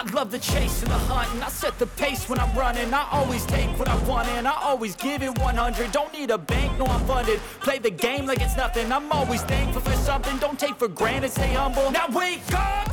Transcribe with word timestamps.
I 0.00 0.02
love 0.12 0.30
the 0.30 0.38
chase 0.38 0.80
and 0.80 0.90
the 0.90 0.96
hunt, 0.96 1.30
and 1.34 1.44
I 1.44 1.48
set 1.50 1.78
the 1.78 1.86
pace 1.86 2.26
when 2.26 2.40
I'm 2.40 2.56
running. 2.56 2.94
I 2.94 3.06
always 3.12 3.44
take 3.44 3.68
what 3.78 3.86
I 3.86 4.02
want, 4.04 4.28
and 4.28 4.48
I 4.48 4.54
always 4.62 4.96
give 4.96 5.22
it 5.22 5.38
100. 5.38 5.92
Don't 5.92 6.10
need 6.14 6.30
a 6.30 6.38
bank, 6.38 6.78
no, 6.78 6.86
I'm 6.86 7.04
funded. 7.04 7.38
Play 7.60 7.80
the 7.80 7.90
game 7.90 8.24
like 8.24 8.40
it's 8.40 8.56
nothing. 8.56 8.90
I'm 8.90 9.12
always 9.12 9.42
thankful 9.42 9.82
for 9.82 9.92
something. 9.98 10.38
Don't 10.38 10.58
take 10.58 10.76
for 10.76 10.88
granted, 10.88 11.32
stay 11.32 11.52
humble. 11.52 11.90
Now 11.90 12.08
wake 12.08 12.40
up! 12.54 12.88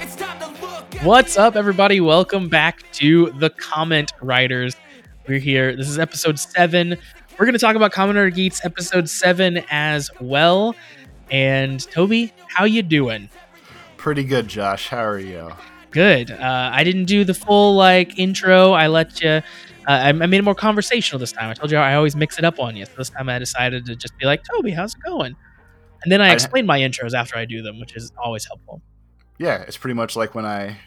It's 0.00 0.16
time 0.16 0.38
to 0.40 0.62
look. 0.62 0.96
at 0.96 1.04
What's 1.04 1.36
up, 1.36 1.56
everybody? 1.56 2.00
Welcome 2.00 2.48
back 2.48 2.90
to 2.92 3.32
the 3.32 3.50
Comment 3.50 4.10
Riders. 4.22 4.76
We're 5.28 5.40
here. 5.40 5.76
This 5.76 5.90
is 5.90 5.98
episode 5.98 6.38
seven. 6.38 6.96
We're 7.38 7.44
going 7.44 7.52
to 7.52 7.58
talk 7.58 7.76
about 7.76 7.92
Kamen 7.92 8.14
Rider 8.14 8.30
Geats 8.30 8.64
episode 8.64 9.10
seven 9.10 9.62
as 9.70 10.10
well. 10.22 10.74
And 11.30 11.80
Toby, 11.90 12.32
how 12.48 12.64
you 12.64 12.80
doing? 12.80 13.28
Pretty 13.98 14.24
good, 14.24 14.48
Josh. 14.48 14.88
How 14.88 15.04
are 15.04 15.18
you? 15.18 15.52
Good. 15.96 16.30
Uh, 16.30 16.70
I 16.74 16.84
didn't 16.84 17.06
do 17.06 17.24
the 17.24 17.32
full 17.32 17.74
like 17.74 18.18
intro. 18.18 18.72
I 18.72 18.86
let 18.88 19.22
you. 19.22 19.30
Uh, 19.30 19.42
I, 19.88 20.08
I 20.08 20.12
made 20.12 20.34
it 20.34 20.42
more 20.42 20.54
conversational 20.54 21.18
this 21.18 21.32
time. 21.32 21.48
I 21.48 21.54
told 21.54 21.70
you 21.70 21.78
I 21.78 21.94
always 21.94 22.14
mix 22.14 22.38
it 22.38 22.44
up 22.44 22.60
on 22.60 22.76
you. 22.76 22.84
So 22.84 22.92
this 22.98 23.08
time 23.08 23.30
I 23.30 23.38
decided 23.38 23.86
to 23.86 23.96
just 23.96 24.14
be 24.18 24.26
like, 24.26 24.42
Toby, 24.44 24.72
how's 24.72 24.94
it 24.94 25.00
going? 25.06 25.34
And 26.02 26.12
then 26.12 26.20
I 26.20 26.28
I- 26.28 26.32
explain 26.34 26.66
my 26.66 26.80
intros 26.80 27.14
after 27.14 27.38
I 27.38 27.46
do 27.46 27.62
them, 27.62 27.80
which 27.80 27.96
is 27.96 28.12
always 28.22 28.44
helpful. 28.44 28.82
Yeah, 29.38 29.62
it's 29.62 29.78
pretty 29.78 29.94
much 29.94 30.16
like 30.16 30.34
when 30.34 30.44
I 30.44 30.78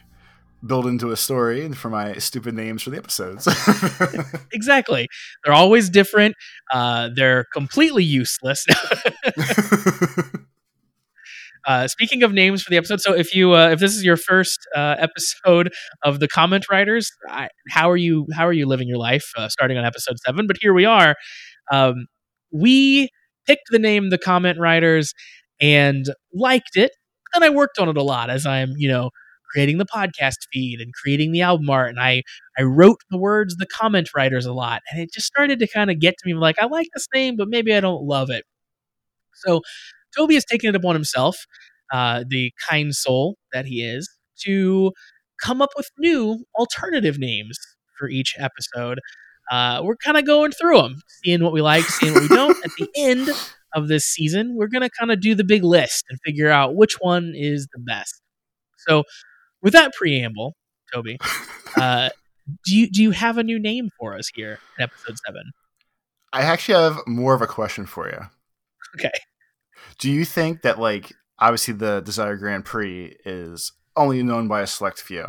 build 0.65 0.85
into 0.87 1.11
a 1.11 1.17
story 1.17 1.71
for 1.73 1.89
my 1.89 2.13
stupid 2.15 2.53
names 2.53 2.83
for 2.83 2.91
the 2.91 2.97
episodes. 2.97 3.47
Exactly. 4.53 5.07
They're 5.43 5.53
always 5.53 5.89
different. 5.89 6.35
Uh, 6.71 7.09
they're 7.15 7.45
completely 7.53 8.03
useless. 8.03 8.65
Uh, 11.69 11.87
speaking 11.87 12.23
of 12.23 12.33
names 12.33 12.63
for 12.63 12.71
the 12.71 12.77
episode, 12.77 12.99
so 12.99 13.13
if 13.13 13.35
you 13.35 13.53
uh, 13.53 13.69
if 13.69 13.79
this 13.79 13.95
is 13.95 14.03
your 14.03 14.17
first 14.17 14.57
uh, 14.75 14.95
episode 14.97 15.71
of 16.03 16.19
the 16.19 16.27
comment 16.27 16.65
riders, 16.67 17.11
I, 17.29 17.49
how 17.69 17.91
are 17.91 17.95
you 17.95 18.25
how 18.33 18.47
are 18.47 18.53
you 18.53 18.65
living 18.65 18.87
your 18.87 18.97
life? 18.97 19.31
Uh, 19.37 19.49
starting 19.49 19.77
on 19.77 19.85
episode 19.85 20.17
seven, 20.25 20.47
but 20.47 20.57
here 20.59 20.73
we 20.73 20.85
are. 20.85 21.13
Um, 21.71 22.07
we 22.51 23.09
picked 23.45 23.69
the 23.69 23.77
name 23.77 24.09
the 24.09 24.17
comment 24.17 24.57
riders 24.59 25.13
and 25.61 26.07
liked 26.33 26.75
it, 26.75 26.89
and 27.35 27.43
I 27.43 27.49
worked 27.51 27.77
on 27.77 27.87
it 27.87 27.97
a 27.97 28.03
lot 28.03 28.31
as 28.31 28.47
I'm 28.47 28.73
you 28.75 28.89
know 28.89 29.11
creating 29.53 29.77
the 29.77 29.85
podcast 29.85 30.37
feed 30.51 30.81
and 30.81 30.91
creating 30.95 31.33
the 31.33 31.41
album 31.41 31.69
art, 31.69 31.91
and 31.91 31.99
I 31.99 32.23
I 32.57 32.63
wrote 32.63 32.97
the 33.11 33.19
words 33.19 33.57
the 33.57 33.67
comment 33.67 34.09
riders 34.15 34.47
a 34.47 34.53
lot, 34.53 34.81
and 34.91 34.99
it 34.99 35.13
just 35.13 35.27
started 35.27 35.59
to 35.59 35.67
kind 35.67 35.91
of 35.91 35.99
get 35.99 36.15
to 36.17 36.27
me 36.27 36.33
like 36.33 36.57
I 36.59 36.65
like 36.65 36.87
this 36.95 37.05
name, 37.13 37.35
but 37.37 37.47
maybe 37.47 37.75
I 37.75 37.79
don't 37.79 38.01
love 38.05 38.31
it. 38.31 38.43
So 39.35 39.61
Toby 40.17 40.35
has 40.35 40.45
taken 40.45 40.69
it 40.69 40.75
upon 40.75 40.95
himself, 40.95 41.45
uh, 41.91 42.23
the 42.27 42.51
kind 42.69 42.93
soul 42.93 43.37
that 43.53 43.65
he 43.65 43.83
is, 43.83 44.09
to 44.43 44.91
come 45.41 45.61
up 45.61 45.69
with 45.75 45.89
new 45.97 46.43
alternative 46.57 47.17
names 47.19 47.57
for 47.97 48.09
each 48.09 48.35
episode. 48.37 48.99
Uh, 49.51 49.81
we're 49.83 49.95
kind 49.95 50.17
of 50.17 50.25
going 50.25 50.51
through 50.51 50.81
them, 50.81 51.01
seeing 51.23 51.43
what 51.43 51.53
we 51.53 51.61
like, 51.61 51.83
seeing 51.83 52.13
what 52.13 52.23
we 52.23 52.27
don't. 52.29 52.57
At 52.63 52.71
the 52.77 52.87
end 52.95 53.29
of 53.73 53.87
this 53.87 54.05
season, 54.05 54.55
we're 54.55 54.67
going 54.67 54.83
to 54.83 54.89
kind 54.89 55.11
of 55.11 55.21
do 55.21 55.35
the 55.35 55.43
big 55.43 55.63
list 55.63 56.05
and 56.09 56.19
figure 56.23 56.49
out 56.49 56.75
which 56.75 56.95
one 56.99 57.33
is 57.35 57.67
the 57.73 57.79
best. 57.79 58.21
So, 58.77 59.03
with 59.61 59.73
that 59.73 59.93
preamble, 59.93 60.55
Toby, 60.93 61.17
uh, 61.75 62.09
do 62.65 62.75
you 62.75 62.89
do 62.89 63.01
you 63.01 63.11
have 63.11 63.37
a 63.37 63.43
new 63.43 63.59
name 63.59 63.89
for 63.99 64.15
us 64.15 64.29
here 64.33 64.59
in 64.77 64.83
episode 64.83 65.17
seven? 65.25 65.51
I 66.31 66.43
actually 66.43 66.75
have 66.75 66.99
more 67.07 67.33
of 67.33 67.41
a 67.41 67.47
question 67.47 67.85
for 67.85 68.07
you. 68.07 68.19
Okay. 68.95 69.17
Do 69.97 70.11
you 70.11 70.25
think 70.25 70.61
that, 70.61 70.79
like, 70.79 71.11
obviously 71.39 71.73
the 71.73 72.01
Desire 72.01 72.35
Grand 72.35 72.65
Prix 72.65 73.15
is 73.25 73.71
only 73.95 74.21
known 74.23 74.47
by 74.47 74.61
a 74.61 74.67
select 74.67 75.01
few? 75.01 75.25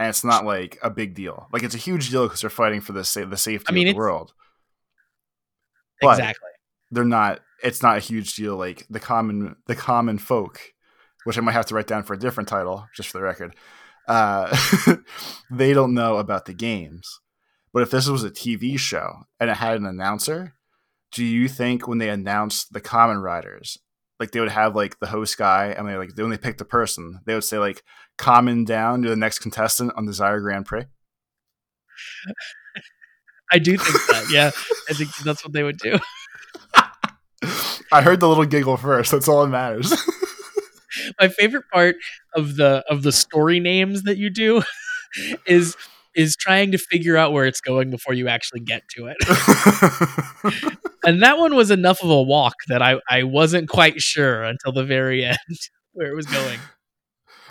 And 0.00 0.08
it's 0.08 0.24
not 0.24 0.44
like 0.44 0.78
a 0.82 0.90
big 0.90 1.14
deal. 1.14 1.48
Like 1.52 1.62
it's 1.62 1.74
a 1.74 1.78
huge 1.78 2.10
deal 2.10 2.24
because 2.26 2.40
they're 2.40 2.50
fighting 2.50 2.80
for 2.80 2.92
the 2.92 3.04
sa- 3.04 3.24
the 3.24 3.36
safety 3.36 3.66
I 3.68 3.72
mean, 3.72 3.88
of 3.88 3.94
the 3.94 3.98
world. 3.98 4.32
But- 6.00 6.18
exactly. 6.18 6.50
they're 6.90 7.04
not 7.04 7.40
it's 7.62 7.82
not 7.82 7.96
a 7.96 8.00
huge 8.00 8.34
deal 8.34 8.56
like 8.56 8.86
the 8.88 9.00
common 9.00 9.56
the 9.66 9.74
common 9.74 10.16
folk 10.18 10.60
which 11.24 11.36
i 11.36 11.40
might 11.40 11.52
have 11.52 11.66
to 11.66 11.74
write 11.74 11.88
down 11.88 12.04
for 12.04 12.14
a 12.14 12.18
different 12.18 12.48
title 12.48 12.86
just 12.94 13.08
for 13.08 13.18
the 13.18 13.24
record 13.24 13.54
uh, 14.06 14.56
they 15.50 15.74
don't 15.74 15.92
know 15.92 16.16
about 16.16 16.46
the 16.46 16.54
games 16.54 17.20
but 17.74 17.82
if 17.82 17.90
this 17.90 18.08
was 18.08 18.24
a 18.24 18.30
tv 18.30 18.78
show 18.78 19.24
and 19.38 19.50
it 19.50 19.56
had 19.56 19.76
an 19.76 19.84
announcer 19.86 20.54
do 21.12 21.24
you 21.24 21.48
think 21.48 21.86
when 21.86 21.98
they 21.98 22.08
announced 22.08 22.72
the 22.72 22.80
common 22.80 23.18
riders 23.18 23.76
like 24.20 24.30
they 24.32 24.40
would 24.40 24.50
have 24.50 24.74
like 24.74 24.98
the 24.98 25.06
host 25.06 25.38
guy 25.38 25.66
and 25.66 25.88
they 25.88 25.96
like 25.96 26.16
when 26.16 26.30
they 26.30 26.38
picked 26.38 26.58
the 26.58 26.64
person 26.64 27.20
they 27.26 27.34
would 27.34 27.44
say 27.44 27.58
like 27.58 27.82
common 28.16 28.64
down 28.64 29.02
to 29.02 29.08
the 29.08 29.16
next 29.16 29.38
contestant 29.38 29.92
on 29.96 30.06
desire 30.06 30.40
grand 30.40 30.66
prix 30.66 30.84
I 33.50 33.58
do 33.58 33.78
think 33.78 33.94
that. 34.08 34.30
Yeah, 34.30 34.50
I 34.90 34.92
think 34.92 35.08
that's 35.24 35.42
what 35.42 35.54
they 35.54 35.62
would 35.62 35.78
do. 35.78 35.98
i 37.92 38.02
heard 38.02 38.20
the 38.20 38.28
little 38.28 38.44
giggle 38.44 38.76
first 38.76 39.12
that's 39.12 39.28
all 39.28 39.42
that 39.42 39.48
matters 39.48 39.94
my 41.20 41.28
favorite 41.28 41.64
part 41.72 41.96
of 42.34 42.56
the 42.56 42.84
of 42.90 43.02
the 43.02 43.12
story 43.12 43.60
names 43.60 44.02
that 44.02 44.18
you 44.18 44.28
do 44.28 44.60
is 45.46 45.76
is 46.18 46.36
trying 46.36 46.72
to 46.72 46.78
figure 46.78 47.16
out 47.16 47.32
where 47.32 47.46
it's 47.46 47.60
going 47.60 47.90
before 47.90 48.12
you 48.12 48.28
actually 48.28 48.60
get 48.60 48.82
to 48.96 49.06
it. 49.06 49.16
And 51.04 51.22
that 51.22 51.38
one 51.38 51.54
was 51.54 51.70
enough 51.70 52.02
of 52.02 52.10
a 52.10 52.22
walk 52.22 52.54
that 52.68 52.82
I 52.82 53.00
I 53.08 53.22
wasn't 53.22 53.68
quite 53.68 54.00
sure 54.00 54.42
until 54.42 54.72
the 54.72 54.84
very 54.84 55.24
end 55.24 55.38
where 55.92 56.10
it 56.10 56.14
was 56.14 56.26
going. 56.26 56.58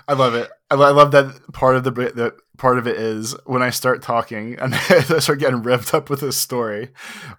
I 0.08 0.14
love 0.14 0.36
it. 0.36 0.50
I, 0.70 0.76
love 0.76 1.12
that 1.12 1.52
part 1.54 1.76
of 1.76 1.84
the 1.84 1.92
that 1.92 2.36
part 2.58 2.78
of 2.78 2.88
it 2.88 2.98
is 2.98 3.36
when 3.46 3.62
I 3.62 3.72
start 3.72 4.02
talking 4.02 4.58
and 4.60 4.74
I 4.90 5.02
start 5.20 5.40
getting 5.40 5.64
revved 5.64 5.94
up 5.94 6.10
with 6.10 6.22
this 6.22 6.38
story. 6.38 6.90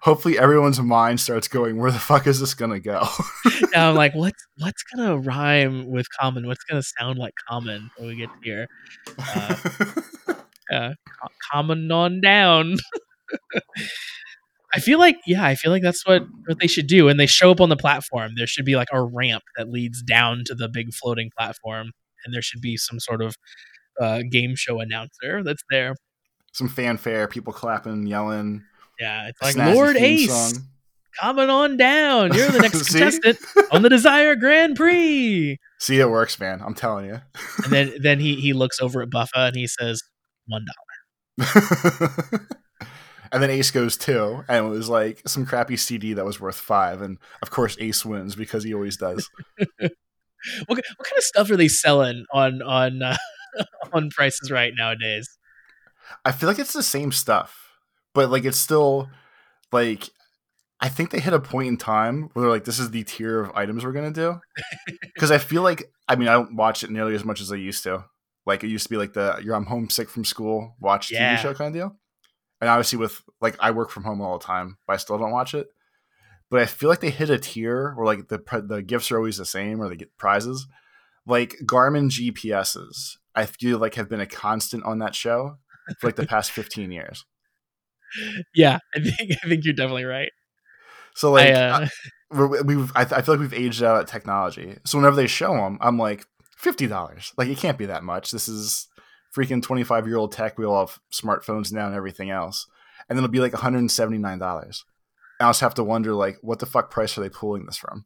Hopefully, 0.01 0.37
everyone's 0.37 0.81
mind 0.81 1.19
starts 1.19 1.47
going, 1.47 1.77
"Where 1.77 1.91
the 1.91 1.99
fuck 1.99 2.27
is 2.27 2.39
this 2.39 2.53
gonna 2.53 2.79
go?" 2.79 3.07
I'm 3.75 3.95
like, 3.95 4.13
what's 4.13 4.45
what's 4.57 4.83
gonna 4.83 5.17
rhyme 5.19 5.89
with 5.89 6.07
common? 6.19 6.47
What's 6.47 6.63
gonna 6.63 6.83
sound 6.83 7.17
like 7.17 7.33
common 7.47 7.89
when 7.97 8.09
we 8.09 8.15
get 8.15 8.29
here? 8.43 8.67
Uh, 9.17 9.55
uh, 10.71 10.93
co- 11.21 11.29
common 11.51 11.91
on 11.91 12.21
down. 12.21 12.77
I 14.73 14.79
feel 14.79 14.99
like, 14.99 15.17
yeah, 15.25 15.43
I 15.43 15.55
feel 15.55 15.71
like 15.71 15.81
that's 15.81 16.05
what 16.05 16.23
what 16.45 16.59
they 16.59 16.67
should 16.67 16.87
do. 16.87 17.07
And 17.07 17.19
they 17.19 17.25
show 17.25 17.51
up 17.51 17.59
on 17.59 17.69
the 17.69 17.77
platform. 17.77 18.33
There 18.35 18.47
should 18.47 18.65
be 18.65 18.75
like 18.75 18.89
a 18.91 19.03
ramp 19.03 19.43
that 19.57 19.69
leads 19.69 20.03
down 20.03 20.43
to 20.45 20.55
the 20.55 20.69
big 20.69 20.93
floating 20.93 21.31
platform, 21.37 21.91
and 22.23 22.33
there 22.33 22.41
should 22.41 22.61
be 22.61 22.77
some 22.77 22.99
sort 22.99 23.21
of 23.21 23.35
uh, 23.99 24.21
game 24.29 24.55
show 24.55 24.79
announcer 24.79 25.43
that's 25.43 25.63
there. 25.69 25.95
Some 26.53 26.69
fanfare, 26.69 27.27
people 27.27 27.53
clapping, 27.53 28.05
yelling. 28.05 28.63
Yeah, 28.99 29.29
it's 29.29 29.41
like 29.41 29.55
Lord 29.73 29.95
Ace, 29.97 30.29
song. 30.29 30.65
coming 31.19 31.49
on 31.49 31.77
down. 31.77 32.33
You're 32.33 32.49
the 32.49 32.59
next 32.59 32.87
contestant 32.91 33.39
on 33.71 33.81
the 33.81 33.89
Desire 33.89 34.35
Grand 34.35 34.75
Prix. 34.75 35.57
See, 35.79 35.99
it 35.99 36.09
works, 36.09 36.39
man. 36.39 36.61
I'm 36.63 36.75
telling 36.75 37.05
you. 37.05 37.21
And 37.63 37.73
then 37.73 37.93
then 38.01 38.19
he 38.19 38.35
he 38.35 38.53
looks 38.53 38.79
over 38.81 39.01
at 39.01 39.09
Buffa 39.09 39.47
and 39.47 39.55
he 39.55 39.67
says, 39.67 40.01
one 40.49 40.65
dollar. 40.65 42.39
and 43.31 43.41
then 43.41 43.49
Ace 43.49 43.71
goes 43.71 43.97
two, 43.97 44.43
and 44.47 44.65
it 44.65 44.69
was 44.69 44.89
like 44.89 45.21
some 45.27 45.45
crappy 45.45 45.77
CD 45.77 46.13
that 46.13 46.25
was 46.25 46.39
worth 46.39 46.57
five, 46.57 47.01
and 47.01 47.17
of 47.41 47.51
course 47.51 47.77
Ace 47.79 48.05
wins 48.05 48.35
because 48.35 48.63
he 48.63 48.73
always 48.73 48.97
does. 48.97 49.29
What, 50.67 50.77
what 50.77 51.07
kind 51.07 51.17
of 51.17 51.23
stuff 51.23 51.51
are 51.51 51.57
they 51.57 51.67
selling 51.67 52.25
on 52.33 52.61
on 52.61 53.01
uh, 53.01 53.17
on 53.93 54.09
prices 54.09 54.49
right 54.51 54.73
nowadays? 54.75 55.37
I 56.25 56.31
feel 56.31 56.47
like 56.47 56.59
it's 56.59 56.73
the 56.73 56.83
same 56.83 57.11
stuff, 57.11 57.77
but 58.13 58.29
like 58.29 58.45
it's 58.45 58.57
still 58.57 59.09
like 59.71 60.09
I 60.79 60.87
think 60.89 61.11
they 61.11 61.19
hit 61.19 61.33
a 61.33 61.39
point 61.39 61.67
in 61.67 61.77
time 61.77 62.29
where 62.33 62.43
they're 62.43 62.51
like, 62.51 62.63
this 62.63 62.79
is 62.79 62.91
the 62.91 63.03
tier 63.03 63.41
of 63.41 63.51
items 63.53 63.83
we're 63.83 63.91
gonna 63.91 64.11
do. 64.11 64.39
Because 65.13 65.31
I 65.31 65.37
feel 65.37 65.61
like 65.61 65.91
I 66.07 66.15
mean 66.15 66.27
I 66.27 66.33
don't 66.33 66.55
watch 66.55 66.83
it 66.83 66.89
nearly 66.89 67.15
as 67.15 67.25
much 67.25 67.41
as 67.41 67.51
I 67.51 67.57
used 67.57 67.83
to. 67.83 68.05
Like 68.49 68.63
it 68.65 68.69
used 68.69 68.83
to 68.85 68.89
be 68.89 68.97
like 68.97 69.13
the 69.13 69.39
you're 69.43 69.55
I'm 69.55 69.65
homesick 69.65 70.09
from 70.09 70.25
school, 70.25 70.75
watch 70.79 71.11
Yeah. 71.11 71.37
TV 71.37 71.41
show 71.41 71.53
kind 71.53 71.69
of 71.69 71.73
deal. 71.73 71.95
And 72.61 72.69
obviously 72.69 72.99
with 72.99 73.21
like 73.39 73.55
I 73.61 73.71
work 73.71 73.89
from 73.89 74.03
home 74.03 74.19
all 74.21 74.37
the 74.37 74.43
time, 74.45 74.77
but 74.85 74.93
I 74.93 74.97
still 74.97 75.17
don't 75.17 75.31
watch 75.31 75.53
it. 75.53 75.67
But 76.51 76.61
I 76.61 76.65
feel 76.65 76.89
like 76.89 76.99
they 76.99 77.11
hit 77.11 77.29
a 77.29 77.37
tier 77.37 77.93
where 77.95 78.05
like 78.05 78.27
the 78.27 78.39
the 78.67 78.81
gifts 78.81 79.11
are 79.11 79.17
always 79.17 79.37
the 79.37 79.45
same 79.45 79.79
or 79.81 79.87
they 79.87 79.95
get 79.95 80.17
prizes. 80.17 80.67
Like 81.25 81.55
Garmin 81.63 82.09
GPSs, 82.09 83.17
I 83.35 83.45
feel 83.45 83.77
like 83.77 83.95
have 83.95 84.09
been 84.09 84.19
a 84.19 84.25
constant 84.25 84.83
on 84.83 84.99
that 84.99 85.13
show 85.15 85.57
for 85.99 86.07
like 86.07 86.15
the 86.15 86.25
past 86.35 86.51
15 86.51 86.91
years. 86.91 87.23
Yeah, 88.55 88.79
I 88.95 88.99
think 88.99 89.31
I 89.43 89.47
think 89.47 89.63
you're 89.65 89.73
definitely 89.73 90.05
right. 90.05 90.31
So 91.15 91.31
like 91.31 91.53
I, 91.55 91.69
uh, 91.69 91.87
I- 92.31 92.61
we've 92.65 92.91
I, 92.95 93.01
I 93.01 93.21
feel 93.21 93.35
like 93.35 93.39
we've 93.39 93.53
aged 93.53 93.83
out 93.83 93.99
at 93.99 94.07
technology. 94.07 94.77
So 94.85 94.97
whenever 94.97 95.15
they 95.15 95.27
show 95.27 95.53
them, 95.53 95.77
I'm 95.81 95.97
like 95.97 96.25
fifty 96.59 96.87
dollars. 96.87 97.33
Like 97.37 97.47
it 97.47 97.57
can't 97.57 97.77
be 97.77 97.85
that 97.87 98.03
much. 98.03 98.31
This 98.31 98.47
is 98.47 98.87
freaking 99.35 99.63
25 99.63 100.07
year 100.07 100.17
old 100.17 100.31
tech. 100.31 100.57
We 100.57 100.65
all 100.65 100.85
have 100.85 100.99
smartphones 101.11 101.71
now 101.71 101.87
and 101.87 101.95
everything 101.95 102.29
else. 102.29 102.67
And 103.07 103.17
then 103.17 103.23
it'll 103.23 103.31
be 103.31 103.39
like 103.39 103.53
179 103.53 104.37
dollars. 104.37 104.85
I 105.39 105.45
also 105.45 105.65
have 105.65 105.73
to 105.75 105.83
wonder 105.83 106.13
like 106.13 106.37
what 106.41 106.59
the 106.59 106.65
fuck 106.65 106.91
price 106.91 107.17
are 107.17 107.21
they 107.21 107.29
pulling 107.29 107.65
this 107.65 107.77
from? 107.77 108.05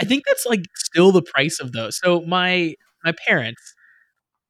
I 0.00 0.04
think 0.04 0.24
that's 0.26 0.46
like 0.46 0.64
still 0.74 1.12
the 1.12 1.22
price 1.22 1.60
of 1.60 1.72
those. 1.72 1.98
So 2.02 2.22
my 2.22 2.74
my 3.04 3.12
parents, 3.26 3.74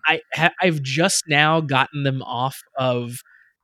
I 0.07 0.21
I've 0.61 0.81
just 0.83 1.25
now 1.27 1.61
gotten 1.61 2.05
them 2.05 2.23
off 2.23 2.61
of 2.79 3.17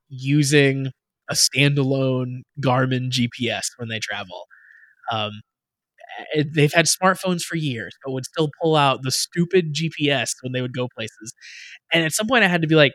using 0.08 0.90
a 1.30 1.34
standalone 1.34 2.40
Garmin 2.60 3.10
GPS 3.10 3.66
when 3.76 3.88
they 3.88 4.00
travel. 4.00 4.46
Um, 5.12 5.42
they've 6.54 6.72
had 6.72 6.86
smartphones 6.86 7.42
for 7.42 7.56
years, 7.56 7.94
but 8.04 8.12
would 8.12 8.24
still 8.24 8.50
pull 8.62 8.76
out 8.76 9.02
the 9.02 9.10
stupid 9.10 9.74
GPS 9.74 10.30
when 10.42 10.52
they 10.52 10.60
would 10.60 10.74
go 10.74 10.88
places. 10.94 11.32
And 11.92 12.04
at 12.04 12.12
some 12.12 12.26
point, 12.26 12.44
I 12.44 12.48
had 12.48 12.62
to 12.62 12.68
be 12.68 12.74
like, 12.74 12.92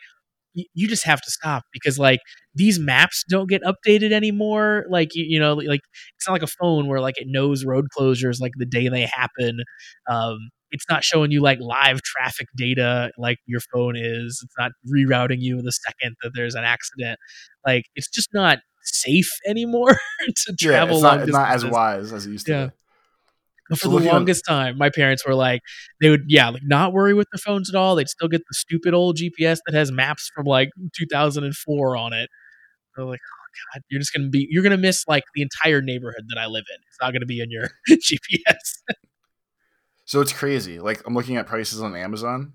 you 0.73 0.87
just 0.87 1.05
have 1.05 1.21
to 1.21 1.29
stop 1.29 1.63
because 1.73 1.99
like 1.99 2.21
these 2.53 2.79
maps 2.79 3.23
don't 3.27 3.49
get 3.49 3.61
updated 3.63 4.11
anymore. 4.11 4.85
Like 4.89 5.13
you, 5.13 5.25
you 5.25 5.39
know 5.39 5.55
like 5.55 5.81
it's 6.15 6.27
not 6.27 6.33
like 6.33 6.43
a 6.43 6.47
phone 6.47 6.87
where 6.87 7.01
like 7.01 7.19
it 7.19 7.27
knows 7.27 7.65
road 7.65 7.87
closures 7.97 8.39
like 8.39 8.53
the 8.55 8.65
day 8.65 8.87
they 8.87 9.01
happen. 9.01 9.59
Um 10.07 10.37
it's 10.71 10.85
not 10.89 11.03
showing 11.03 11.31
you 11.31 11.41
like 11.41 11.59
live 11.59 12.01
traffic 12.01 12.47
data 12.55 13.11
like 13.17 13.37
your 13.45 13.59
phone 13.73 13.95
is. 13.97 14.41
It's 14.43 14.55
not 14.57 14.71
rerouting 14.89 15.41
you 15.41 15.61
the 15.61 15.71
second 15.71 16.15
that 16.23 16.31
there's 16.33 16.55
an 16.55 16.63
accident. 16.63 17.19
Like 17.65 17.85
it's 17.95 18.09
just 18.09 18.29
not 18.33 18.59
safe 18.83 19.31
anymore 19.45 19.97
to 20.45 20.55
travel 20.57 21.01
yeah, 21.01 21.23
it's 21.23 21.31
not, 21.31 21.39
not 21.39 21.51
as 21.51 21.65
wise 21.65 22.13
as 22.13 22.25
it 22.25 22.31
used 22.31 22.45
to 22.45 22.51
yeah. 22.51 22.65
be 22.67 22.71
but 23.69 23.79
for 23.79 23.87
so 23.87 23.99
the 23.99 24.05
longest 24.05 24.47
on- 24.47 24.55
time, 24.55 24.77
my 24.77 24.89
parents 24.89 25.25
were 25.25 25.35
like, 25.35 25.61
they 26.01 26.09
would, 26.09 26.25
yeah, 26.27 26.49
like 26.49 26.63
not 26.63 26.93
worry 26.93 27.13
with 27.13 27.27
the 27.31 27.37
phones 27.37 27.69
at 27.69 27.75
all. 27.75 27.95
They'd 27.95 28.09
still 28.09 28.27
get 28.27 28.41
the 28.47 28.53
stupid 28.53 28.93
old 28.93 29.17
GPS 29.17 29.59
that 29.65 29.75
has 29.75 29.91
maps 29.91 30.29
from 30.33 30.45
like 30.45 30.69
2004 30.95 31.97
on 31.97 32.13
it. 32.13 32.29
They're 32.95 33.05
like, 33.05 33.19
oh 33.23 33.73
god, 33.73 33.83
you're 33.89 33.99
just 33.99 34.13
gonna 34.13 34.29
be, 34.29 34.47
you're 34.49 34.63
gonna 34.63 34.77
miss 34.77 35.05
like 35.07 35.23
the 35.33 35.41
entire 35.41 35.81
neighborhood 35.81 36.25
that 36.29 36.39
I 36.39 36.45
live 36.45 36.65
in. 36.69 36.81
It's 36.87 36.97
not 37.01 37.11
gonna 37.11 37.25
be 37.25 37.41
in 37.41 37.49
your 37.49 37.69
GPS. 37.89 38.81
so 40.05 40.21
it's 40.21 40.33
crazy. 40.33 40.79
Like 40.79 41.01
I'm 41.05 41.15
looking 41.15 41.37
at 41.37 41.47
prices 41.47 41.81
on 41.81 41.95
Amazon, 41.95 42.53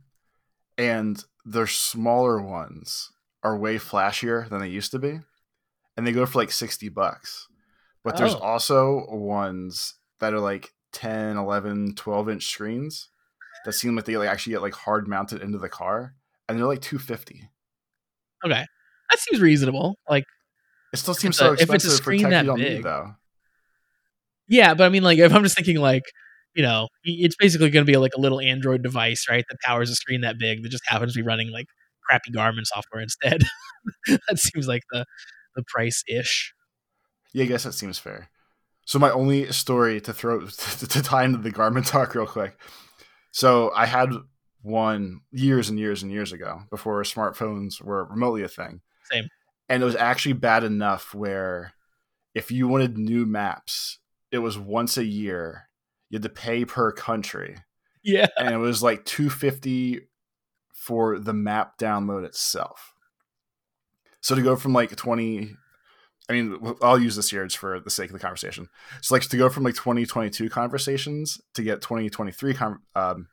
and 0.79 1.23
their 1.45 1.67
smaller 1.67 2.41
ones 2.41 3.11
are 3.43 3.57
way 3.57 3.77
flashier 3.77 4.49
than 4.49 4.61
they 4.61 4.69
used 4.69 4.93
to 4.93 4.99
be, 4.99 5.21
and 5.97 6.07
they 6.07 6.13
go 6.13 6.25
for 6.25 6.39
like 6.39 6.53
60 6.53 6.89
bucks. 6.91 7.49
But 8.03 8.17
there's 8.17 8.35
oh. 8.35 8.39
also 8.39 9.07
ones 9.11 9.95
that 10.21 10.33
are 10.33 10.41
like 10.41 10.73
10 10.93 11.37
11 11.37 11.95
12 11.95 12.29
inch 12.29 12.47
screens 12.51 13.09
that 13.65 13.73
seem 13.73 13.95
like 13.95 14.05
they 14.05 14.17
like 14.17 14.29
actually 14.29 14.53
get 14.53 14.63
like 14.63 14.75
hard 14.75 15.07
mounted 15.07 15.43
into 15.43 15.59
the 15.59 15.69
car 15.69 16.15
and 16.49 16.59
they're 16.59 16.67
like 16.67 16.81
250 16.81 17.49
okay. 18.45 18.65
That 19.11 19.19
seems 19.19 19.41
reasonable 19.41 19.97
like 20.09 20.25
it 20.93 20.97
still 20.99 21.15
seems 21.15 21.37
so 21.37 21.51
a, 21.51 21.53
expensive 21.53 21.75
if 21.75 21.75
it's 21.75 21.85
a 21.85 21.97
screen 21.97 22.31
that 22.31 22.47
big 22.47 22.57
need, 22.57 22.83
though. 22.85 23.15
Yeah 24.49 24.75
but 24.75 24.85
i 24.85 24.89
mean 24.89 25.03
like 25.03 25.19
if 25.19 25.33
i'm 25.33 25.43
just 25.43 25.57
thinking 25.57 25.77
like 25.77 26.03
you 26.55 26.63
know 26.63 26.89
it's 27.05 27.37
basically 27.37 27.71
going 27.71 27.85
to 27.85 27.91
be 27.91 27.97
like 27.97 28.13
a 28.17 28.21
little 28.21 28.41
android 28.41 28.83
device 28.83 29.27
right 29.29 29.45
that 29.49 29.59
powers 29.65 29.91
a 29.91 29.95
screen 29.95 30.23
that 30.23 30.39
big 30.39 30.63
that 30.63 30.69
just 30.71 30.83
happens 30.87 31.13
to 31.13 31.19
be 31.19 31.27
running 31.27 31.51
like 31.51 31.67
crappy 32.09 32.33
garmin 32.33 32.65
software 32.65 33.03
instead. 33.03 33.43
That 34.07 34.39
seems 34.39 34.69
like 34.69 34.83
the 34.91 35.07
the 35.57 35.63
price 35.67 36.05
ish 36.07 36.53
yeah 37.33 37.45
i 37.45 37.47
guess 37.47 37.65
that 37.65 37.73
seems 37.73 37.99
fair 37.99 38.29
so 38.91 38.99
my 38.99 39.13
only 39.13 39.53
story 39.53 40.01
to 40.01 40.13
throw 40.13 40.41
to, 40.47 40.89
to 40.89 41.01
tie 41.01 41.23
into 41.23 41.39
the 41.39 41.53
Garmin 41.53 41.89
talk 41.89 42.13
real 42.17 42.27
quick. 42.27 42.59
So 43.31 43.71
I 43.73 43.87
had 43.87 44.11
one 44.63 45.21
years 45.31 45.69
and 45.69 45.79
years 45.79 46.03
and 46.03 46.11
years 46.11 46.33
ago 46.33 46.63
before 46.71 47.01
smartphones 47.05 47.81
were 47.81 48.05
remotely 48.07 48.43
a 48.43 48.49
thing. 48.49 48.81
Same. 49.05 49.29
And 49.69 49.81
it 49.81 49.87
was 49.87 49.95
actually 49.95 50.33
bad 50.33 50.65
enough 50.65 51.15
where 51.15 51.73
if 52.35 52.51
you 52.51 52.67
wanted 52.67 52.99
new 52.99 53.27
maps, 53.27 54.01
it 54.33 54.39
was 54.39 54.59
once 54.59 54.97
a 54.97 55.05
year. 55.05 55.69
You 56.09 56.17
had 56.17 56.25
to 56.25 56.29
pay 56.29 56.65
per 56.65 56.91
country. 56.91 57.59
Yeah. 58.03 58.27
And 58.37 58.53
it 58.53 58.59
was 58.59 58.83
like 58.83 59.05
250 59.05 60.01
for 60.73 61.17
the 61.21 61.33
map 61.33 61.79
download 61.79 62.25
itself. 62.25 62.93
So 64.21 64.35
to 64.35 64.43
go 64.43 64.57
from 64.57 64.73
like 64.73 64.97
20 64.97 65.55
I 66.31 66.33
mean, 66.33 66.77
I'll 66.81 66.99
use 66.99 67.17
this 67.17 67.33
year 67.33 67.45
just 67.45 67.59
for 67.59 67.81
the 67.81 67.91
sake 67.91 68.09
of 68.11 68.13
the 68.13 68.21
conversation. 68.21 68.69
So, 69.01 69.15
like, 69.15 69.23
to 69.23 69.37
go 69.37 69.49
from 69.49 69.65
like 69.65 69.75
2022 69.75 70.49
conversations 70.49 71.41
to 71.55 71.63
get 71.65 71.83
2023 71.83 72.53
um, 72.95 73.27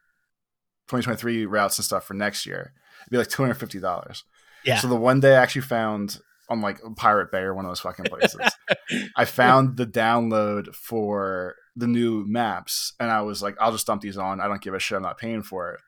2023 0.88 1.46
routes 1.46 1.78
and 1.78 1.86
stuff 1.86 2.06
for 2.06 2.16
next 2.16 2.48
year, 2.48 2.74
it'd 3.02 3.12
be 3.12 3.18
like 3.18 3.28
two 3.28 3.44
hundred 3.44 3.56
fifty 3.56 3.80
dollars. 3.80 4.24
Yeah. 4.66 4.78
So 4.80 4.88
the 4.88 4.96
one 4.96 5.20
day 5.20 5.36
I 5.36 5.42
actually 5.42 5.62
found 5.62 6.20
on 6.50 6.62
like 6.62 6.80
Pirate 6.96 7.32
Bay 7.32 7.42
or 7.42 7.54
one 7.54 7.66
of 7.66 7.70
those 7.70 7.82
fucking 7.82 8.06
places, 8.06 8.40
I 9.16 9.26
found 9.26 9.78
the 9.78 9.86
download 9.86 10.74
for 10.74 11.56
the 11.76 11.88
new 11.88 12.26
maps, 12.26 12.94
and 13.00 13.12
I 13.12 13.22
was 13.22 13.44
like, 13.44 13.56
I'll 13.60 13.72
just 13.72 13.86
dump 13.86 14.02
these 14.02 14.18
on. 14.18 14.42
I 14.42 14.48
don't 14.48 14.62
give 14.62 14.74
a 14.74 14.80
shit. 14.80 14.96
I'm 14.96 15.04
not 15.04 15.20
paying 15.20 15.44
for 15.44 15.72
it. 15.74 15.82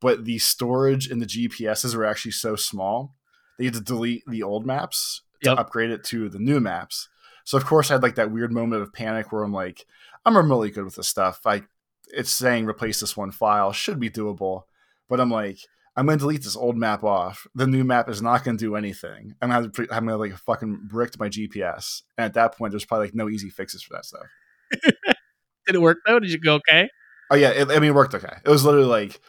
But 0.00 0.24
the 0.24 0.38
storage 0.38 1.08
in 1.08 1.20
the 1.20 1.26
GPSs 1.26 1.94
were 1.94 2.04
actually 2.04 2.32
so 2.32 2.56
small, 2.56 3.14
they 3.58 3.66
had 3.66 3.74
to 3.74 3.80
delete 3.80 4.24
the 4.26 4.42
old 4.42 4.66
maps 4.66 5.22
to 5.42 5.50
yep. 5.50 5.58
upgrade 5.58 5.90
it 5.90 6.04
to 6.04 6.28
the 6.28 6.38
new 6.38 6.60
maps. 6.60 7.08
So 7.44 7.56
of 7.56 7.64
course 7.64 7.90
I 7.90 7.94
had 7.94 8.02
like 8.02 8.16
that 8.16 8.30
weird 8.30 8.52
moment 8.52 8.82
of 8.82 8.92
panic 8.92 9.32
where 9.32 9.42
I'm 9.42 9.52
like, 9.52 9.86
I'm 10.24 10.36
really 10.36 10.70
good 10.70 10.84
with 10.84 10.96
this 10.96 11.08
stuff. 11.08 11.40
Like 11.44 11.64
it's 12.08 12.30
saying 12.30 12.66
replace 12.66 13.00
this 13.00 13.16
one 13.16 13.30
file 13.30 13.72
should 13.72 14.00
be 14.00 14.10
doable, 14.10 14.62
but 15.08 15.20
I'm 15.20 15.30
like, 15.30 15.58
I'm 15.96 16.06
going 16.06 16.18
to 16.18 16.22
delete 16.22 16.44
this 16.44 16.56
old 16.56 16.76
map 16.76 17.02
off. 17.02 17.46
The 17.56 17.66
new 17.66 17.82
map 17.82 18.08
is 18.08 18.22
not 18.22 18.44
going 18.44 18.56
to 18.56 18.64
do 18.64 18.76
anything. 18.76 19.34
I'm 19.42 19.50
going 19.50 19.70
to 19.70 19.86
have 19.90 20.04
to 20.04 20.16
like 20.16 20.36
fucking 20.36 20.82
bricked 20.88 21.18
my 21.18 21.28
GPS. 21.28 22.02
And 22.16 22.24
at 22.24 22.34
that 22.34 22.56
point, 22.56 22.70
there's 22.70 22.84
probably 22.84 23.08
like 23.08 23.16
no 23.16 23.28
easy 23.28 23.50
fixes 23.50 23.82
for 23.82 23.94
that 23.94 24.04
stuff. 24.04 24.26
Did 25.66 25.74
it 25.74 25.80
work 25.80 25.98
though? 26.06 26.20
Did 26.20 26.30
you 26.30 26.38
go 26.38 26.54
okay? 26.54 26.88
Oh 27.30 27.36
yeah, 27.36 27.50
it, 27.50 27.68
I 27.70 27.80
mean, 27.80 27.90
it 27.90 27.94
worked 27.94 28.14
okay. 28.14 28.36
It 28.44 28.48
was 28.48 28.64
literally 28.64 28.86
like 28.86 29.20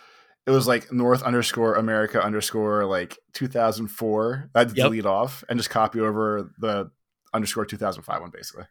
it 0.46 0.52
was 0.52 0.68
like 0.68 0.92
North 0.92 1.22
underscore 1.22 1.76
America 1.76 2.22
underscore 2.22 2.86
like 2.86 3.18
2004. 3.34 4.50
I 4.56 4.60
had 4.60 4.70
to 4.70 4.76
yep. 4.76 4.86
delete 4.86 5.06
off 5.06 5.44
and 5.50 5.60
just 5.60 5.70
copy 5.70 6.00
over 6.00 6.52
the 6.58 6.92
underscore 7.34 7.66
2005 7.66 8.22
one 8.22 8.32
basically. 8.32 8.66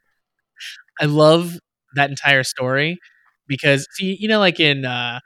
I 1.00 1.04
love 1.04 1.58
that 1.94 2.10
entire 2.10 2.42
story 2.42 2.98
because 3.46 3.86
see, 3.92 4.16
you 4.18 4.28
know, 4.28 4.40
like 4.40 4.60
in 4.60 4.84
uh 4.84 5.20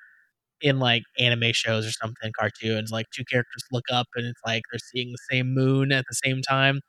in 0.60 0.78
like 0.78 1.02
anime 1.18 1.52
shows 1.52 1.86
or 1.86 1.90
something, 1.90 2.32
cartoons, 2.38 2.90
like 2.90 3.06
two 3.10 3.24
characters 3.24 3.64
look 3.72 3.84
up 3.90 4.06
and 4.14 4.26
it's 4.26 4.40
like 4.46 4.62
they're 4.70 4.78
seeing 4.78 5.10
the 5.10 5.18
same 5.30 5.52
moon 5.54 5.92
at 5.92 6.04
the 6.08 6.14
same 6.14 6.40
time. 6.40 6.80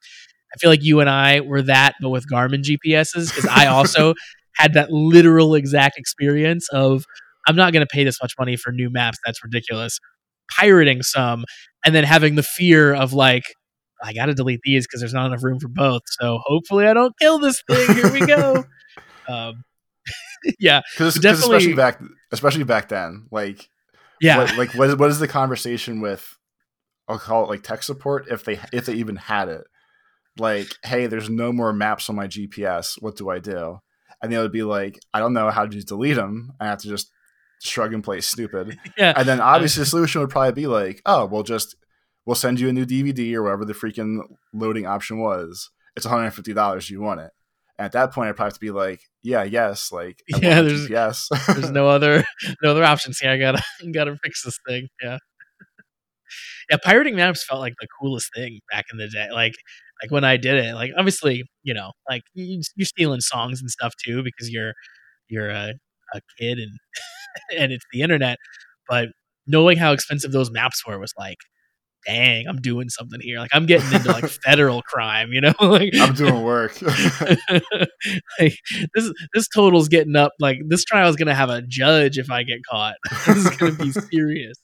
I 0.53 0.57
feel 0.59 0.69
like 0.69 0.83
you 0.83 0.99
and 0.99 1.09
I 1.09 1.39
were 1.39 1.63
that, 1.63 1.95
but 1.99 2.09
with 2.09 2.29
Garmin 2.31 2.63
GPSs, 2.63 3.29
because 3.33 3.47
I 3.49 3.65
also 3.65 4.13
had 4.56 4.73
that 4.73 4.91
literal 4.91 5.56
exact 5.56 5.97
experience 5.97 6.69
of 6.69 7.06
I'm 7.48 7.56
not 7.56 7.74
going 7.74 7.86
to 7.86 7.92
pay 7.92 8.04
this 8.04 8.22
much 8.22 8.34
money 8.40 8.56
for 8.56 8.72
new 8.72 8.90
maps. 8.90 9.18
That's 9.25 9.44
ridiculous. 9.44 10.00
Pirating 10.51 11.01
some 11.04 11.45
and 11.86 11.94
then 11.94 12.04
having 12.04 12.36
the 12.36 12.44
fear 12.44 12.94
of 12.94 13.13
like, 13.13 13.44
I 14.04 14.13
got 14.13 14.25
to 14.25 14.33
delete 14.33 14.62
these 14.64 14.85
because 14.85 15.00
there's 15.00 15.14
not 15.14 15.28
enough 15.28 15.44
room 15.44 15.59
for 15.59 15.69
both. 15.69 16.02
So 16.19 16.40
hopefully 16.44 16.88
I 16.88 16.94
don't 16.94 17.14
kill 17.19 17.40
this 17.40 17.64
thing. 17.69 17.95
Here 17.95 18.12
we 18.12 18.26
go. 18.26 18.66
um, 19.30 19.64
yeah, 20.59 20.81
because 20.94 21.16
especially 21.16 21.73
back, 21.73 22.02
especially 22.31 22.64
back 22.64 22.90
then, 22.90 23.28
like, 23.31 23.69
yeah, 24.19 24.38
what, 24.40 24.57
like 24.57 24.73
what 24.76 24.90
is, 24.90 24.95
what 24.97 25.09
is 25.09 25.19
the 25.19 25.28
conversation 25.28 26.02
with? 26.02 26.38
I'll 27.07 27.19
call 27.19 27.44
it 27.45 27.50
like 27.50 27.64
tech 27.64 27.83
support 27.83 28.28
if 28.30 28.44
they 28.44 28.59
if 28.71 28.85
they 28.85 28.94
even 28.94 29.16
had 29.16 29.50
it. 29.50 29.64
Like, 30.38 30.68
hey, 30.83 31.07
there's 31.07 31.30
no 31.30 31.54
more 31.54 31.71
maps 31.71 32.09
on 32.09 32.16
my 32.16 32.28
GPS. 32.28 32.95
What 33.02 33.16
do 33.16 33.30
I 33.30 33.40
do? 33.40 33.80
And 34.21 34.31
they 34.31 34.38
would 34.38 34.52
be 34.52 34.64
like, 34.64 35.00
I 35.14 35.19
don't 35.19 35.33
know 35.33 35.50
how 35.50 35.64
to 35.64 35.69
just 35.69 35.88
delete 35.88 36.16
them. 36.16 36.54
I 36.59 36.66
have 36.66 36.80
to 36.80 36.88
just 36.88 37.12
shrug 37.63 37.93
and 37.93 38.03
play 38.03 38.21
stupid. 38.21 38.77
yeah. 38.97 39.13
And 39.15 39.27
then 39.27 39.39
obviously 39.39 39.81
the 39.81 39.85
solution 39.85 40.21
would 40.21 40.29
probably 40.29 40.53
be 40.53 40.67
like, 40.67 41.01
oh, 41.05 41.25
we'll 41.25 41.43
just 41.43 41.75
we'll 42.25 42.35
send 42.35 42.59
you 42.59 42.69
a 42.69 42.73
new 42.73 42.85
DVD 42.85 43.33
or 43.35 43.43
whatever 43.43 43.65
the 43.65 43.73
freaking 43.73 44.19
loading 44.53 44.85
option 44.85 45.19
was. 45.19 45.69
It's 45.95 46.05
$150. 46.05 46.89
You 46.89 47.01
want 47.01 47.21
it. 47.21 47.31
And 47.77 47.85
at 47.85 47.91
that 47.93 48.13
point, 48.13 48.29
I'd 48.29 48.35
probably 48.35 48.47
have 48.49 48.53
to 48.53 48.59
be 48.59 48.71
like, 48.71 49.01
yeah, 49.23 49.43
yes, 49.43 49.91
like, 49.91 50.21
I 50.33 50.37
yeah, 50.37 50.61
there's 50.61 50.89
yes, 50.89 51.27
there's 51.47 51.71
no 51.71 51.87
other 51.87 52.23
no 52.61 52.71
other 52.71 52.83
options 52.83 53.17
here. 53.17 53.31
I 53.31 53.37
gotta 53.37 53.63
gotta 53.91 54.15
fix 54.23 54.43
this 54.43 54.59
thing. 54.67 54.89
Yeah, 55.01 55.17
yeah. 56.69 56.77
Pirating 56.83 57.15
maps 57.15 57.43
felt 57.43 57.61
like 57.61 57.73
the 57.79 57.87
coolest 57.99 58.29
thing 58.35 58.59
back 58.71 58.85
in 58.91 58.99
the 58.99 59.07
day. 59.07 59.29
Like 59.31 59.53
like 60.03 60.11
when 60.11 60.23
I 60.23 60.37
did 60.37 60.63
it. 60.63 60.75
Like 60.75 60.91
obviously, 60.97 61.43
you 61.63 61.73
know, 61.73 61.91
like 62.09 62.23
you're 62.33 62.61
stealing 62.81 63.21
songs 63.21 63.61
and 63.61 63.69
stuff 63.71 63.93
too 64.03 64.23
because 64.23 64.49
you're 64.49 64.73
you're 65.29 65.49
a, 65.49 65.73
a 66.13 66.21
kid 66.39 66.59
and 66.59 66.71
and 67.57 67.71
it's 67.71 67.85
the 67.91 68.01
internet. 68.01 68.37
But 68.87 69.09
knowing 69.47 69.77
how 69.77 69.93
expensive 69.93 70.31
those 70.31 70.51
maps 70.51 70.85
were 70.85 70.99
was 70.99 71.13
like, 71.17 71.37
dang, 72.05 72.47
I'm 72.47 72.57
doing 72.57 72.89
something 72.89 73.19
here. 73.21 73.39
Like 73.39 73.51
I'm 73.53 73.65
getting 73.65 73.91
into 73.93 74.11
like 74.11 74.25
federal 74.45 74.81
crime, 74.81 75.31
you 75.31 75.41
know? 75.41 75.53
like 75.61 75.91
I'm 75.99 76.13
doing 76.13 76.43
work. 76.43 76.81
like 78.39 78.57
this 78.93 79.13
this 79.33 79.47
total's 79.53 79.87
getting 79.87 80.15
up. 80.15 80.33
Like 80.39 80.59
this 80.67 80.83
trial 80.83 81.09
is 81.09 81.15
gonna 81.15 81.35
have 81.35 81.49
a 81.49 81.61
judge 81.61 82.17
if 82.17 82.29
I 82.31 82.43
get 82.43 82.59
caught. 82.69 82.95
this 83.27 83.37
is 83.37 83.49
gonna 83.57 83.73
be 83.73 83.91
serious. 83.91 84.57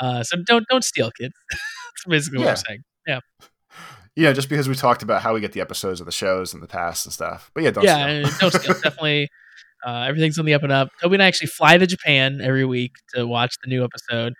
uh, 0.00 0.22
so 0.22 0.36
don't 0.46 0.66
don't 0.68 0.84
steal, 0.84 1.10
kids. 1.10 1.34
That's 1.50 2.04
basically 2.08 2.40
yeah. 2.40 2.44
what 2.46 2.50
I'm 2.50 2.64
saying. 2.64 2.80
Yeah. 3.06 3.20
Yeah, 4.16 4.32
just 4.32 4.48
because 4.48 4.68
we 4.68 4.74
talked 4.74 5.02
about 5.02 5.22
how 5.22 5.34
we 5.34 5.40
get 5.40 5.52
the 5.52 5.60
episodes 5.60 6.00
of 6.00 6.06
the 6.06 6.12
shows 6.12 6.52
in 6.52 6.60
the 6.60 6.66
past 6.66 7.06
and 7.06 7.12
stuff. 7.12 7.50
But 7.54 7.62
yeah, 7.64 7.70
don't 7.70 7.84
yeah, 7.84 8.24
steal. 8.26 8.50
don't 8.50 8.60
steal. 8.60 8.74
Definitely 8.74 9.28
Uh, 9.86 10.04
everything's 10.06 10.38
on 10.38 10.44
the 10.44 10.52
up 10.52 10.62
and 10.62 10.72
up. 10.72 10.90
Toby 11.00 11.14
and 11.14 11.22
I 11.22 11.26
actually 11.26 11.46
fly 11.46 11.78
to 11.78 11.86
Japan 11.86 12.40
every 12.42 12.66
week 12.66 12.92
to 13.14 13.26
watch 13.26 13.54
the 13.64 13.68
new 13.70 13.82
episode. 13.82 14.34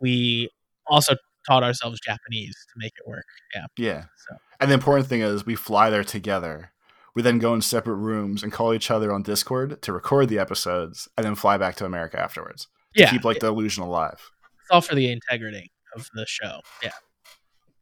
We 0.00 0.50
also 0.88 1.14
taught 1.46 1.62
ourselves 1.62 2.00
Japanese 2.04 2.56
to 2.72 2.74
make 2.76 2.92
it 2.98 3.08
work. 3.08 3.24
Yeah. 3.54 3.66
Yeah. 3.76 4.00
So. 4.16 4.34
And 4.58 4.68
the 4.68 4.74
important 4.74 5.06
thing 5.08 5.20
is 5.20 5.46
we 5.46 5.54
fly 5.54 5.90
there 5.90 6.02
together. 6.02 6.72
We 7.14 7.22
then 7.22 7.38
go 7.38 7.54
in 7.54 7.60
separate 7.62 7.94
rooms 7.98 8.42
and 8.42 8.52
call 8.52 8.74
each 8.74 8.90
other 8.90 9.12
on 9.12 9.22
Discord 9.22 9.80
to 9.82 9.92
record 9.92 10.28
the 10.28 10.40
episodes 10.40 11.08
and 11.16 11.24
then 11.24 11.36
fly 11.36 11.56
back 11.56 11.76
to 11.76 11.84
America 11.84 12.18
afterwards. 12.18 12.66
To 12.96 13.02
Yeah. 13.02 13.10
keep 13.12 13.24
like 13.24 13.38
the 13.38 13.46
illusion 13.46 13.84
alive. 13.84 14.18
It's 14.62 14.70
all 14.72 14.80
for 14.80 14.96
the 14.96 15.12
integrity 15.12 15.70
of 15.94 16.08
the 16.14 16.26
show. 16.26 16.62
Yeah. 16.82 16.90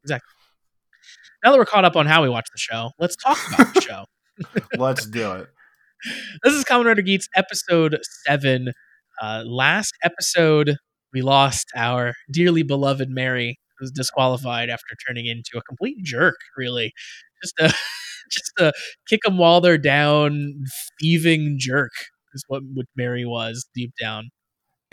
Exactly. 0.04 0.34
Now 1.48 1.52
that 1.52 1.60
we're 1.60 1.64
caught 1.64 1.86
up 1.86 1.96
on 1.96 2.04
how 2.04 2.22
we 2.22 2.28
watch 2.28 2.46
the 2.52 2.58
show, 2.58 2.90
let's 2.98 3.16
talk 3.16 3.38
about 3.54 3.72
the 3.72 3.80
show. 3.80 4.04
Let's 4.76 5.06
do 5.06 5.32
it. 5.32 5.46
This 6.44 6.52
is 6.52 6.62
Kamen 6.62 6.84
Rider 6.84 7.00
Geats 7.00 7.26
episode 7.34 7.98
seven. 8.26 8.74
Uh, 9.22 9.44
last 9.46 9.94
episode, 10.04 10.76
we 11.14 11.22
lost 11.22 11.68
our 11.74 12.12
dearly 12.30 12.62
beloved 12.62 13.08
Mary, 13.08 13.58
who 13.78 13.84
was 13.84 13.90
disqualified 13.92 14.68
after 14.68 14.94
turning 15.06 15.24
into 15.24 15.56
a 15.56 15.62
complete 15.62 15.96
jerk. 16.04 16.36
Really, 16.58 16.92
just 17.42 17.54
a 17.60 17.68
just 18.30 18.52
a 18.58 18.74
kick 19.08 19.20
them 19.24 19.38
while 19.38 19.62
they're 19.62 19.78
down, 19.78 20.52
thieving 21.00 21.56
jerk 21.58 21.92
is 22.34 22.44
what 22.48 22.62
what 22.74 22.84
Mary 22.94 23.24
was 23.24 23.66
deep 23.74 23.92
down. 23.98 24.28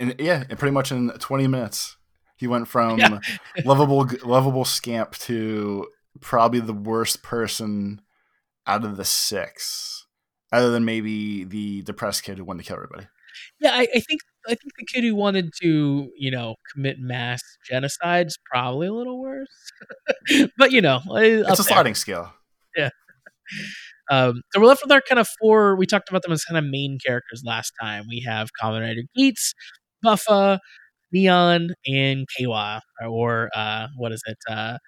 And 0.00 0.14
yeah, 0.18 0.44
and 0.48 0.58
pretty 0.58 0.72
much 0.72 0.90
in 0.90 1.10
20 1.10 1.48
minutes, 1.48 1.98
he 2.38 2.46
went 2.46 2.66
from 2.66 2.98
Yeah. 2.98 3.18
lovable 3.66 4.08
lovable 4.24 4.64
scamp 4.64 5.16
to 5.16 5.88
probably 6.20 6.60
the 6.60 6.72
worst 6.72 7.22
person 7.22 8.00
out 8.66 8.84
of 8.84 8.96
the 8.96 9.04
six, 9.04 10.06
other 10.52 10.70
than 10.70 10.84
maybe 10.84 11.44
the 11.44 11.82
depressed 11.82 12.24
kid 12.24 12.38
who 12.38 12.44
wanted 12.44 12.62
to 12.62 12.68
kill 12.68 12.76
everybody. 12.76 13.06
Yeah, 13.60 13.72
I, 13.72 13.86
I 13.94 14.00
think 14.00 14.20
I 14.46 14.50
think 14.50 14.72
the 14.78 14.86
kid 14.86 15.04
who 15.04 15.14
wanted 15.14 15.50
to 15.62 16.10
you 16.16 16.30
know 16.30 16.56
commit 16.72 16.96
mass 16.98 17.40
genocide's 17.70 18.38
probably 18.50 18.86
a 18.88 18.92
little 18.92 19.20
worse, 19.20 19.72
but 20.58 20.72
you 20.72 20.80
know 20.80 21.00
It's 21.10 21.60
a 21.60 21.64
sliding 21.64 21.94
scale. 21.94 22.32
Yeah. 22.76 22.90
Um, 24.10 24.42
so 24.52 24.60
we're 24.60 24.66
left 24.68 24.82
with 24.82 24.92
our 24.92 25.00
kind 25.00 25.18
of 25.18 25.28
four. 25.40 25.76
We 25.76 25.86
talked 25.86 26.08
about 26.08 26.22
them 26.22 26.32
as 26.32 26.44
kind 26.44 26.58
of 26.58 26.70
main 26.70 26.98
characters 27.04 27.42
last 27.44 27.72
time. 27.80 28.04
We 28.08 28.24
have 28.26 28.50
Kamen 28.60 28.80
Rider 28.80 29.02
Geats, 29.16 29.54
Buffa, 30.04 30.60
Neon, 31.12 31.70
and 31.86 32.26
Kawa, 32.38 32.82
or 33.08 33.50
uh, 33.54 33.88
what 33.96 34.12
is 34.12 34.22
it? 34.26 34.38
Uh, 34.48 34.78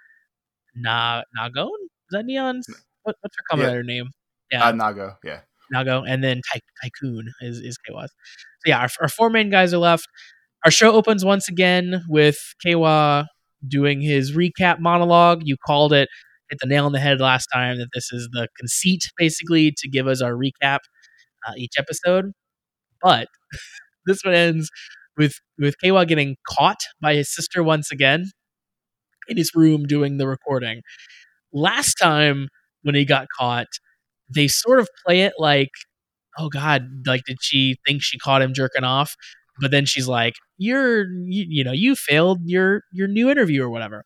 Na 0.82 1.22
Nagon? 1.36 1.68
Is 1.82 2.12
that 2.12 2.24
Neon's? 2.26 2.66
What, 3.02 3.16
what's 3.20 3.36
her 3.36 3.56
Kamen 3.56 3.74
Yeah. 3.76 3.82
Name? 3.82 4.06
Yeah, 4.50 4.68
Uh, 4.68 4.72
Nago, 4.72 5.16
yeah. 5.24 5.40
Nago, 5.74 6.04
and 6.08 6.24
then 6.24 6.40
Ty- 6.52 6.60
Tycoon 6.82 7.32
is 7.42 7.60
is 7.60 7.76
Kawa's. 7.78 8.10
So 8.64 8.70
yeah, 8.70 8.78
our, 8.80 8.88
our 9.02 9.08
four 9.08 9.30
main 9.30 9.50
guys 9.50 9.74
are 9.74 9.78
left. 9.78 10.06
Our 10.64 10.70
show 10.70 10.92
opens 10.92 11.24
once 11.24 11.48
again 11.48 12.02
with 12.08 12.38
Kawa 12.64 13.28
doing 13.66 14.00
his 14.00 14.32
recap 14.36 14.80
monologue. 14.80 15.42
You 15.44 15.56
called 15.66 15.92
it, 15.92 16.08
hit 16.50 16.58
the 16.60 16.66
nail 16.66 16.86
on 16.86 16.92
the 16.92 16.98
head 17.00 17.20
last 17.20 17.46
time 17.52 17.78
that 17.78 17.88
this 17.94 18.10
is 18.12 18.28
the 18.32 18.48
conceit 18.58 19.02
basically 19.18 19.72
to 19.76 19.88
give 19.88 20.06
us 20.08 20.22
our 20.22 20.32
recap 20.32 20.78
uh, 21.46 21.52
each 21.56 21.74
episode. 21.78 22.32
But 23.02 23.28
this 24.06 24.22
one 24.24 24.34
ends 24.34 24.70
with 25.16 25.34
with 25.58 25.74
Kawa 25.82 26.06
getting 26.06 26.36
caught 26.48 26.80
by 27.00 27.14
his 27.14 27.32
sister 27.34 27.62
once 27.62 27.92
again 27.92 28.30
in 29.28 29.36
his 29.36 29.52
room 29.54 29.84
doing 29.84 30.18
the 30.18 30.26
recording. 30.26 30.82
Last 31.52 31.94
time 31.94 32.48
when 32.82 32.94
he 32.94 33.04
got 33.04 33.26
caught, 33.38 33.66
they 34.34 34.48
sort 34.48 34.80
of 34.80 34.88
play 35.04 35.22
it 35.22 35.34
like, 35.38 35.70
oh 36.38 36.48
god, 36.48 36.86
like 37.06 37.22
did 37.26 37.38
she 37.40 37.76
think 37.86 38.02
she 38.02 38.18
caught 38.18 38.42
him 38.42 38.52
jerking 38.54 38.84
off? 38.84 39.14
But 39.60 39.70
then 39.70 39.86
she's 39.86 40.06
like, 40.06 40.34
"You're, 40.56 41.02
you, 41.26 41.46
you 41.48 41.64
know, 41.64 41.72
you 41.72 41.96
failed 41.96 42.38
your 42.44 42.82
your 42.92 43.08
new 43.08 43.28
interview 43.30 43.62
or 43.62 43.70
whatever." 43.70 44.04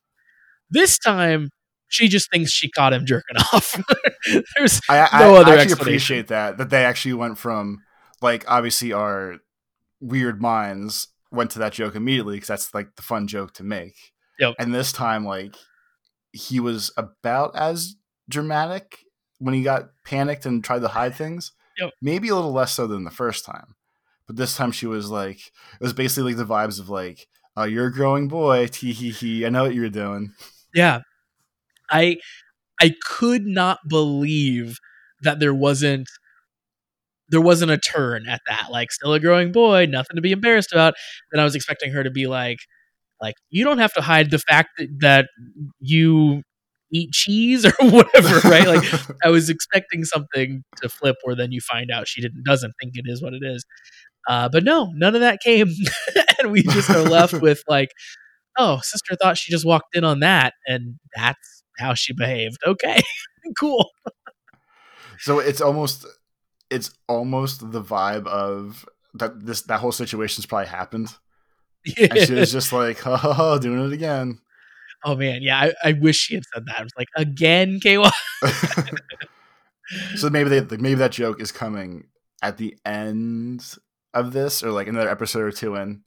This 0.71 0.99
time, 0.99 1.51
she 1.89 2.09
just 2.09 2.31
thinks 2.31 2.51
she 2.51 2.71
caught 2.71 2.95
him 2.95 3.05
jerking 3.05 3.37
off. 3.53 3.79
There's 4.57 4.81
I, 4.89 5.09
I, 5.13 5.21
No 5.21 5.35
I 5.35 5.41
other 5.41 5.59
actually 5.59 5.73
appreciate 5.75 6.29
that 6.29 6.57
that 6.59 6.71
they 6.71 6.85
actually 6.85 7.15
went 7.15 7.39
from 7.39 7.83
like 8.23 8.45
obviously 8.49 8.93
our 8.93 9.37
weird 10.01 10.41
minds 10.41 11.09
went 11.31 11.51
to 11.51 11.59
that 11.59 11.73
joke 11.73 11.95
immediately 11.95 12.37
because 12.37 12.49
that's 12.49 12.75
like 12.75 12.97
the 12.97 13.03
fun 13.03 13.27
joke 13.27 13.53
to 13.55 13.65
make. 13.65 14.13
Yep. 14.39 14.55
And 14.59 14.75
this 14.75 14.93
time, 14.93 15.25
like 15.25 15.57
he 16.33 16.61
was 16.61 16.91
about 16.97 17.57
as 17.57 17.97
dramatic 18.29 18.99
when 19.39 19.55
he 19.55 19.63
got 19.63 19.91
panicked 20.05 20.47
and 20.47 20.63
tried 20.65 20.81
to 20.83 20.89
hide 20.89 21.15
things. 21.15 21.53
Yep. 21.79 21.91
Maybe 22.01 22.29
a 22.29 22.35
little 22.35 22.53
less 22.53 22.73
so 22.73 22.87
than 22.87 23.05
the 23.05 23.11
first 23.11 23.45
time, 23.45 23.75
but 24.27 24.37
this 24.37 24.57
time 24.57 24.73
she 24.73 24.87
was 24.87 25.11
like 25.11 25.39
it 25.39 25.83
was 25.83 25.93
basically 25.93 26.35
like 26.35 26.39
the 26.47 26.53
vibes 26.55 26.79
of 26.81 26.89
like, 26.89 27.29
"Oh, 27.57 27.65
you're 27.65 27.87
a 27.87 27.93
growing 27.93 28.29
boy, 28.29 28.67
tee 28.69 28.93
hee 28.93 29.11
hee. 29.11 29.47
I 29.47 29.51
know 29.51 29.65
what 29.65 29.75
you're 29.75 29.89
doing." 29.91 30.35
Yeah. 30.75 31.01
I 31.91 32.19
I 32.81 32.95
could 33.05 33.47
not 33.47 33.81
believe 33.89 34.79
that 35.23 35.41
there 35.41 35.55
wasn't 35.55 36.09
there 37.29 37.41
wasn't 37.41 37.71
a 37.71 37.79
turn 37.79 38.29
at 38.29 38.43
that. 38.49 38.69
Like 38.71 38.93
still 38.93 39.15
a 39.15 39.21
growing 39.21 39.53
boy, 39.53 39.87
nothing 39.87 40.17
to 40.17 40.23
be 40.23 40.33
embarrassed 40.33 40.73
about. 40.73 40.95
Then 41.31 41.41
I 41.41 41.45
was 41.45 41.55
expecting 41.55 41.93
her 41.93 42.03
to 42.03 42.11
be 42.11 42.27
like 42.27 42.59
like 43.23 43.37
you 43.51 43.65
don't 43.65 43.79
have 43.79 43.95
to 43.95 44.03
hide 44.03 44.31
the 44.31 44.39
fact 44.39 44.71
that, 44.79 44.89
that 45.01 45.29
you 45.81 46.43
eat 46.93 47.13
cheese 47.13 47.65
or 47.81 47.91
whatever, 47.91 48.49
right? 48.49 48.67
Like 48.67 48.85
I 49.25 49.31
was 49.31 49.49
expecting 49.49 50.05
something 50.05 50.63
to 50.83 50.89
flip 50.89 51.17
where 51.23 51.35
then 51.35 51.53
you 51.53 51.61
find 51.61 51.91
out 51.91 52.09
she 52.09 52.21
didn't 52.21 52.45
doesn't 52.45 52.75
think 52.81 52.93
it 52.97 53.05
is 53.07 53.23
what 53.23 53.33
it 53.33 53.43
is. 53.43 53.65
Uh, 54.29 54.49
but 54.51 54.63
no, 54.65 54.91
none 54.95 55.15
of 55.15 55.21
that 55.23 55.41
came, 55.41 55.69
and 56.41 56.53
we 56.53 56.63
just 56.63 56.91
are 56.91 57.03
left 57.03 57.41
with 57.41 57.63
like, 57.67 57.91
oh, 58.59 58.79
sister 58.83 59.17
thought 59.17 59.37
she 59.39 59.51
just 59.51 59.67
walked 59.67 59.97
in 59.97 60.05
on 60.05 60.21
that, 60.21 60.53
and 60.67 60.97
that's 61.17 61.65
how 61.79 61.95
she 61.95 62.13
behaved. 62.13 62.59
Okay, 62.65 63.01
cool. 63.59 63.91
So 65.19 65.39
it's 65.39 65.61
almost 65.61 66.07
it's 66.71 66.91
almost 67.09 67.73
the 67.73 67.83
vibe 67.83 68.27
of 68.27 68.89
that 69.15 69.45
this 69.45 69.63
that 69.63 69.81
whole 69.81 69.93
situation's 69.93 70.47
probably 70.47 70.69
happened. 70.69 71.15
And 71.99 72.19
she 72.19 72.35
was 72.35 72.53
just 72.53 72.73
like, 72.73 73.01
oh, 73.05 73.59
doing 73.59 73.85
it 73.87 73.93
again. 73.93 74.39
oh 75.05 75.17
man, 75.17 75.43
yeah, 75.43 75.59
I, 75.59 75.89
I 75.89 75.93
wish 75.95 76.17
she 76.17 76.35
had 76.35 76.45
said 76.53 76.65
that. 76.67 76.79
I 76.79 76.83
was 76.83 76.93
like, 76.97 77.09
again, 77.17 77.81
KY. 77.83 78.05
so 80.17 80.31
maybe 80.31 80.49
they 80.49 80.61
like, 80.61 80.81
maybe 80.81 80.95
that 80.97 81.13
joke 81.13 81.41
is 81.41 81.51
coming 81.53 82.07
at 82.41 82.57
the 82.57 82.77
end 82.85 83.65
of 84.15 84.33
this 84.33 84.63
or 84.63 84.71
like 84.71 84.87
another 84.87 85.09
episode 85.09 85.43
or 85.43 85.51
two 85.51 85.75
in. 85.77 86.03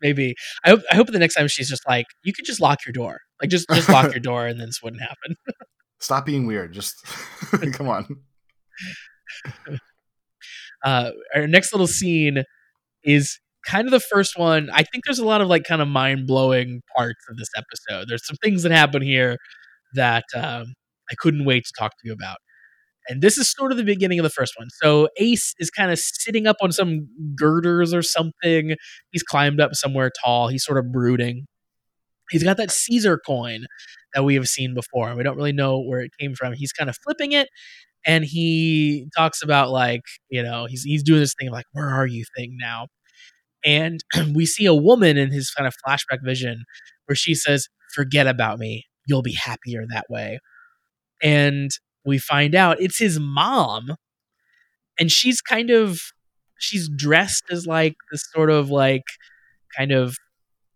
Maybe 0.00 0.34
I 0.64 0.70
hope 0.70 0.80
I 0.90 0.96
hope 0.96 1.06
the 1.08 1.18
next 1.18 1.34
time 1.34 1.48
she's 1.48 1.68
just 1.68 1.86
like, 1.88 2.06
you 2.22 2.32
could 2.32 2.44
just 2.44 2.60
lock 2.60 2.84
your 2.84 2.92
door, 2.92 3.20
like 3.40 3.50
just 3.50 3.68
just 3.70 3.88
lock 3.88 4.12
your 4.12 4.20
door, 4.20 4.46
and 4.46 4.60
then 4.60 4.68
this 4.68 4.80
wouldn't 4.82 5.02
happen. 5.02 5.36
Stop 6.00 6.26
being 6.26 6.46
weird. 6.46 6.72
Just 6.72 7.04
come 7.72 7.88
on. 7.88 8.06
uh, 10.84 11.10
our 11.34 11.46
next 11.46 11.72
little 11.72 11.86
scene 11.86 12.44
is 13.02 13.38
kind 13.66 13.86
of 13.86 13.92
the 13.92 14.00
first 14.00 14.38
one. 14.38 14.68
I 14.72 14.82
think 14.82 15.04
there's 15.04 15.18
a 15.18 15.24
lot 15.24 15.40
of 15.40 15.48
like 15.48 15.64
kind 15.64 15.82
of 15.82 15.88
mind 15.88 16.26
blowing 16.26 16.82
parts 16.96 17.20
of 17.28 17.36
this 17.36 17.48
episode. 17.56 18.06
There's 18.08 18.26
some 18.26 18.36
things 18.42 18.62
that 18.62 18.72
happen 18.72 19.02
here 19.02 19.36
that 19.94 20.24
um, 20.34 20.74
I 21.10 21.14
couldn't 21.18 21.44
wait 21.44 21.64
to 21.64 21.72
talk 21.78 21.92
to 21.92 22.08
you 22.08 22.12
about. 22.12 22.38
And 23.08 23.20
this 23.20 23.36
is 23.36 23.50
sort 23.52 23.70
of 23.70 23.76
the 23.76 23.84
beginning 23.84 24.18
of 24.18 24.22
the 24.22 24.30
first 24.30 24.54
one. 24.56 24.68
So 24.82 25.08
Ace 25.18 25.54
is 25.58 25.70
kind 25.70 25.90
of 25.92 25.98
sitting 25.98 26.46
up 26.46 26.56
on 26.62 26.72
some 26.72 27.06
girders 27.36 27.92
or 27.92 28.02
something. 28.02 28.76
He's 29.10 29.22
climbed 29.22 29.60
up 29.60 29.74
somewhere 29.74 30.10
tall. 30.24 30.48
He's 30.48 30.64
sort 30.64 30.78
of 30.78 30.90
brooding. 30.90 31.44
He's 32.30 32.42
got 32.42 32.56
that 32.56 32.70
Caesar 32.70 33.18
coin 33.18 33.66
that 34.14 34.24
we 34.24 34.34
have 34.36 34.46
seen 34.46 34.74
before, 34.74 35.14
we 35.16 35.22
don't 35.24 35.36
really 35.36 35.52
know 35.52 35.80
where 35.80 36.00
it 36.00 36.12
came 36.18 36.34
from. 36.34 36.54
He's 36.54 36.72
kind 36.72 36.88
of 36.88 36.96
flipping 37.04 37.32
it, 37.32 37.48
and 38.06 38.24
he 38.24 39.08
talks 39.16 39.42
about 39.42 39.70
like 39.70 40.02
you 40.30 40.42
know 40.42 40.66
he's 40.66 40.82
he's 40.84 41.02
doing 41.02 41.20
this 41.20 41.34
thing 41.38 41.50
like 41.50 41.66
where 41.72 41.88
are 41.88 42.06
you 42.06 42.24
thing 42.36 42.56
now 42.60 42.86
and 43.64 44.00
we 44.34 44.46
see 44.46 44.66
a 44.66 44.74
woman 44.74 45.16
in 45.16 45.30
his 45.30 45.50
kind 45.50 45.66
of 45.66 45.74
flashback 45.86 46.18
vision 46.24 46.64
where 47.06 47.16
she 47.16 47.34
says 47.34 47.68
forget 47.94 48.26
about 48.26 48.58
me 48.58 48.84
you'll 49.06 49.22
be 49.22 49.34
happier 49.34 49.84
that 49.88 50.04
way 50.08 50.38
and 51.22 51.70
we 52.04 52.18
find 52.18 52.54
out 52.54 52.80
it's 52.80 52.98
his 52.98 53.18
mom 53.20 53.94
and 54.98 55.10
she's 55.10 55.40
kind 55.40 55.70
of 55.70 55.98
she's 56.58 56.88
dressed 56.96 57.44
as 57.50 57.66
like 57.66 57.94
this 58.12 58.22
sort 58.34 58.50
of 58.50 58.70
like 58.70 59.02
kind 59.76 59.92
of 59.92 60.16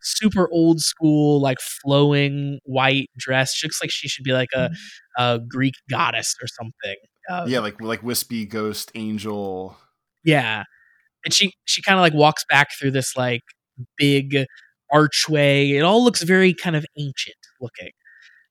super 0.01 0.49
old 0.53 0.81
school 0.81 1.41
like 1.41 1.59
flowing 1.83 2.59
white 2.65 3.09
dress 3.19 3.53
she 3.55 3.67
looks 3.67 3.81
like 3.83 3.91
she 3.91 4.09
should 4.09 4.25
be 4.25 4.33
like 4.33 4.49
a, 4.55 4.71
a 5.19 5.41
greek 5.49 5.75
goddess 5.91 6.35
or 6.41 6.47
something 6.47 6.97
uh, 7.29 7.45
Yeah, 7.47 7.59
like 7.61 7.79
like 7.81 8.03
wispy 8.03 8.47
ghost 8.47 8.91
angel. 8.95 9.77
yeah. 10.25 10.65
And 11.29 11.35
she 11.35 11.53
she 11.67 11.83
kind 11.83 11.99
of 11.99 12.01
like 12.01 12.15
walks 12.15 12.43
back 12.49 12.69
through 12.73 12.93
this 12.93 13.15
like 13.15 13.43
big 13.99 14.47
archway. 14.91 15.73
It 15.73 15.83
all 15.83 16.03
looks 16.03 16.23
very 16.23 16.55
kind 16.55 16.75
of 16.75 16.87
ancient 16.99 17.37
looking. 17.61 17.91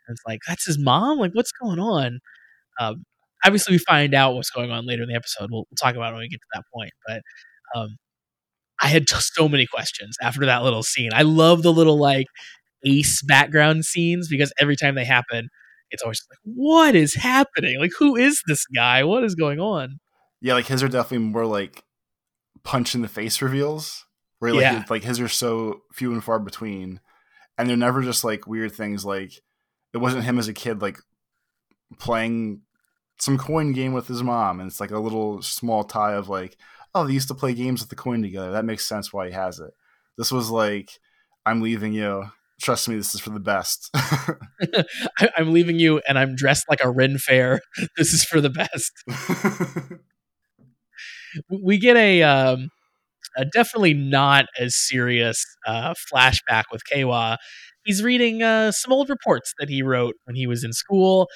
And 0.07 0.13
it's 0.13 0.21
like 0.27 0.41
that's 0.47 0.67
his 0.67 0.77
mom. 0.77 1.17
Like 1.17 1.31
what's 1.33 1.51
going 1.51 1.79
on? 1.79 2.19
Um, 2.79 3.03
obviously 3.43 3.73
we 3.73 3.79
find 3.79 4.13
out 4.13 4.35
what's 4.35 4.51
going 4.51 4.69
on 4.69 4.85
later 4.85 5.01
in 5.01 5.09
the 5.09 5.15
episode. 5.15 5.49
We'll, 5.49 5.65
we'll 5.71 5.75
talk 5.81 5.95
about 5.95 6.11
it 6.11 6.17
when 6.17 6.21
we 6.21 6.29
get 6.29 6.37
to 6.37 6.47
that 6.53 6.65
point. 6.71 6.91
But 7.07 7.21
um, 7.73 7.97
I 8.79 8.89
had 8.89 9.07
just 9.07 9.33
so 9.33 9.49
many 9.49 9.65
questions 9.65 10.15
after 10.21 10.45
that 10.45 10.61
little 10.61 10.83
scene. 10.83 11.09
I 11.15 11.23
love 11.23 11.63
the 11.63 11.73
little 11.73 11.97
like 11.97 12.27
ace 12.85 13.23
background 13.23 13.85
scenes 13.85 14.27
because 14.27 14.53
every 14.61 14.75
time 14.75 14.93
they 14.93 15.03
happen, 15.03 15.49
it's 15.89 16.03
always 16.03 16.23
like, 16.29 16.37
what 16.43 16.93
is 16.93 17.15
happening? 17.15 17.79
Like, 17.79 17.93
who 17.97 18.15
is 18.15 18.39
this 18.45 18.67
guy? 18.67 19.03
What 19.03 19.23
is 19.23 19.33
going 19.33 19.59
on? 19.59 19.97
Yeah, 20.41 20.53
like 20.53 20.67
his 20.67 20.83
are 20.83 20.87
definitely 20.87 21.29
more 21.29 21.47
like 21.47 21.81
punch 22.63 22.95
in 22.95 23.01
the 23.01 23.07
face 23.07 23.41
reveals. 23.41 24.05
Where 24.39 24.53
like 24.53 24.61
Yeah. 24.61 24.83
like 24.89 25.03
his 25.03 25.19
are 25.19 25.27
so 25.27 25.81
few 25.93 26.11
and 26.13 26.23
far 26.23 26.37
between, 26.39 26.99
and 27.57 27.67
they're 27.69 27.75
never 27.77 28.01
just 28.03 28.23
like 28.23 28.45
weird 28.47 28.71
things. 28.71 29.03
Like 29.03 29.31
it 29.93 29.97
wasn't 29.97 30.23
him 30.25 30.37
as 30.37 30.47
a 30.47 30.53
kid 30.53 30.81
like 30.81 30.99
playing 31.99 32.61
some 33.19 33.37
coin 33.37 33.73
game 33.73 33.93
with 33.93 34.07
his 34.07 34.21
mom, 34.21 34.59
and 34.59 34.69
it's 34.69 34.79
like 34.79 34.91
a 34.91 34.99
little 34.99 35.41
small 35.41 35.83
tie 35.83 36.13
of 36.13 36.29
like, 36.29 36.55
oh, 36.93 37.07
they 37.07 37.13
used 37.13 37.29
to 37.29 37.33
play 37.33 37.53
games 37.53 37.81
with 37.81 37.89
the 37.89 37.95
coin 37.95 38.21
together. 38.21 38.51
That 38.51 38.65
makes 38.65 38.87
sense 38.87 39.11
why 39.11 39.27
he 39.27 39.33
has 39.33 39.59
it. 39.59 39.71
This 40.17 40.31
was 40.31 40.49
like, 40.51 40.91
I'm 41.45 41.61
leaving 41.61 41.93
you. 41.93 42.25
Trust 42.61 42.89
me, 42.89 42.95
this 42.95 43.13
is 43.15 43.21
for 43.21 43.29
the 43.31 43.39
best. 43.39 43.89
I'm 45.37 45.51
leaving 45.53 45.79
you, 45.79 46.01
and 46.07 46.17
I'm 46.19 46.35
dressed 46.35 46.65
like 46.69 46.83
a 46.83 46.89
Ren 46.91 47.17
fair. 47.17 47.59
This 47.97 48.13
is 48.13 48.23
for 48.23 48.39
the 48.41 48.49
best. 48.49 48.91
We 51.49 51.77
get 51.77 51.95
a, 51.97 52.23
um, 52.23 52.69
a 53.37 53.45
definitely 53.45 53.93
not 53.93 54.45
as 54.59 54.75
serious 54.75 55.43
uh, 55.65 55.93
flashback 56.13 56.63
with 56.71 56.81
Kawa. 56.91 57.37
He's 57.83 58.03
reading 58.03 58.43
uh, 58.43 58.71
some 58.71 58.91
old 58.91 59.09
reports 59.09 59.53
that 59.59 59.69
he 59.69 59.81
wrote 59.81 60.15
when 60.25 60.35
he 60.35 60.47
was 60.47 60.63
in 60.63 60.73
school. 60.73 61.27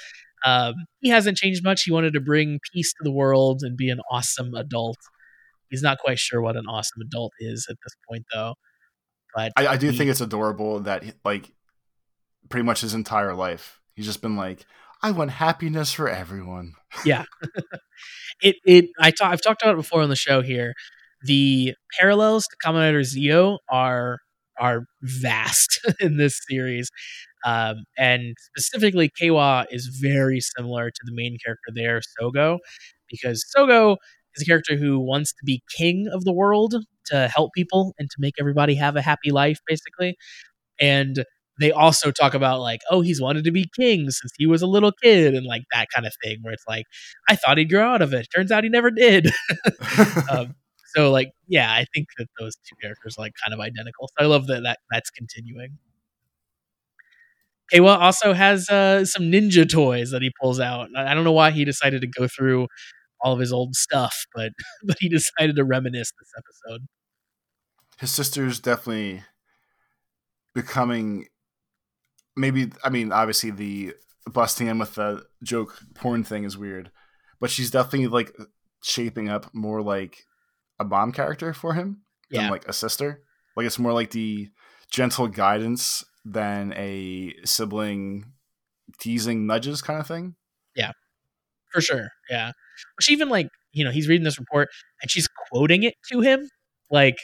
Um, 0.45 0.73
he 0.99 1.09
hasn't 1.09 1.37
changed 1.37 1.63
much. 1.63 1.83
He 1.83 1.91
wanted 1.91 2.13
to 2.13 2.19
bring 2.19 2.59
peace 2.73 2.91
to 2.93 3.03
the 3.03 3.11
world 3.11 3.61
and 3.63 3.77
be 3.77 3.89
an 3.89 3.99
awesome 4.11 4.53
adult. 4.55 4.97
He's 5.69 5.83
not 5.83 5.99
quite 5.99 6.19
sure 6.19 6.41
what 6.41 6.57
an 6.57 6.65
awesome 6.67 7.01
adult 7.01 7.31
is 7.39 7.67
at 7.69 7.77
this 7.83 7.93
point, 8.09 8.25
though. 8.33 8.55
But 9.35 9.53
I, 9.55 9.67
I 9.67 9.77
do 9.77 9.89
he- 9.91 9.97
think 9.97 10.09
it's 10.09 10.21
adorable 10.21 10.79
that 10.81 11.03
he- 11.03 11.13
like 11.23 11.51
pretty 12.49 12.65
much 12.65 12.81
his 12.81 12.93
entire 12.93 13.33
life 13.33 13.79
he's 13.95 14.05
just 14.05 14.21
been 14.21 14.35
like, 14.35 14.65
I 15.03 15.11
want 15.11 15.31
happiness 15.31 15.91
for 15.93 16.09
everyone. 16.09 16.73
Yeah. 17.05 17.23
it 18.41 18.55
it 18.65 18.85
I 18.99 19.11
ta- 19.11 19.29
I've 19.31 19.41
talked 19.41 19.61
about 19.61 19.73
it 19.73 19.77
before 19.77 20.01
on 20.01 20.09
the 20.09 20.15
show 20.15 20.41
here. 20.41 20.73
The 21.23 21.73
parallels 21.99 22.45
to 22.47 22.55
Kamen 22.65 23.03
Zi-O 23.03 23.59
are 23.69 24.17
are 24.59 24.85
vast 25.01 25.79
in 25.99 26.17
this 26.17 26.39
series, 26.49 26.89
um, 27.45 27.77
and 27.97 28.35
specifically 28.55 29.11
Kawa 29.21 29.67
is 29.71 29.87
very 30.01 30.39
similar 30.41 30.89
to 30.91 31.01
the 31.05 31.13
main 31.13 31.37
character 31.45 31.71
there, 31.75 32.01
Sogo, 32.19 32.59
because 33.09 33.45
Sogo 33.55 33.97
is 34.35 34.43
a 34.43 34.45
character 34.45 34.75
who 34.77 34.99
wants 34.99 35.31
to 35.33 35.43
be 35.45 35.61
king 35.77 36.07
of 36.13 36.25
the 36.25 36.33
world 36.33 36.75
to 37.07 37.27
help 37.33 37.51
people 37.55 37.93
and 37.99 38.09
to 38.09 38.15
make 38.19 38.35
everybody 38.39 38.75
have 38.75 38.95
a 38.95 39.01
happy 39.01 39.31
life, 39.31 39.59
basically, 39.67 40.15
and 40.79 41.23
they 41.61 41.71
also 41.71 42.11
talk 42.11 42.33
about 42.33 42.59
like, 42.59 42.81
oh, 42.89 43.01
he's 43.01 43.21
wanted 43.21 43.43
to 43.45 43.51
be 43.51 43.69
king 43.75 44.09
since 44.09 44.31
he 44.37 44.47
was 44.47 44.61
a 44.61 44.67
little 44.67 44.91
kid, 44.91 45.35
and 45.35 45.45
like 45.45 45.63
that 45.73 45.87
kind 45.93 46.05
of 46.07 46.13
thing, 46.23 46.39
where 46.41 46.53
it's 46.53 46.65
like, 46.67 46.85
I 47.29 47.35
thought 47.35 47.57
he'd 47.57 47.69
grow 47.69 47.93
out 47.93 48.01
of 48.01 48.13
it. 48.13 48.27
Turns 48.35 48.51
out 48.51 48.63
he 48.63 48.69
never 48.69 48.91
did. 48.91 49.31
um, 50.31 50.55
so 50.95 51.11
like, 51.11 51.31
yeah, 51.47 51.71
I 51.71 51.85
think 51.93 52.07
that 52.17 52.27
those 52.39 52.55
two 52.67 52.75
characters 52.81 53.15
are 53.17 53.23
like 53.23 53.33
kind 53.43 53.53
of 53.53 53.59
identical. 53.59 54.07
So 54.09 54.25
I 54.25 54.27
love 54.27 54.47
that, 54.47 54.63
that 54.63 54.79
that's 54.89 55.09
continuing. 55.09 55.77
Kawa 57.73 57.97
also 57.97 58.33
has 58.33 58.69
uh, 58.69 59.05
some 59.05 59.31
ninja 59.31 59.69
toys 59.69 60.11
that 60.11 60.21
he 60.21 60.31
pulls 60.41 60.59
out. 60.59 60.89
I 60.95 61.11
I 61.11 61.13
don't 61.13 61.23
know 61.23 61.31
why 61.31 61.51
he 61.51 61.63
decided 61.63 62.01
to 62.01 62.07
go 62.07 62.27
through 62.27 62.67
all 63.21 63.33
of 63.33 63.39
his 63.39 63.53
old 63.53 63.75
stuff, 63.75 64.25
but 64.33 64.51
but 64.83 64.97
he 64.99 65.09
decided 65.09 65.55
to 65.55 65.63
reminisce 65.63 66.11
this 66.19 66.31
episode. 66.37 66.87
his 67.99 68.11
sister's 68.11 68.59
definitely 68.59 69.23
becoming 70.53 71.27
maybe 72.41 72.71
I 72.83 72.89
mean 72.89 73.11
obviously 73.11 73.51
the 73.51 73.93
busting 74.29 74.67
him 74.67 74.79
with 74.79 74.95
the 74.95 75.23
joke 75.43 75.79
porn 75.95 76.23
thing 76.23 76.43
is 76.43 76.57
weird, 76.57 76.91
but 77.39 77.49
she's 77.49 77.71
definitely 77.71 78.07
like 78.07 78.35
shaping 78.83 79.29
up 79.29 79.53
more 79.53 79.81
like 79.81 80.25
a 80.79 80.83
mom 80.83 81.11
character 81.11 81.53
for 81.53 81.73
him 81.73 82.01
than 82.29 82.49
like 82.49 82.67
a 82.67 82.73
sister. 82.73 83.21
Like 83.55 83.65
it's 83.65 83.79
more 83.79 83.93
like 83.93 84.11
the 84.11 84.49
gentle 84.91 85.27
guidance 85.27 86.03
than 86.25 86.73
a 86.73 87.33
sibling 87.45 88.33
teasing 88.99 89.45
nudges 89.45 89.81
kind 89.81 89.99
of 89.99 90.07
thing. 90.07 90.35
Yeah. 90.75 90.91
For 91.71 91.81
sure. 91.81 92.09
Yeah. 92.29 92.51
She 92.99 93.13
even 93.13 93.29
like, 93.29 93.47
you 93.71 93.83
know, 93.85 93.91
he's 93.91 94.07
reading 94.07 94.23
this 94.23 94.39
report 94.39 94.69
and 95.01 95.09
she's 95.09 95.27
quoting 95.49 95.83
it 95.83 95.95
to 96.11 96.21
him. 96.21 96.49
Like 96.89 97.17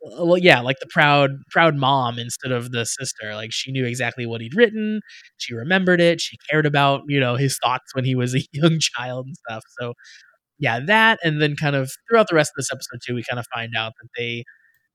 well, 0.00 0.38
yeah, 0.38 0.60
like 0.60 0.78
the 0.80 0.86
proud 0.92 1.30
proud 1.50 1.74
mom 1.76 2.18
instead 2.18 2.52
of 2.52 2.70
the 2.72 2.84
sister. 2.86 3.34
Like 3.34 3.50
she 3.52 3.72
knew 3.72 3.84
exactly 3.84 4.26
what 4.26 4.40
he'd 4.40 4.54
written. 4.54 5.00
She 5.38 5.54
remembered 5.54 6.00
it. 6.00 6.20
She 6.20 6.36
cared 6.50 6.66
about, 6.66 7.02
you 7.08 7.18
know, 7.20 7.36
his 7.36 7.58
thoughts 7.62 7.94
when 7.94 8.04
he 8.04 8.14
was 8.14 8.34
a 8.34 8.42
young 8.52 8.78
child 8.80 9.26
and 9.26 9.36
stuff. 9.48 9.62
So 9.80 9.94
yeah, 10.58 10.80
that 10.86 11.18
and 11.24 11.40
then 11.42 11.56
kind 11.56 11.76
of 11.76 11.90
throughout 12.08 12.28
the 12.28 12.36
rest 12.36 12.50
of 12.52 12.56
this 12.62 12.70
episode 12.72 13.00
too, 13.06 13.14
we 13.14 13.24
kind 13.28 13.38
of 13.40 13.46
find 13.54 13.72
out 13.76 13.92
that 14.02 14.08
they 14.18 14.44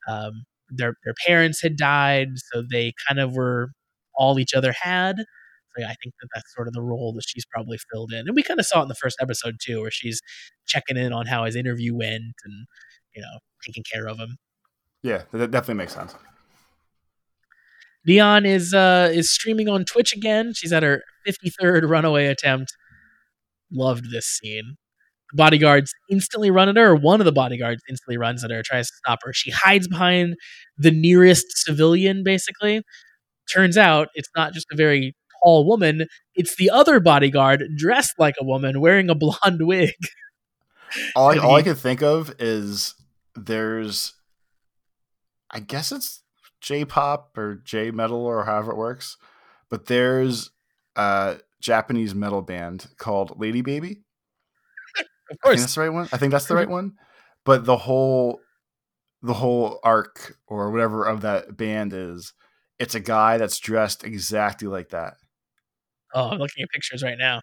um 0.09 0.43
their 0.69 0.95
their 1.05 1.13
parents 1.27 1.61
had 1.61 1.77
died, 1.77 2.29
so 2.53 2.63
they 2.71 2.93
kind 3.07 3.19
of 3.19 3.35
were 3.35 3.69
all 4.15 4.39
each 4.39 4.53
other 4.55 4.73
had. 4.81 5.17
So 5.19 5.81
yeah, 5.81 5.87
I 5.89 5.95
think 6.03 6.15
that 6.21 6.27
that's 6.35 6.53
sort 6.55 6.67
of 6.67 6.73
the 6.73 6.81
role 6.83 7.13
that 7.15 7.23
she's 7.27 7.45
probably 7.45 7.77
filled 7.93 8.13
in, 8.13 8.27
and 8.27 8.35
we 8.35 8.43
kind 8.43 8.59
of 8.59 8.65
saw 8.67 8.79
it 8.81 8.83
in 8.83 8.87
the 8.89 8.95
first 8.95 9.17
episode 9.21 9.55
too, 9.63 9.81
where 9.81 9.91
she's 9.91 10.21
checking 10.67 10.97
in 10.97 11.13
on 11.13 11.27
how 11.27 11.45
his 11.45 11.55
interview 11.55 11.95
went 11.95 12.35
and 12.45 12.67
you 13.15 13.21
know 13.21 13.39
taking 13.65 13.83
care 13.91 14.07
of 14.07 14.19
him. 14.19 14.37
Yeah, 15.03 15.23
that 15.33 15.51
definitely 15.51 15.75
makes 15.75 15.93
sense. 15.93 16.15
Neon 18.05 18.45
is 18.45 18.73
uh 18.73 19.09
is 19.13 19.31
streaming 19.31 19.69
on 19.69 19.85
Twitch 19.85 20.13
again. 20.13 20.53
She's 20.55 20.73
at 20.73 20.83
her 20.83 21.03
53rd 21.27 21.87
runaway 21.89 22.27
attempt. 22.27 22.75
Loved 23.71 24.11
this 24.11 24.25
scene. 24.25 24.77
The 25.31 25.37
bodyguards 25.37 25.93
instantly 26.09 26.51
run 26.51 26.69
at 26.69 26.77
her, 26.77 26.91
or 26.91 26.95
one 26.95 27.21
of 27.21 27.25
the 27.25 27.31
bodyguards 27.31 27.81
instantly 27.89 28.17
runs 28.17 28.43
at 28.43 28.51
her, 28.51 28.61
tries 28.63 28.87
to 28.87 28.93
stop 28.97 29.19
her. 29.23 29.33
She 29.33 29.51
hides 29.51 29.87
behind 29.87 30.35
the 30.77 30.91
nearest 30.91 31.45
civilian, 31.49 32.23
basically. 32.23 32.81
Turns 33.53 33.77
out 33.77 34.09
it's 34.15 34.29
not 34.35 34.53
just 34.53 34.67
a 34.71 34.75
very 34.75 35.15
tall 35.43 35.67
woman, 35.67 36.05
it's 36.35 36.55
the 36.55 36.69
other 36.69 36.99
bodyguard 36.99 37.63
dressed 37.75 38.13
like 38.17 38.35
a 38.39 38.45
woman 38.45 38.79
wearing 38.79 39.09
a 39.09 39.15
blonde 39.15 39.59
wig. 39.61 39.95
all 41.15 41.31
I, 41.31 41.37
all 41.39 41.55
I 41.55 41.63
could 41.63 41.77
think 41.77 42.01
of 42.01 42.33
is 42.39 42.95
there's 43.35 44.13
I 45.53 45.59
guess 45.59 45.91
it's 45.91 46.23
J 46.59 46.83
pop 46.83 47.37
or 47.37 47.55
J 47.63 47.91
metal 47.91 48.25
or 48.25 48.43
however 48.43 48.71
it 48.71 48.77
works, 48.77 49.17
but 49.69 49.85
there's 49.85 50.49
a 50.95 51.37
Japanese 51.61 52.15
metal 52.15 52.41
band 52.41 52.87
called 52.97 53.39
Lady 53.39 53.61
Baby. 53.61 54.03
Of 54.99 55.05
I 55.29 55.29
think 55.29 55.41
course. 55.41 55.59
that's 55.61 55.75
the 55.75 55.81
right 55.81 55.93
one. 55.93 56.09
I 56.11 56.17
think 56.17 56.31
that's 56.31 56.47
the 56.47 56.55
right 56.55 56.69
one. 56.79 56.93
But 57.45 57.65
the 57.65 57.77
whole 57.77 58.41
the 59.21 59.33
whole 59.33 59.79
arc 59.83 60.37
or 60.47 60.71
whatever 60.71 61.05
of 61.05 61.21
that 61.21 61.55
band 61.55 61.93
is 61.93 62.33
it's 62.79 62.95
a 62.95 62.99
guy 62.99 63.37
that's 63.37 63.59
dressed 63.59 64.03
exactly 64.03 64.67
like 64.67 64.89
that. 64.89 65.15
Oh, 66.13 66.29
I'm 66.29 66.39
looking 66.39 66.63
at 66.63 66.69
pictures 66.69 67.03
right 67.03 67.17
now. 67.17 67.41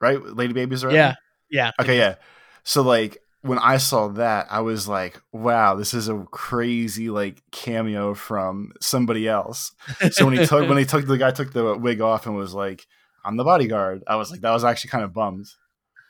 Right? 0.00 0.20
Lady 0.20 0.52
the 0.52 0.66
right 0.66 0.94
Yeah. 0.94 1.14
Yeah. 1.50 1.70
Okay, 1.80 1.98
yeah. 1.98 2.16
So 2.64 2.82
like 2.82 3.18
when 3.42 3.58
I 3.58 3.76
saw 3.78 4.08
that, 4.08 4.46
I 4.50 4.60
was 4.60 4.88
like, 4.88 5.20
wow, 5.32 5.74
this 5.74 5.94
is 5.94 6.08
a 6.08 6.18
crazy 6.30 7.10
like 7.10 7.42
cameo 7.50 8.14
from 8.14 8.72
somebody 8.80 9.28
else. 9.28 9.72
So 10.12 10.24
when 10.26 10.36
he 10.36 10.46
took 10.46 10.68
when 10.68 10.78
he 10.78 10.84
took 10.84 11.06
the 11.06 11.18
guy 11.18 11.30
took 11.32 11.52
the 11.52 11.76
wig 11.76 12.00
off 12.00 12.26
and 12.26 12.36
was 12.36 12.54
like, 12.54 12.86
I'm 13.24 13.36
the 13.36 13.44
bodyguard, 13.44 14.02
I 14.06 14.16
was 14.16 14.30
like, 14.30 14.40
that 14.42 14.52
was 14.52 14.64
actually 14.64 14.90
kind 14.90 15.04
of 15.04 15.12
bummed. 15.12 15.46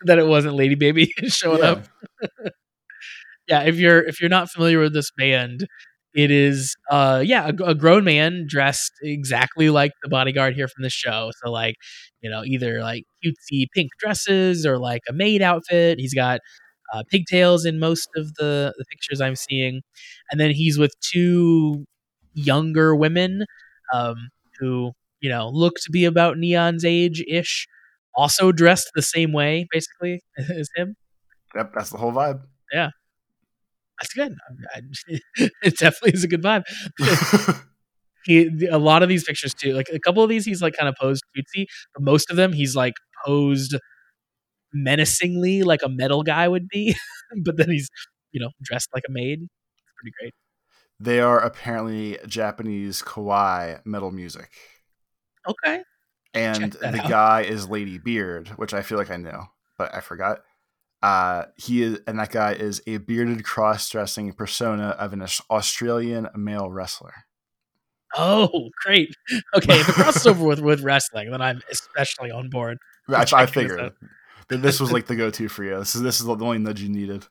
that 0.04 0.18
it 0.18 0.26
wasn't 0.26 0.54
Lady 0.56 0.74
Baby 0.74 1.12
showing 1.28 1.58
Yeah. 1.60 1.70
up. 1.70 1.86
yeah, 3.48 3.62
if 3.62 3.76
you're 3.76 4.00
if 4.06 4.20
you're 4.20 4.30
not 4.30 4.50
familiar 4.50 4.78
with 4.78 4.92
this 4.94 5.10
band, 5.16 5.66
it 6.14 6.30
is 6.30 6.76
uh 6.90 7.22
yeah 7.24 7.48
a, 7.48 7.64
a 7.70 7.74
grown 7.74 8.04
man 8.04 8.44
dressed 8.48 8.92
exactly 9.02 9.70
like 9.70 9.92
the 10.02 10.08
bodyguard 10.08 10.54
here 10.54 10.68
from 10.68 10.82
the 10.82 10.90
show. 10.90 11.30
So 11.42 11.50
like 11.50 11.76
you 12.20 12.30
know 12.30 12.44
either 12.44 12.80
like 12.80 13.04
cutesy 13.24 13.66
pink 13.74 13.90
dresses 13.98 14.66
or 14.66 14.78
like 14.78 15.02
a 15.08 15.12
maid 15.12 15.42
outfit. 15.42 15.98
He's 15.98 16.14
got 16.14 16.40
uh, 16.92 17.02
pigtails 17.10 17.64
in 17.64 17.78
most 17.78 18.08
of 18.16 18.34
the 18.34 18.74
the 18.78 18.84
pictures 18.86 19.20
I'm 19.20 19.36
seeing, 19.36 19.82
and 20.30 20.40
then 20.40 20.50
he's 20.52 20.78
with 20.78 20.92
two 21.00 21.84
younger 22.34 22.94
women 22.96 23.44
um, 23.92 24.16
who 24.60 24.92
you 25.20 25.30
know 25.30 25.48
look 25.48 25.74
to 25.84 25.90
be 25.90 26.04
about 26.04 26.36
Neon's 26.38 26.84
age 26.84 27.22
ish. 27.28 27.66
Also 28.14 28.52
dressed 28.52 28.90
the 28.94 29.02
same 29.02 29.32
way, 29.32 29.66
basically, 29.72 30.22
as 30.38 30.68
him. 30.76 30.96
Yep, 31.56 31.72
that's 31.74 31.90
the 31.90 31.98
whole 31.98 32.12
vibe. 32.12 32.42
Yeah. 32.72 32.90
That's 34.00 34.14
good. 34.14 34.34
I, 34.74 34.80
I- 35.10 35.18
it 35.62 35.78
definitely 35.78 36.12
is 36.14 36.24
a 36.24 36.28
good 36.28 36.42
vibe. 36.42 36.64
He 38.24 38.48
a 38.70 38.78
lot 38.78 39.02
of 39.02 39.08
these 39.08 39.24
pictures 39.24 39.52
too. 39.52 39.74
Like 39.74 39.88
a 39.92 39.98
couple 39.98 40.22
of 40.22 40.28
these, 40.28 40.44
he's 40.44 40.62
like 40.62 40.74
kind 40.76 40.88
of 40.88 40.94
posed 41.00 41.24
cutesy, 41.36 41.66
but 41.94 42.04
most 42.04 42.30
of 42.30 42.36
them 42.36 42.52
he's 42.52 42.76
like 42.76 42.94
posed 43.26 43.74
menacingly 44.72 45.62
like 45.62 45.80
a 45.82 45.88
metal 45.88 46.22
guy 46.22 46.48
would 46.48 46.68
be, 46.68 46.94
but 47.44 47.56
then 47.56 47.70
he's 47.70 47.88
you 48.32 48.40
know 48.40 48.50
dressed 48.62 48.88
like 48.94 49.04
a 49.08 49.12
maid. 49.12 49.42
It's 49.42 49.92
pretty 49.96 50.14
great. 50.18 50.34
They 51.00 51.20
are 51.20 51.40
apparently 51.40 52.18
Japanese 52.26 53.02
kawaii 53.02 53.84
metal 53.84 54.12
music. 54.12 54.50
Okay. 55.48 55.82
And 56.34 56.72
the 56.72 57.02
out. 57.02 57.10
guy 57.10 57.40
is 57.42 57.68
Lady 57.68 57.98
Beard, 57.98 58.48
which 58.50 58.72
I 58.72 58.82
feel 58.82 58.98
like 58.98 59.10
I 59.10 59.16
know, 59.16 59.46
but 59.76 59.94
I 59.94 60.00
forgot. 60.00 60.42
Uh, 61.02 61.46
he 61.56 61.82
is, 61.82 61.98
and 62.06 62.20
that 62.20 62.30
guy 62.30 62.52
is 62.52 62.80
a 62.86 62.98
bearded 62.98 63.44
cross-dressing 63.44 64.32
persona 64.34 64.90
of 64.90 65.12
an 65.12 65.26
Australian 65.50 66.28
male 66.36 66.70
wrestler. 66.70 67.12
Oh, 68.16 68.70
great! 68.84 69.14
Okay, 69.54 69.80
if 69.80 69.88
it 69.88 69.94
crosses 69.94 70.26
over 70.26 70.44
with 70.44 70.60
with 70.60 70.82
wrestling, 70.82 71.30
then 71.30 71.42
I'm 71.42 71.60
especially 71.70 72.30
on 72.30 72.48
board. 72.48 72.78
I, 73.08 73.26
I 73.34 73.46
figured 73.46 73.92
this 74.60 74.80
was 74.80 74.92
like 74.92 75.06
the 75.06 75.16
go-to 75.16 75.48
for 75.48 75.64
you. 75.64 75.78
This 75.78 75.94
is 75.94 76.02
this 76.02 76.20
is 76.20 76.26
the 76.26 76.36
only 76.36 76.58
nudge 76.58 76.80
you 76.80 76.88
needed. 76.88 77.26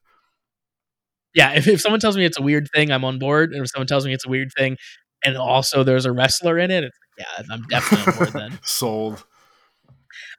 Yeah, 1.33 1.53
if, 1.53 1.67
if 1.67 1.79
someone 1.81 1.99
tells 1.99 2.17
me 2.17 2.25
it's 2.25 2.39
a 2.39 2.41
weird 2.41 2.67
thing, 2.73 2.91
I'm 2.91 3.05
on 3.05 3.19
board, 3.19 3.53
and 3.53 3.63
if 3.63 3.71
someone 3.71 3.87
tells 3.87 4.05
me 4.05 4.13
it's 4.13 4.25
a 4.25 4.29
weird 4.29 4.49
thing, 4.57 4.77
and 5.23 5.37
also 5.37 5.83
there's 5.83 6.05
a 6.05 6.11
wrestler 6.11 6.59
in 6.59 6.71
it, 6.71 6.91
yeah, 7.17 7.43
I'm 7.49 7.63
definitely 7.69 8.11
on 8.11 8.17
board 8.17 8.33
then. 8.33 8.59
Sold. 8.63 9.23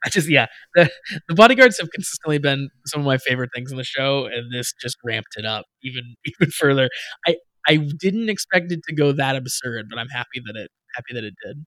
I 0.04 0.08
just 0.10 0.28
yeah, 0.28 0.46
the 0.74 0.90
the 1.28 1.34
bodyguards 1.34 1.78
have 1.78 1.90
consistently 1.90 2.38
been 2.38 2.68
some 2.86 3.00
of 3.00 3.06
my 3.06 3.18
favorite 3.18 3.50
things 3.54 3.70
in 3.70 3.78
the 3.78 3.84
show, 3.84 4.26
and 4.26 4.52
this 4.52 4.72
just 4.80 4.96
ramped 5.04 5.36
it 5.36 5.46
up 5.46 5.64
even 5.82 6.14
even 6.24 6.50
further. 6.50 6.88
I 7.26 7.36
I 7.66 7.76
didn't 7.76 8.28
expect 8.28 8.72
it 8.72 8.80
to 8.88 8.94
go 8.94 9.12
that 9.12 9.36
absurd, 9.36 9.86
but 9.88 9.98
I'm 9.98 10.08
happy 10.08 10.42
that 10.44 10.56
it 10.56 10.70
happy 10.94 11.14
that 11.14 11.24
it 11.24 11.34
did. 11.44 11.64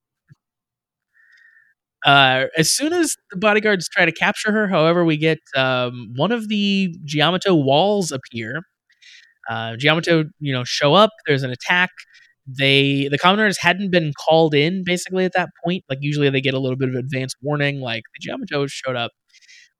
Uh, 2.05 2.45
as 2.57 2.71
soon 2.71 2.93
as 2.93 3.15
the 3.31 3.37
bodyguards 3.37 3.89
try 3.89 4.05
to 4.05 4.11
capture 4.11 4.51
her, 4.51 4.67
however, 4.67 5.03
we 5.03 5.17
get 5.17 5.39
um, 5.55 6.13
one 6.15 6.31
of 6.31 6.49
the 6.49 6.95
Jyamato 7.05 7.63
walls 7.63 8.11
appear. 8.11 8.61
Uh, 9.49 9.73
Jyamato, 9.73 10.25
you 10.39 10.53
know, 10.53 10.63
show 10.63 10.93
up. 10.93 11.11
There's 11.27 11.43
an 11.43 11.51
attack 11.51 11.89
they 12.47 13.07
the 13.09 13.17
commoners 13.17 13.57
hadn't 13.59 13.91
been 13.91 14.13
called 14.27 14.55
in 14.55 14.83
basically 14.85 15.25
at 15.25 15.33
that 15.33 15.49
point. 15.65 15.83
Like 15.89 15.99
usually 16.01 16.29
they 16.29 16.41
get 16.41 16.53
a 16.53 16.59
little 16.59 16.77
bit 16.77 16.89
of 16.89 16.95
advance 16.95 17.33
warning, 17.41 17.81
like 17.81 18.03
the 18.15 18.29
Jyamatos 18.29 18.69
showed 18.71 18.95
up, 18.95 19.11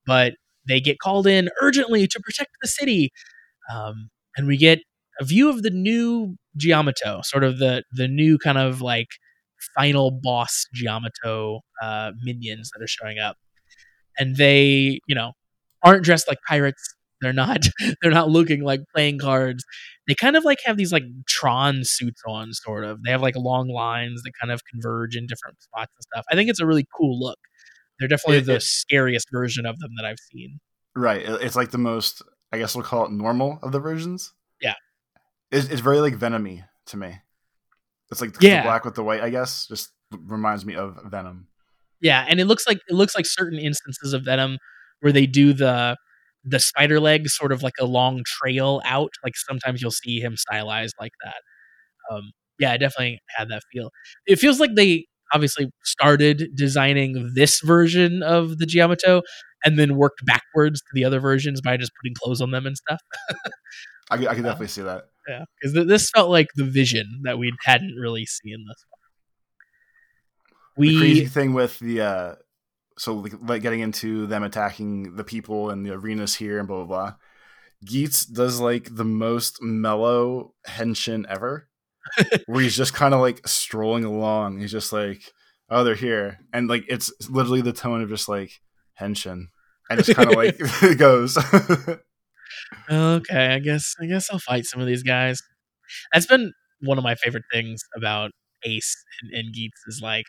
but 0.05 0.33
they 0.67 0.81
get 0.81 0.99
called 0.99 1.27
in 1.27 1.49
urgently 1.61 2.07
to 2.07 2.19
protect 2.21 2.51
the 2.61 2.67
city. 2.67 3.11
Um, 3.73 4.09
and 4.37 4.47
we 4.47 4.57
get 4.57 4.79
a 5.21 5.25
view 5.25 5.49
of 5.49 5.63
the 5.63 5.71
new 5.71 6.37
Jyamato, 6.59 7.23
sort 7.25 7.43
of 7.43 7.59
the 7.59 7.83
the 7.93 8.07
new 8.07 8.37
kind 8.37 8.57
of 8.57 8.81
like 8.81 9.07
final 9.75 10.11
boss 10.11 10.65
Jyamato 10.75 11.61
uh, 11.81 12.11
minions 12.23 12.69
that 12.73 12.83
are 12.83 12.87
showing 12.87 13.19
up, 13.19 13.37
and 14.17 14.35
they 14.35 14.99
you 15.07 15.15
know 15.15 15.33
aren't 15.83 16.03
dressed 16.03 16.27
like 16.27 16.39
pirates. 16.47 16.95
They're 17.21 17.33
not 17.33 17.65
they're 18.01 18.11
not 18.11 18.29
looking 18.29 18.63
like 18.63 18.81
playing 18.93 19.19
cards 19.19 19.63
they 20.07 20.15
kind 20.15 20.35
of 20.35 20.45
like 20.45 20.59
have 20.65 20.77
these 20.77 20.91
like 20.91 21.03
Tron 21.27 21.83
suits 21.83 22.21
on, 22.27 22.53
sort 22.53 22.83
of. 22.83 23.03
They 23.03 23.11
have 23.11 23.21
like 23.21 23.35
long 23.35 23.69
lines 23.69 24.21
that 24.23 24.31
kind 24.39 24.51
of 24.51 24.61
converge 24.71 25.15
in 25.15 25.25
different 25.25 25.61
spots 25.61 25.91
and 25.97 26.03
stuff. 26.03 26.25
I 26.31 26.35
think 26.35 26.49
it's 26.49 26.59
a 26.59 26.65
really 26.65 26.85
cool 26.95 27.19
look. 27.19 27.39
They're 27.99 28.07
definitely 28.07 28.37
it, 28.37 28.45
the 28.45 28.55
it, 28.55 28.63
scariest 28.63 29.27
version 29.31 29.65
of 29.65 29.79
them 29.79 29.91
that 29.97 30.05
I've 30.05 30.19
seen. 30.31 30.59
Right. 30.95 31.23
It's 31.25 31.55
like 31.55 31.71
the 31.71 31.77
most, 31.77 32.21
I 32.51 32.57
guess 32.57 32.75
we'll 32.75 32.83
call 32.83 33.05
it 33.05 33.11
normal 33.11 33.59
of 33.63 33.71
the 33.71 33.79
versions. 33.79 34.33
Yeah. 34.61 34.73
It's, 35.51 35.67
it's 35.67 35.81
very 35.81 35.99
like 35.99 36.17
Venomy 36.17 36.65
to 36.87 36.97
me. 36.97 37.19
It's 38.11 38.21
like 38.21 38.35
yeah. 38.41 38.57
the 38.57 38.67
black 38.67 38.85
with 38.85 38.95
the 38.95 39.03
white, 39.03 39.21
I 39.21 39.29
guess, 39.29 39.67
just 39.67 39.89
reminds 40.11 40.65
me 40.65 40.75
of 40.75 40.99
Venom. 41.05 41.47
Yeah, 42.01 42.25
and 42.27 42.39
it 42.39 42.45
looks 42.45 42.67
like 42.67 42.79
it 42.87 42.93
looks 42.93 43.15
like 43.15 43.25
certain 43.25 43.59
instances 43.59 44.13
of 44.13 44.23
Venom 44.23 44.57
where 44.99 45.11
they 45.11 45.25
do 45.25 45.53
the 45.53 45.97
the 46.43 46.59
spider 46.59 46.99
leg 46.99 47.27
sort 47.27 47.51
of 47.51 47.63
like 47.63 47.73
a 47.79 47.85
long 47.85 48.21
trail 48.25 48.81
out. 48.85 49.11
Like 49.23 49.33
sometimes 49.35 49.81
you'll 49.81 49.91
see 49.91 50.19
him 50.19 50.37
stylized 50.37 50.95
like 50.99 51.13
that. 51.23 52.13
Um, 52.13 52.31
yeah, 52.59 52.71
I 52.71 52.77
definitely 52.77 53.19
had 53.35 53.49
that 53.49 53.63
feel. 53.71 53.89
It 54.27 54.37
feels 54.37 54.59
like 54.59 54.75
they 54.75 55.07
obviously 55.33 55.71
started 55.83 56.49
designing 56.55 57.31
this 57.33 57.59
version 57.61 58.21
of 58.21 58.59
the 58.59 58.65
Jyamato 58.65 59.23
and 59.63 59.79
then 59.79 59.97
worked 59.97 60.23
backwards 60.25 60.79
to 60.79 60.87
the 60.93 61.03
other 61.03 61.19
versions 61.19 61.59
by 61.61 61.75
just 61.77 61.91
putting 61.99 62.13
clothes 62.13 62.41
on 62.41 62.51
them 62.51 62.67
and 62.67 62.77
stuff. 62.77 62.99
I, 64.11 64.15
I 64.15 64.17
can 64.17 64.27
uh, 64.27 64.33
definitely 64.33 64.65
uh, 64.65 64.69
see 64.69 64.81
that. 64.83 65.05
Yeah, 65.27 65.45
because 65.59 65.73
th- 65.73 65.87
this 65.87 66.09
felt 66.09 66.29
like 66.29 66.47
the 66.55 66.63
vision 66.63 67.21
that 67.23 67.37
we 67.37 67.51
hadn't 67.63 67.95
really 67.95 68.25
seen 68.25 68.65
this 68.67 68.85
far. 68.89 68.99
We, 70.77 70.89
the 70.89 70.99
crazy 70.99 71.25
thing 71.25 71.53
with 71.53 71.79
the 71.79 72.01
uh, 72.01 72.35
so 72.97 73.25
like 73.41 73.61
getting 73.61 73.79
into 73.79 74.27
them 74.27 74.43
attacking 74.43 75.15
the 75.15 75.23
people 75.23 75.69
and 75.69 75.85
the 75.85 75.93
arenas 75.93 76.35
here 76.35 76.59
and 76.59 76.67
blah 76.67 76.83
blah 76.83 76.85
blah. 76.85 77.13
Geats 77.83 78.25
does 78.25 78.59
like 78.59 78.95
the 78.95 79.05
most 79.05 79.61
mellow 79.61 80.53
henshin 80.67 81.25
ever, 81.29 81.67
where 82.45 82.61
he's 82.61 82.77
just 82.77 82.93
kind 82.93 83.13
of 83.13 83.19
like 83.19 83.47
strolling 83.47 84.05
along. 84.05 84.59
He's 84.59 84.71
just 84.71 84.93
like, 84.93 85.21
"Oh, 85.69 85.83
they're 85.83 85.95
here," 85.95 86.39
and 86.53 86.67
like 86.67 86.85
it's 86.87 87.11
literally 87.29 87.61
the 87.61 87.73
tone 87.73 88.01
of 88.01 88.09
just 88.09 88.29
like 88.29 88.51
henshin, 88.99 89.47
and 89.89 89.99
it's 89.99 90.13
kind 90.13 90.29
of 90.29 90.35
like 90.35 90.55
it 90.59 90.97
goes. 90.97 91.37
okay, 92.89 93.47
I 93.53 93.59
guess 93.59 93.95
I 94.01 94.05
guess 94.05 94.27
I'll 94.31 94.39
fight 94.39 94.65
some 94.65 94.81
of 94.81 94.87
these 94.87 95.03
guys. 95.03 95.41
That's 96.13 96.25
been 96.25 96.53
one 96.81 96.97
of 96.97 97.03
my 97.03 97.15
favorite 97.15 97.43
things 97.51 97.81
about 97.95 98.31
Ace 98.65 98.95
and, 99.21 99.31
and 99.33 99.53
Geats 99.53 99.81
is 99.87 100.01
like 100.01 100.25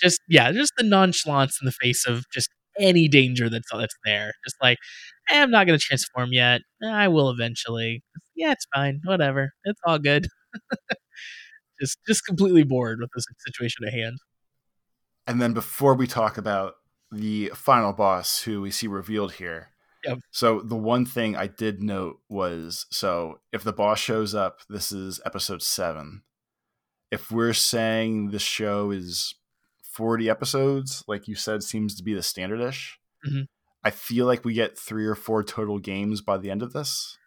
just 0.00 0.20
yeah, 0.28 0.52
just 0.52 0.72
the 0.76 0.84
nonchalance 0.84 1.58
in 1.60 1.66
the 1.66 1.72
face 1.72 2.06
of 2.06 2.24
just 2.32 2.48
any 2.78 3.08
danger 3.08 3.48
that's 3.48 3.68
that's 3.72 3.96
there. 4.04 4.32
Just 4.44 4.56
like 4.62 4.78
eh, 5.30 5.42
I'm 5.42 5.50
not 5.50 5.66
to 5.66 5.78
transform 5.78 6.30
yet. 6.32 6.62
I 6.84 7.08
will 7.08 7.30
eventually. 7.30 8.02
Yeah, 8.36 8.52
it's 8.52 8.66
fine. 8.74 9.00
Whatever. 9.04 9.52
It's 9.64 9.80
all 9.84 9.98
good. 9.98 10.28
just 11.80 11.98
just 12.06 12.24
completely 12.24 12.64
bored 12.64 12.98
with 13.00 13.10
this 13.14 13.24
situation 13.46 13.86
at 13.86 13.92
hand. 13.92 14.18
And 15.26 15.40
then 15.40 15.52
before 15.52 15.94
we 15.94 16.06
talk 16.06 16.38
about 16.38 16.74
the 17.12 17.50
final 17.54 17.92
boss 17.92 18.42
who 18.42 18.60
we 18.62 18.70
see 18.70 18.86
revealed 18.86 19.34
here. 19.34 19.68
Yep. 20.04 20.20
So 20.30 20.60
the 20.60 20.76
one 20.76 21.04
thing 21.04 21.36
I 21.36 21.46
did 21.46 21.82
note 21.82 22.20
was 22.28 22.86
so 22.90 23.40
if 23.52 23.62
the 23.62 23.72
boss 23.72 23.98
shows 23.98 24.34
up, 24.34 24.60
this 24.68 24.92
is 24.92 25.20
episode 25.26 25.62
7. 25.62 26.22
If 27.10 27.30
we're 27.30 27.52
saying 27.52 28.30
the 28.30 28.38
show 28.38 28.90
is 28.90 29.34
40 29.82 30.30
episodes, 30.30 31.04
like 31.08 31.28
you 31.28 31.34
said, 31.34 31.62
seems 31.62 31.94
to 31.96 32.02
be 32.02 32.14
the 32.14 32.20
standardish. 32.20 32.98
Mm-hmm. 33.26 33.42
I 33.82 33.90
feel 33.90 34.26
like 34.26 34.44
we 34.44 34.54
get 34.54 34.78
three 34.78 35.06
or 35.06 35.14
four 35.14 35.42
total 35.42 35.78
games 35.78 36.20
by 36.20 36.38
the 36.38 36.50
end 36.50 36.62
of 36.62 36.72
this. 36.72 37.18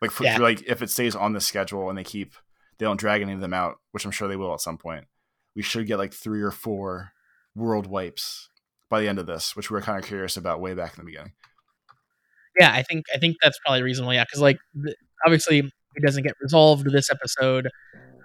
Like, 0.00 0.10
for, 0.10 0.24
yeah. 0.24 0.38
like 0.38 0.62
if 0.66 0.82
it 0.82 0.90
stays 0.90 1.16
on 1.16 1.32
the 1.32 1.40
schedule 1.40 1.88
and 1.88 1.98
they 1.98 2.04
keep, 2.04 2.34
they 2.78 2.84
don't 2.84 3.00
drag 3.00 3.22
any 3.22 3.32
of 3.32 3.40
them 3.40 3.54
out, 3.54 3.76
which 3.92 4.04
I'm 4.04 4.10
sure 4.10 4.28
they 4.28 4.36
will 4.36 4.52
at 4.52 4.60
some 4.60 4.78
point. 4.78 5.06
We 5.54 5.62
should 5.62 5.86
get 5.86 5.98
like 5.98 6.12
three 6.12 6.42
or 6.42 6.50
four 6.50 7.12
world 7.54 7.86
wipes 7.86 8.50
by 8.90 9.00
the 9.00 9.08
end 9.08 9.18
of 9.18 9.26
this, 9.26 9.56
which 9.56 9.70
we 9.70 9.78
are 9.78 9.82
kind 9.82 9.98
of 9.98 10.04
curious 10.04 10.36
about 10.36 10.60
way 10.60 10.74
back 10.74 10.96
in 10.96 11.04
the 11.04 11.10
beginning. 11.10 11.32
Yeah, 12.58 12.72
I 12.72 12.82
think 12.82 13.06
I 13.14 13.18
think 13.18 13.36
that's 13.42 13.58
probably 13.58 13.82
reasonable. 13.82 14.14
Yeah, 14.14 14.24
because 14.24 14.40
like 14.40 14.58
obviously 15.26 15.58
it 15.60 16.02
doesn't 16.04 16.22
get 16.22 16.34
resolved 16.40 16.86
this 16.90 17.10
episode. 17.10 17.68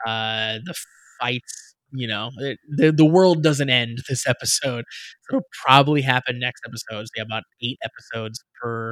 Uh, 0.06 0.60
the 0.66 0.76
fights 1.20 1.76
you 1.94 2.08
know, 2.08 2.32
it, 2.38 2.60
the 2.78 2.92
the 2.92 3.06
world 3.06 3.44
doesn't 3.44 3.70
end 3.70 4.00
this 4.10 4.28
episode. 4.28 4.86
So 5.30 5.38
it'll 5.38 5.48
probably 5.66 6.02
happen 6.02 6.40
next 6.40 6.62
episode. 6.66 7.08
They 7.16 7.22
have 7.22 7.28
about 7.28 7.44
eight 7.64 7.80
episodes 7.84 8.44
per 8.62 8.90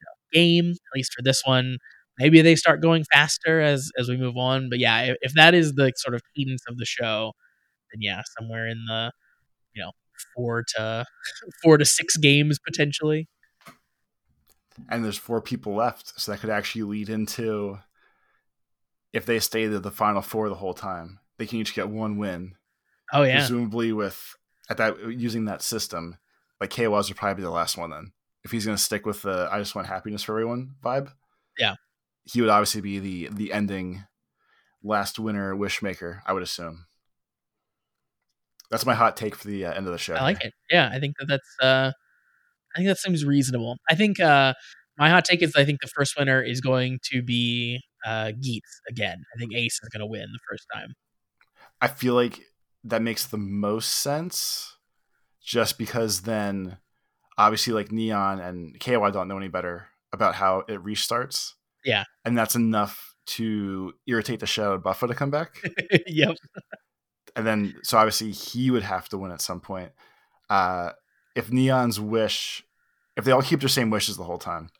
you 0.00 0.04
know, 0.06 0.40
game, 0.40 0.70
at 0.72 0.96
least 0.96 1.12
for 1.14 1.22
this 1.22 1.42
one. 1.44 1.78
Maybe 2.18 2.42
they 2.42 2.56
start 2.56 2.82
going 2.82 3.04
faster 3.12 3.60
as 3.60 3.90
as 3.98 4.08
we 4.08 4.16
move 4.16 4.36
on. 4.36 4.70
But 4.70 4.78
yeah, 4.80 5.02
if, 5.02 5.16
if 5.22 5.34
that 5.34 5.54
is 5.54 5.74
the 5.74 5.92
sort 5.96 6.14
of 6.14 6.22
cadence 6.36 6.62
of 6.68 6.78
the 6.78 6.86
show, 6.86 7.32
then 7.92 8.02
yeah, 8.02 8.22
somewhere 8.38 8.68
in 8.68 8.84
the 8.88 9.12
you 9.74 9.82
know 9.82 9.92
four 10.36 10.64
to 10.76 11.04
four 11.64 11.78
to 11.78 11.84
six 11.86 12.16
games 12.16 12.58
potentially. 12.64 13.28
And 14.88 15.04
there's 15.04 15.18
four 15.18 15.40
people 15.40 15.74
left, 15.74 16.20
so 16.20 16.32
that 16.32 16.40
could 16.40 16.50
actually 16.50 16.82
lead 16.82 17.08
into 17.08 17.78
if 19.12 19.26
they 19.26 19.38
stay 19.40 19.66
to 19.66 19.80
the 19.80 19.90
final 19.90 20.22
four 20.22 20.48
the 20.48 20.54
whole 20.54 20.74
time 20.74 21.18
they 21.40 21.46
can 21.46 21.58
each 21.58 21.74
get 21.74 21.88
one 21.88 22.18
win. 22.18 22.54
Oh 23.12 23.22
yeah. 23.22 23.38
Presumably 23.38 23.92
with 23.92 24.36
at 24.68 24.76
that 24.76 24.98
using 25.08 25.46
that 25.46 25.62
system, 25.62 26.18
like 26.60 26.70
KOS 26.70 27.08
would 27.08 27.16
probably 27.16 27.36
be 27.36 27.42
the 27.42 27.50
last 27.50 27.78
one 27.78 27.90
then. 27.90 28.12
If 28.44 28.52
he's 28.52 28.66
gonna 28.66 28.78
stick 28.78 29.06
with 29.06 29.22
the 29.22 29.48
I 29.50 29.58
just 29.58 29.74
want 29.74 29.88
happiness 29.88 30.22
for 30.22 30.32
everyone 30.32 30.74
vibe. 30.84 31.10
Yeah. 31.58 31.76
He 32.24 32.42
would 32.42 32.50
obviously 32.50 32.82
be 32.82 32.98
the 32.98 33.28
the 33.32 33.54
ending 33.54 34.04
last 34.82 35.18
winner 35.18 35.56
wishmaker, 35.56 36.20
I 36.26 36.34
would 36.34 36.42
assume. 36.42 36.84
That's 38.70 38.86
my 38.86 38.94
hot 38.94 39.16
take 39.16 39.34
for 39.34 39.48
the 39.48 39.64
uh, 39.64 39.72
end 39.72 39.86
of 39.86 39.92
the 39.92 39.98
show. 39.98 40.14
I 40.14 40.22
like 40.22 40.44
it. 40.44 40.52
Yeah, 40.70 40.90
I 40.92 41.00
think 41.00 41.16
that 41.18 41.26
that's 41.26 41.56
uh 41.60 41.92
I 42.74 42.78
think 42.78 42.88
that 42.88 42.98
seems 42.98 43.24
reasonable. 43.24 43.76
I 43.88 43.94
think 43.94 44.20
uh 44.20 44.54
my 44.98 45.08
hot 45.08 45.24
take 45.24 45.42
is 45.42 45.54
I 45.56 45.64
think 45.64 45.80
the 45.80 45.88
first 45.88 46.18
winner 46.18 46.42
is 46.42 46.60
going 46.60 47.00
to 47.12 47.22
be 47.22 47.80
uh 48.04 48.32
Geats 48.40 48.80
again. 48.88 49.22
I 49.34 49.38
think 49.38 49.54
Ace 49.54 49.80
is 49.82 49.88
going 49.92 50.00
to 50.00 50.06
win 50.06 50.26
the 50.32 50.40
first 50.48 50.66
time. 50.74 50.94
I 51.80 51.88
feel 51.88 52.14
like 52.14 52.40
that 52.84 53.02
makes 53.02 53.26
the 53.26 53.38
most 53.38 53.88
sense 53.88 54.76
just 55.42 55.78
because 55.78 56.22
then 56.22 56.78
obviously 57.38 57.72
like 57.72 57.90
Neon 57.90 58.40
and 58.40 58.78
KY 58.78 59.10
don't 59.10 59.28
know 59.28 59.38
any 59.38 59.48
better 59.48 59.88
about 60.12 60.34
how 60.34 60.64
it 60.68 60.82
restarts. 60.84 61.54
Yeah. 61.84 62.04
And 62.24 62.36
that's 62.36 62.54
enough 62.54 63.14
to 63.26 63.94
irritate 64.06 64.40
the 64.40 64.46
shadow 64.46 64.78
Buffa 64.78 65.08
to 65.08 65.14
come 65.14 65.30
back. 65.30 65.62
yep. 66.06 66.36
and 67.36 67.46
then 67.46 67.74
so 67.82 67.96
obviously 67.96 68.32
he 68.32 68.70
would 68.70 68.82
have 68.82 69.08
to 69.10 69.18
win 69.18 69.30
at 69.30 69.40
some 69.40 69.60
point. 69.60 69.92
Uh 70.48 70.90
if 71.40 71.50
Neon's 71.50 71.98
wish 71.98 72.62
if 73.16 73.24
they 73.24 73.32
all 73.32 73.42
keep 73.42 73.60
their 73.60 73.68
same 73.68 73.90
wishes 73.90 74.16
the 74.16 74.24
whole 74.24 74.38
time, 74.38 74.70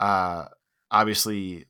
uh 0.00 0.46
obviously 0.90 1.66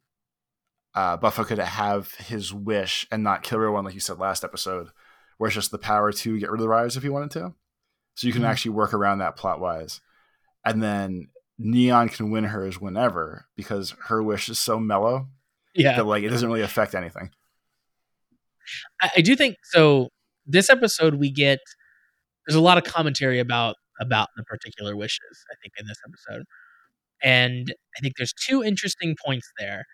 uh 0.94 1.16
Buffa 1.16 1.44
could 1.46 1.58
have 1.58 2.12
his 2.14 2.52
wish 2.52 3.06
and 3.10 3.22
not 3.22 3.42
kill 3.42 3.56
everyone 3.58 3.84
like 3.84 3.94
you 3.94 4.00
said 4.00 4.18
last 4.18 4.44
episode, 4.44 4.88
where 5.38 5.48
it's 5.48 5.54
just 5.54 5.70
the 5.70 5.78
power 5.78 6.12
to 6.12 6.38
get 6.38 6.50
rid 6.50 6.58
of 6.60 6.62
the 6.62 6.68
Rise 6.68 6.96
if 6.96 7.02
he 7.02 7.08
wanted 7.08 7.30
to. 7.32 7.54
So 8.14 8.26
you 8.26 8.32
can 8.32 8.42
Mhm. 8.42 8.48
actually 8.48 8.72
work 8.72 8.92
around 8.92 9.18
that 9.18 9.36
plot 9.36 9.60
wise. 9.60 10.00
And 10.64 10.82
then 10.82 11.28
Neon 11.58 12.08
can 12.08 12.30
win 12.30 12.44
hers 12.44 12.80
whenever 12.80 13.46
because 13.56 13.94
her 14.08 14.22
wish 14.22 14.48
is 14.48 14.58
so 14.58 14.78
mellow 14.78 15.28
Yeah. 15.74 15.96
that 15.96 16.04
like 16.04 16.22
it 16.24 16.28
doesn't 16.30 16.48
really 16.48 16.62
affect 16.62 16.94
anything. 16.94 17.30
I, 19.00 19.10
I 19.16 19.20
do 19.22 19.34
think 19.36 19.56
so. 19.64 20.08
This 20.46 20.68
episode, 20.70 21.14
we 21.14 21.30
get 21.30 21.60
there's 22.46 22.56
a 22.56 22.60
lot 22.60 22.76
of 22.78 22.84
commentary 22.84 23.38
about 23.38 23.76
about 24.02 24.28
the 24.36 24.44
particular 24.44 24.96
wishes. 24.96 25.44
I 25.50 25.54
think 25.62 25.74
in 25.78 25.86
this 25.86 25.98
episode, 26.06 26.44
and 27.22 27.74
I 27.96 28.00
think 28.00 28.14
there's 28.18 28.34
two 28.34 28.62
interesting 28.62 29.16
points 29.24 29.50
there. 29.58 29.84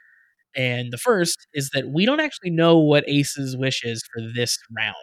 And 0.57 0.93
the 0.93 0.99
first 0.99 1.47
is 1.55 1.71
that 1.75 1.89
we 1.89 2.07
don't 2.07 2.21
actually 2.21 2.51
know 2.51 2.79
what 2.79 3.05
Ace's 3.07 3.57
wish 3.57 3.85
is 3.85 4.03
for 4.13 4.23
this 4.35 4.59
round. 4.77 4.97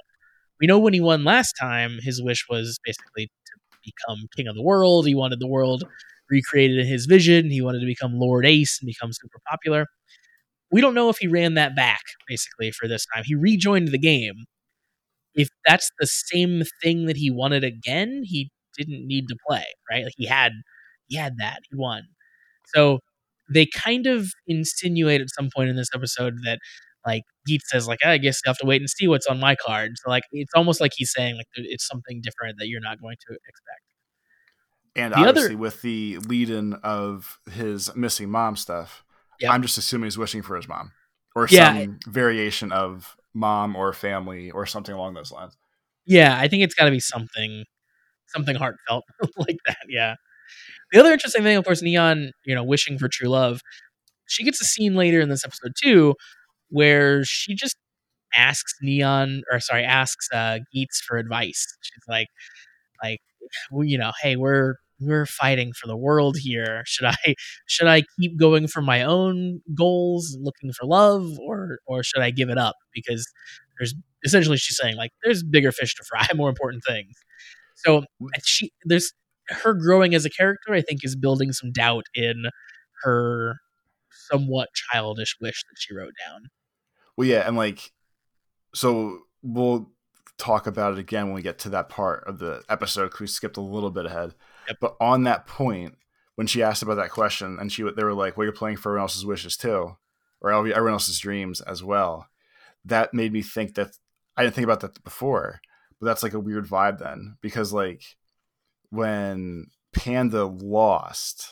We 0.59 0.67
know 0.67 0.79
when 0.79 0.93
he 0.93 1.01
won 1.01 1.23
last 1.23 1.53
time, 1.59 1.99
his 2.01 2.21
wish 2.21 2.45
was 2.49 2.79
basically 2.83 3.27
to 3.27 3.53
become 3.85 4.27
king 4.35 4.47
of 4.47 4.55
the 4.55 4.63
world. 4.63 5.07
He 5.07 5.15
wanted 5.15 5.39
the 5.39 5.47
world 5.47 5.83
recreated 6.29 6.79
in 6.79 6.87
his 6.87 7.05
vision. 7.05 7.51
He 7.51 7.61
wanted 7.61 7.81
to 7.81 7.85
become 7.85 8.19
Lord 8.19 8.45
Ace 8.45 8.79
and 8.81 8.87
become 8.87 9.13
super 9.13 9.39
popular. 9.49 9.85
We 10.71 10.81
don't 10.81 10.95
know 10.95 11.09
if 11.09 11.17
he 11.17 11.27
ran 11.27 11.53
that 11.55 11.75
back 11.75 12.01
basically 12.27 12.71
for 12.71 12.87
this 12.87 13.05
time. 13.13 13.23
He 13.25 13.35
rejoined 13.35 13.89
the 13.89 13.99
game. 13.99 14.45
If 15.35 15.49
that's 15.65 15.91
the 15.99 16.07
same 16.07 16.63
thing 16.81 17.05
that 17.07 17.17
he 17.17 17.29
wanted 17.29 17.63
again, 17.63 18.23
he 18.25 18.51
didn't 18.77 19.05
need 19.07 19.27
to 19.29 19.35
play, 19.47 19.65
right? 19.91 20.03
Like 20.03 20.13
he 20.17 20.25
had 20.25 20.51
he 21.07 21.17
had 21.17 21.38
that. 21.39 21.59
He 21.69 21.75
won. 21.75 22.03
So 22.73 22.99
they 23.53 23.65
kind 23.67 24.07
of 24.07 24.27
insinuate 24.47 25.21
at 25.21 25.29
some 25.29 25.49
point 25.55 25.69
in 25.69 25.75
this 25.75 25.89
episode 25.93 26.35
that 26.45 26.59
like 27.05 27.21
Geet 27.45 27.61
says 27.67 27.88
like 27.88 27.99
I 28.03 28.17
guess 28.17 28.39
you 28.43 28.49
have 28.49 28.57
to 28.57 28.65
wait 28.65 28.81
and 28.81 28.89
see 28.89 29.07
what's 29.07 29.27
on 29.27 29.39
my 29.39 29.55
card. 29.55 29.91
So 30.03 30.09
like 30.09 30.23
it's 30.31 30.53
almost 30.55 30.81
like 30.81 30.91
he's 30.95 31.11
saying 31.13 31.35
like 31.38 31.45
it's 31.55 31.88
something 31.88 32.21
different 32.21 32.57
that 32.59 32.67
you're 32.67 32.81
not 32.81 32.99
going 33.01 33.17
to 33.27 33.33
expect. 33.33 33.81
And 34.95 35.13
The 35.13 35.17
other- 35.17 35.27
obviously, 35.29 35.55
with 35.57 35.81
the 35.81 36.17
lead 36.19 36.49
in 36.49 36.73
of 36.75 37.39
his 37.51 37.95
missing 37.95 38.29
mom 38.29 38.55
stuff, 38.55 39.03
Yep. 39.41 39.51
I'm 39.51 39.61
just 39.61 39.77
assuming 39.77 40.05
he's 40.07 40.17
wishing 40.17 40.41
for 40.41 40.55
his 40.55 40.65
mom 40.67 40.93
or 41.35 41.47
Yeah. 41.51 41.73
some 41.83 41.99
variation 42.07 42.71
of 42.71 43.17
mom 43.33 43.75
or 43.75 43.91
family 43.91 44.49
or 44.49 44.65
something 44.65 44.95
along 44.95 45.13
those 45.15 45.29
lines. 45.29 45.57
Yeah, 46.05 46.38
I 46.39 46.47
think 46.47 46.63
it's 46.63 46.73
got 46.73 46.85
to 46.85 46.91
be 46.91 47.01
something, 47.01 47.65
something 48.27 48.55
heartfelt 48.55 49.05
like 49.38 49.57
that. 49.65 49.77
Yeah. 49.89 50.15
The 50.91 50.99
other 50.99 51.11
interesting 51.13 51.43
thing, 51.43 51.57
of 51.57 51.65
course, 51.65 51.81
Neon, 51.81 52.31
you 52.45 52.55
know, 52.55 52.63
wishing 52.63 52.97
for 52.99 53.09
true 53.09 53.29
love. 53.29 53.61
She 54.27 54.43
gets 54.43 54.61
a 54.61 54.65
scene 54.65 54.95
later 54.95 55.21
in 55.21 55.29
this 55.29 55.45
episode 55.45 55.73
too, 55.81 56.15
where 56.69 57.23
she 57.25 57.55
just 57.55 57.77
asks 58.35 58.73
Neon, 58.81 59.43
or 59.51 59.59
sorry, 59.59 59.83
asks 59.83 60.27
uh, 60.33 60.59
Geats 60.73 61.01
for 61.01 61.17
advice. 61.17 61.65
She's 61.81 62.03
like, 62.09 62.27
like, 63.03 63.19
well, 63.71 63.83
you 63.85 63.97
know, 63.97 64.11
hey, 64.21 64.35
we're 64.35 64.75
we're 64.99 65.25
fighting 65.25 65.73
for 65.73 65.88
the 65.88 65.97
world 65.97 66.38
here. 66.39 66.83
Should 66.85 67.05
I 67.07 67.35
should 67.67 67.88
I 67.88 68.03
keep 68.19 68.39
going 68.39 68.67
for 68.67 68.81
my 68.81 69.03
own 69.03 69.61
goals, 69.75 70.38
looking 70.41 70.71
for 70.73 70.85
love, 70.88 71.38
or 71.39 71.79
or 71.88 72.03
should 72.03 72.21
I 72.21 72.31
give 72.31 72.49
it 72.49 72.57
up 72.57 72.75
because 72.93 73.27
there's 73.79 73.93
essentially 74.23 74.57
she's 74.57 74.77
saying 74.77 74.95
like 74.97 75.11
there's 75.23 75.43
bigger 75.43 75.71
fish 75.71 75.95
to 75.95 76.03
fry, 76.03 76.27
more 76.35 76.49
important 76.49 76.83
things. 76.88 77.13
So 77.75 78.03
she 78.43 78.71
there's 78.85 79.13
her 79.49 79.73
growing 79.73 80.15
as 80.15 80.25
a 80.25 80.29
character. 80.29 80.73
I 80.73 80.81
think 80.81 81.03
is 81.03 81.15
building 81.15 81.51
some 81.53 81.71
doubt 81.71 82.05
in 82.13 82.45
her 83.03 83.57
somewhat 84.29 84.69
childish 84.73 85.35
wish 85.39 85.63
that 85.69 85.75
she 85.77 85.93
wrote 85.95 86.13
down. 86.25 86.49
Well, 87.17 87.27
yeah, 87.27 87.47
and 87.47 87.55
like, 87.55 87.91
so 88.73 89.19
we'll 89.43 89.91
talk 90.38 90.67
about 90.67 90.93
it 90.93 90.99
again 90.99 91.27
when 91.27 91.35
we 91.35 91.41
get 91.41 91.59
to 91.59 91.69
that 91.69 91.89
part 91.89 92.23
of 92.27 92.39
the 92.39 92.61
episode 92.67 93.05
because 93.05 93.21
we 93.21 93.27
skipped 93.27 93.57
a 93.57 93.61
little 93.61 93.91
bit 93.91 94.05
ahead. 94.05 94.33
Yep. 94.67 94.77
But 94.81 94.97
on 94.99 95.23
that 95.23 95.47
point, 95.47 95.95
when 96.35 96.47
she 96.47 96.63
asked 96.63 96.83
about 96.83 96.95
that 96.95 97.11
question, 97.11 97.57
and 97.59 97.71
she 97.71 97.83
they 97.83 98.03
were 98.03 98.13
like, 98.13 98.35
"Well, 98.38 98.45
you're 98.45 98.51
playing 98.53 98.77
for 98.77 98.89
everyone 98.89 99.03
else's 99.03 99.25
wishes 99.25 99.55
too, 99.57 99.95
or 100.41 100.51
everyone 100.51 100.93
else's 100.93 101.19
dreams 101.19 101.61
as 101.61 101.83
well." 101.83 102.27
That 102.83 103.13
made 103.13 103.31
me 103.33 103.41
think 103.41 103.75
that 103.75 103.97
I 104.38 104.43
didn't 104.43 104.55
think 104.55 104.65
about 104.65 104.81
that 104.81 105.03
before, 105.03 105.61
that's 106.05 106.23
like 106.23 106.33
a 106.33 106.39
weird 106.39 106.67
vibe 106.67 106.99
then 106.99 107.37
because 107.41 107.73
like 107.73 108.03
when 108.89 109.67
Panda 109.93 110.45
lost, 110.45 111.49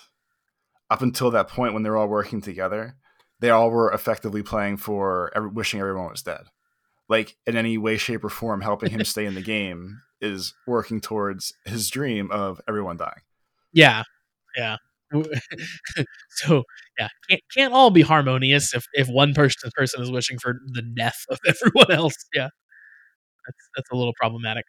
up 0.89 1.01
until 1.01 1.31
that 1.31 1.47
point 1.47 1.73
when 1.73 1.83
they're 1.83 1.97
all 1.97 2.07
working 2.07 2.41
together, 2.41 2.95
they 3.39 3.49
all 3.49 3.71
were 3.71 3.91
effectively 3.91 4.43
playing 4.43 4.77
for 4.77 5.31
every, 5.35 5.49
wishing 5.49 5.79
everyone 5.79 6.11
was 6.11 6.21
dead. 6.21 6.43
Like 7.09 7.35
in 7.45 7.57
any 7.57 7.77
way, 7.77 7.97
shape, 7.97 8.23
or 8.23 8.29
form, 8.29 8.61
helping 8.61 8.91
him 8.91 9.03
stay 9.03 9.25
in 9.25 9.33
the 9.33 9.41
game 9.41 10.01
is 10.21 10.53
working 10.67 11.01
towards 11.01 11.53
his 11.65 11.89
dream 11.89 12.31
of 12.31 12.61
everyone 12.67 12.97
dying. 12.97 13.21
Yeah, 13.73 14.03
yeah. 14.55 14.77
so 16.29 16.63
yeah, 16.97 17.07
can't 17.29 17.41
can't 17.55 17.73
all 17.73 17.91
be 17.91 18.01
harmonious 18.01 18.73
if 18.73 18.85
if 18.93 19.07
one 19.07 19.33
person 19.33 19.69
person 19.75 20.01
is 20.01 20.09
wishing 20.11 20.39
for 20.39 20.55
the 20.73 20.81
death 20.81 21.25
of 21.29 21.39
everyone 21.47 21.91
else. 21.91 22.15
Yeah, 22.33 22.49
that's 23.45 23.69
that's 23.75 23.91
a 23.91 23.95
little 23.95 24.13
problematic. 24.19 24.65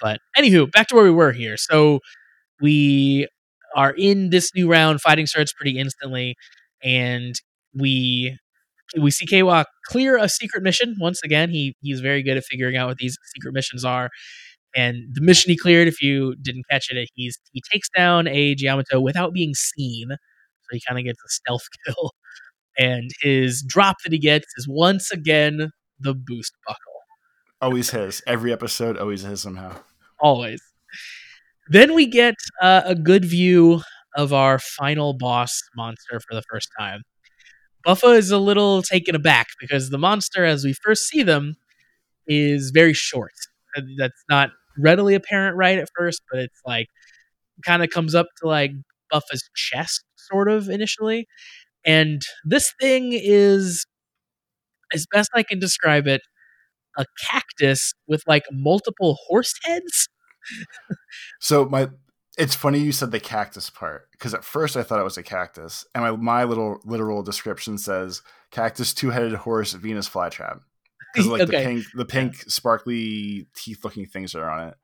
But 0.00 0.20
anywho, 0.36 0.70
back 0.70 0.88
to 0.88 0.94
where 0.94 1.04
we 1.04 1.10
were 1.10 1.32
here. 1.32 1.56
So 1.56 2.00
we 2.60 3.28
are 3.76 3.92
in 3.92 4.30
this 4.30 4.52
new 4.54 4.70
round. 4.70 5.00
Fighting 5.02 5.26
starts 5.26 5.52
pretty 5.52 5.78
instantly, 5.78 6.36
and 6.82 7.34
we 7.74 8.38
we 8.98 9.10
see 9.12 9.26
Kawa 9.26 9.66
clear 9.86 10.18
a 10.18 10.28
secret 10.28 10.62
mission 10.62 10.96
once 11.00 11.20
again. 11.24 11.50
He 11.50 11.76
he's 11.82 12.00
very 12.00 12.22
good 12.22 12.36
at 12.38 12.44
figuring 12.44 12.76
out 12.76 12.88
what 12.88 12.98
these 12.98 13.18
secret 13.36 13.54
missions 13.54 13.84
are. 13.84 14.10
And 14.76 14.96
the 15.14 15.22
mission 15.22 15.50
he 15.50 15.56
cleared, 15.58 15.88
if 15.88 16.02
you 16.02 16.36
didn't 16.42 16.64
catch 16.70 16.88
it, 16.90 17.08
he's 17.14 17.38
he 17.52 17.62
takes 17.72 17.88
down 17.90 18.28
a 18.28 18.56
Jyamato 18.56 19.02
without 19.02 19.32
being 19.34 19.54
seen. 19.54 20.08
So 20.10 20.68
he 20.72 20.82
kind 20.88 20.98
of 20.98 21.04
gets 21.06 21.20
a 21.20 21.30
stealth 21.30 21.64
kill. 21.86 22.12
And 22.78 23.10
his 23.22 23.64
drop 23.66 23.96
that 24.04 24.12
he 24.12 24.18
gets 24.18 24.46
is 24.58 24.66
once 24.68 25.10
again 25.12 25.70
the 26.00 26.14
boost 26.14 26.52
buckle. 26.66 26.92
Always 27.60 27.90
his. 27.90 28.22
Every 28.26 28.52
episode, 28.52 28.98
always 28.98 29.22
his 29.22 29.40
somehow. 29.42 29.76
Always. 30.20 30.60
Then 31.68 31.94
we 31.94 32.06
get 32.06 32.34
uh, 32.62 32.82
a 32.84 32.94
good 32.94 33.24
view 33.24 33.82
of 34.16 34.32
our 34.32 34.58
final 34.58 35.14
boss 35.14 35.60
monster 35.76 36.20
for 36.20 36.34
the 36.34 36.42
first 36.50 36.68
time. 36.78 37.02
Buffa 37.84 38.08
is 38.16 38.30
a 38.30 38.38
little 38.38 38.82
taken 38.82 39.14
aback 39.14 39.48
because 39.60 39.90
the 39.90 39.98
monster, 39.98 40.44
as 40.44 40.64
we 40.64 40.72
first 40.72 41.04
see 41.04 41.22
them, 41.22 41.56
is 42.26 42.70
very 42.72 42.92
short. 42.92 43.32
Uh, 43.76 43.82
That's 43.98 44.24
not 44.28 44.50
readily 44.78 45.14
apparent 45.14 45.56
right 45.56 45.78
at 45.78 45.88
first, 45.96 46.22
but 46.30 46.40
it's 46.40 46.60
like 46.66 46.88
kind 47.64 47.82
of 47.82 47.90
comes 47.90 48.14
up 48.14 48.26
to 48.42 48.48
like 48.48 48.72
Buffa's 49.10 49.48
chest, 49.54 50.04
sort 50.16 50.48
of 50.48 50.68
initially. 50.68 51.26
And 51.84 52.22
this 52.44 52.72
thing 52.80 53.10
is, 53.12 53.86
as 54.92 55.06
best 55.12 55.30
I 55.34 55.42
can 55.42 55.58
describe 55.58 56.06
it, 56.06 56.22
a 56.96 57.04
cactus 57.30 57.92
with 58.06 58.22
like 58.26 58.44
multiple 58.50 59.18
horse 59.26 59.54
heads. 59.64 60.08
So 61.40 61.64
my, 61.64 61.88
it's 62.38 62.54
funny 62.54 62.78
you 62.78 62.92
said 62.92 63.10
the 63.10 63.20
cactus 63.20 63.70
part 63.70 64.10
because 64.12 64.34
at 64.34 64.44
first 64.44 64.76
I 64.76 64.82
thought 64.82 65.00
it 65.00 65.04
was 65.04 65.18
a 65.18 65.22
cactus, 65.22 65.84
and 65.94 66.04
my 66.04 66.10
my 66.12 66.44
little 66.44 66.80
literal 66.84 67.22
description 67.22 67.78
says 67.78 68.22
cactus 68.50 68.94
two 68.94 69.10
headed 69.10 69.32
horse 69.34 69.72
Venus 69.72 70.08
flytrap 70.08 70.60
because 71.12 71.26
like 71.28 71.46
the 71.46 71.52
pink 71.52 71.84
the 71.94 72.04
pink 72.04 72.36
sparkly 72.48 73.48
teeth 73.56 73.84
looking 73.84 74.06
things 74.06 74.32
that 74.32 74.40
are 74.40 74.50
on 74.50 74.68
it. 74.68 74.74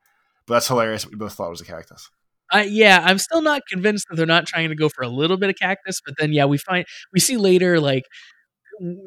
But 0.45 0.55
that's 0.55 0.67
hilarious. 0.67 1.07
We 1.07 1.15
both 1.15 1.33
thought 1.33 1.47
it 1.47 1.51
was 1.51 1.61
a 1.61 1.65
cactus. 1.65 2.09
Uh, 2.51 2.65
yeah, 2.67 3.01
I'm 3.03 3.17
still 3.17 3.41
not 3.41 3.61
convinced 3.69 4.07
that 4.09 4.17
they're 4.17 4.25
not 4.25 4.45
trying 4.45 4.69
to 4.69 4.75
go 4.75 4.89
for 4.89 5.03
a 5.03 5.07
little 5.07 5.37
bit 5.37 5.49
of 5.49 5.55
cactus, 5.55 6.01
but 6.05 6.15
then 6.19 6.33
yeah, 6.33 6.45
we 6.45 6.57
find 6.57 6.85
we 7.13 7.19
see 7.19 7.37
later 7.37 7.79
like 7.79 8.03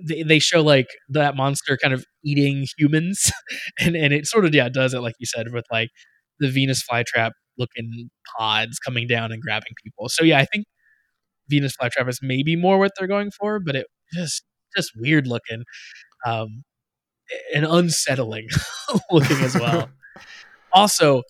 they, 0.06 0.22
they 0.22 0.38
show 0.38 0.62
like 0.62 0.86
that 1.08 1.36
monster 1.36 1.76
kind 1.76 1.94
of 1.94 2.04
eating 2.24 2.66
humans, 2.76 3.30
and 3.80 3.96
and 3.96 4.12
it 4.12 4.26
sort 4.26 4.44
of 4.44 4.54
yeah 4.54 4.68
does 4.68 4.94
it 4.94 5.00
like 5.00 5.14
you 5.18 5.26
said 5.26 5.52
with 5.52 5.64
like 5.70 5.90
the 6.38 6.50
Venus 6.50 6.82
flytrap 6.90 7.32
looking 7.58 8.10
pods 8.38 8.78
coming 8.78 9.06
down 9.06 9.32
and 9.32 9.40
grabbing 9.42 9.72
people. 9.82 10.08
So 10.08 10.24
yeah, 10.24 10.38
I 10.38 10.44
think 10.44 10.66
Venus 11.48 11.74
flytrap 11.80 12.08
is 12.08 12.20
maybe 12.22 12.56
more 12.56 12.78
what 12.78 12.92
they're 12.98 13.08
going 13.08 13.30
for, 13.30 13.58
but 13.60 13.76
it 13.76 13.86
just 14.12 14.44
just 14.76 14.92
weird 14.96 15.26
looking, 15.26 15.64
um, 16.24 16.64
and 17.54 17.64
unsettling 17.64 18.48
looking 19.10 19.38
as 19.38 19.54
well. 19.54 19.88
also 20.72 21.22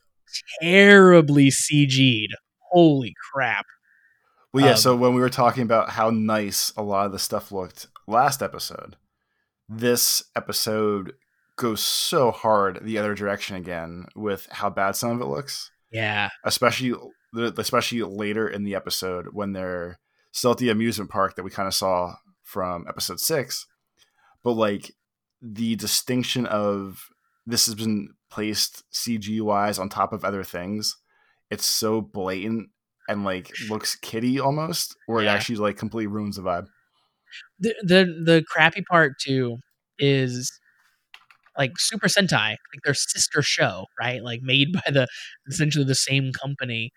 terribly 0.61 1.51
CG'd. 1.51 2.35
Holy 2.73 3.15
crap. 3.33 3.65
Well, 4.53 4.65
yeah. 4.65 4.73
Um, 4.73 4.77
so 4.77 4.97
when 4.97 5.15
we 5.15 5.21
were 5.21 5.31
talking 5.31 5.63
about 5.63 5.91
how 5.91 6.11
nice 6.11 6.73
a 6.77 6.83
lot 6.83 7.07
of 7.07 7.13
the 7.13 7.19
stuff 7.19 7.53
looked 7.53 7.87
last 8.07 8.43
episode, 8.43 8.97
this 9.69 10.23
episode 10.35 11.15
goes 11.57 11.83
so 11.83 12.31
hard 12.31 12.81
the 12.83 12.99
other 12.99 13.15
direction 13.15 13.57
again 13.57 14.07
with 14.15 14.47
how 14.51 14.71
bad 14.71 14.95
some 14.95 15.11
of 15.11 15.21
it 15.21 15.27
looks. 15.27 15.71
Yeah. 15.91 16.29
Especially, 16.45 16.95
especially 17.35 18.03
later 18.03 18.49
in 18.49 18.65
the 18.65 18.75
episode 18.75 19.29
when 19.33 19.53
they're 19.53 19.99
still 20.33 20.53
at 20.53 20.59
the 20.59 20.71
amusement 20.71 21.11
park 21.11 21.35
that 21.37 21.43
we 21.43 21.51
kind 21.51 21.67
of 21.67 21.75
saw 21.75 22.15
from 22.43 22.85
episode 22.89 23.21
six, 23.21 23.67
but 24.45 24.53
like 24.53 24.93
the 25.41 25.77
distinction 25.77 26.47
of 26.47 27.09
this 27.47 27.67
has 27.67 27.75
been 27.75 28.11
placed 28.31 28.85
CG 28.93 29.41
wise 29.41 29.79
on 29.79 29.89
top 29.89 30.13
of 30.13 30.25
other 30.25 30.45
things. 30.45 30.97
It's 31.51 31.67
so 31.67 32.01
blatant 32.01 32.69
and 33.09 33.25
like 33.25 33.53
looks 33.71 33.95
kiddie 33.97 34.41
almost, 34.41 34.97
or 35.09 35.23
it 35.23 35.27
actually 35.27 35.57
like 35.57 35.77
completely 35.77 36.09
ruins 36.09 36.37
the 36.37 36.43
vibe. 36.43 36.67
The 37.61 37.75
the 38.25 38.45
crappy 38.49 38.83
part 38.83 39.15
too 39.21 39.59
is 39.99 40.51
like 41.59 41.73
Super 41.79 42.07
Sentai, 42.09 42.51
like 42.51 42.83
their 42.85 42.95
sister 42.95 43.43
show, 43.43 43.87
right? 43.99 44.23
Like 44.23 44.41
made 44.43 44.73
by 44.87 44.91
the 44.91 45.07
essentially 45.49 45.85
the 45.85 45.95
same 45.95 46.33
company. 46.33 46.91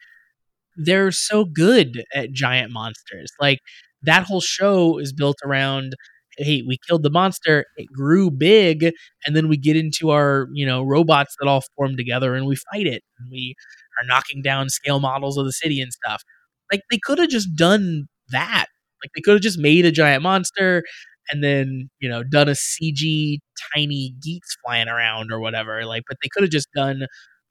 They're 0.77 1.11
so 1.11 1.45
good 1.45 2.03
at 2.13 2.31
giant 2.31 2.71
monsters. 2.71 3.31
Like 3.41 3.59
that 4.03 4.23
whole 4.23 4.41
show 4.41 4.97
is 4.99 5.13
built 5.13 5.37
around 5.45 5.95
hey, 6.37 6.63
we 6.67 6.77
killed 6.87 7.03
the 7.03 7.09
monster, 7.11 7.65
it 7.77 7.87
grew 7.93 8.31
big, 8.31 8.91
and 9.25 9.35
then 9.35 9.49
we 9.49 9.57
get 9.57 9.75
into 9.75 10.11
our, 10.11 10.47
you 10.53 10.65
know, 10.65 10.83
robots 10.83 11.35
that 11.39 11.49
all 11.49 11.61
form 11.75 11.97
together 11.97 12.35
and 12.35 12.45
we 12.47 12.55
fight 12.73 12.87
it. 12.87 13.03
And 13.19 13.29
we 13.31 13.55
are 14.01 14.07
knocking 14.07 14.41
down 14.41 14.69
scale 14.69 14.99
models 15.01 15.37
of 15.37 15.45
the 15.45 15.51
city 15.51 15.81
and 15.81 15.91
stuff. 15.93 16.23
Like 16.71 16.81
they 16.91 16.99
could 17.03 17.19
have 17.19 17.29
just 17.29 17.55
done 17.55 18.07
that. 18.29 18.67
Like 19.03 19.11
they 19.15 19.21
could 19.21 19.33
have 19.33 19.41
just 19.41 19.59
made 19.59 19.85
a 19.85 19.91
giant 19.91 20.23
monster 20.23 20.83
and 21.31 21.43
then, 21.43 21.89
you 21.99 22.09
know, 22.09 22.23
done 22.23 22.49
a 22.49 22.55
CG 22.55 23.39
tiny 23.75 24.13
geeks 24.21 24.55
flying 24.65 24.87
around 24.87 25.31
or 25.31 25.39
whatever. 25.39 25.85
Like, 25.85 26.03
but 26.07 26.17
they 26.23 26.29
could 26.31 26.43
have 26.43 26.51
just 26.51 26.69
done 26.75 27.03
a 27.03 27.07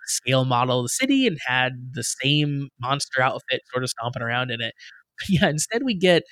scale 0.07 0.45
model 0.45 0.81
of 0.81 0.85
the 0.85 0.89
city 0.91 1.27
and 1.27 1.39
had 1.47 1.73
the 1.95 2.05
same 2.05 2.69
monster 2.81 3.23
outfit 3.23 3.63
sort 3.73 3.85
of 3.85 3.91
stomping 3.91 4.23
around 4.23 4.51
in 4.51 4.61
it. 4.61 4.75
But 5.21 5.31
yeah, 5.31 5.49
instead 5.49 5.83
we 5.85 5.97
get 5.97 6.23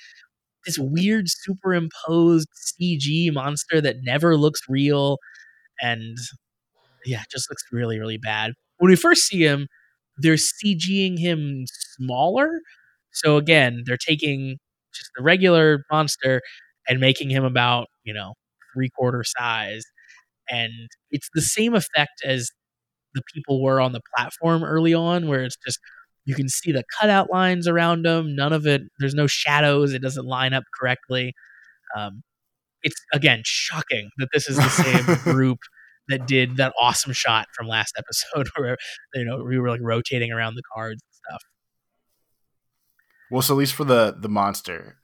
this 0.65 0.77
weird 0.79 1.25
superimposed 1.29 2.47
CG 2.55 3.31
monster 3.33 3.81
that 3.81 3.97
never 4.03 4.37
looks 4.37 4.61
real 4.69 5.17
and 5.81 6.17
yeah, 7.05 7.23
just 7.31 7.49
looks 7.49 7.63
really, 7.71 7.99
really 7.99 8.17
bad. 8.17 8.53
When 8.77 8.89
we 8.89 8.95
first 8.95 9.23
see 9.23 9.43
him, 9.45 9.67
they're 10.17 10.35
CGing 10.35 11.17
him 11.19 11.65
smaller. 11.97 12.61
So 13.11 13.37
again, 13.37 13.83
they're 13.85 13.97
taking 13.97 14.57
just 14.97 15.11
the 15.15 15.23
regular 15.23 15.83
monster 15.91 16.41
and 16.87 16.99
making 16.99 17.29
him 17.29 17.43
about, 17.43 17.87
you 18.03 18.13
know, 18.13 18.33
three 18.73 18.89
quarter 18.89 19.23
size. 19.25 19.83
And 20.49 20.71
it's 21.11 21.29
the 21.33 21.41
same 21.41 21.75
effect 21.75 22.21
as 22.25 22.49
the 23.13 23.21
people 23.33 23.61
were 23.63 23.81
on 23.81 23.93
the 23.93 24.01
platform 24.15 24.63
early 24.63 24.93
on, 24.93 25.27
where 25.27 25.43
it's 25.43 25.57
just 25.65 25.79
you 26.25 26.35
can 26.35 26.49
see 26.49 26.71
the 26.71 26.83
cutout 26.99 27.31
lines 27.31 27.67
around 27.67 28.03
them. 28.05 28.35
None 28.35 28.53
of 28.53 28.67
it, 28.67 28.81
there's 28.99 29.15
no 29.15 29.27
shadows. 29.27 29.93
It 29.93 30.01
doesn't 30.01 30.25
line 30.25 30.53
up 30.53 30.63
correctly. 30.79 31.33
Um, 31.97 32.23
it's 32.83 32.95
again 33.13 33.41
shocking 33.45 34.09
that 34.17 34.29
this 34.33 34.49
is 34.49 34.57
the 34.57 34.69
same 34.69 35.17
group 35.33 35.59
that 36.09 36.27
did 36.27 36.57
that 36.57 36.73
awesome 36.81 37.13
shot 37.13 37.47
from 37.55 37.67
last 37.67 37.95
episode 37.97 38.49
where 38.57 38.77
you 39.15 39.25
know 39.25 39.43
we 39.43 39.59
were 39.59 39.69
like 39.69 39.81
rotating 39.83 40.31
around 40.31 40.55
the 40.55 40.63
cards 40.73 41.01
and 41.03 41.13
stuff. 41.13 41.41
Well, 43.29 43.41
so 43.41 43.53
at 43.53 43.57
least 43.57 43.73
for 43.73 43.83
the 43.83 44.15
the 44.17 44.29
monster 44.29 44.97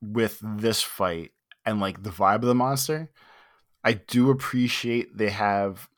with 0.00 0.38
this 0.42 0.82
fight 0.82 1.32
and 1.64 1.80
like 1.80 2.02
the 2.02 2.10
vibe 2.10 2.36
of 2.36 2.42
the 2.42 2.54
monster, 2.54 3.10
I 3.84 3.94
do 3.94 4.30
appreciate 4.30 5.16
they 5.16 5.30
have 5.30 5.88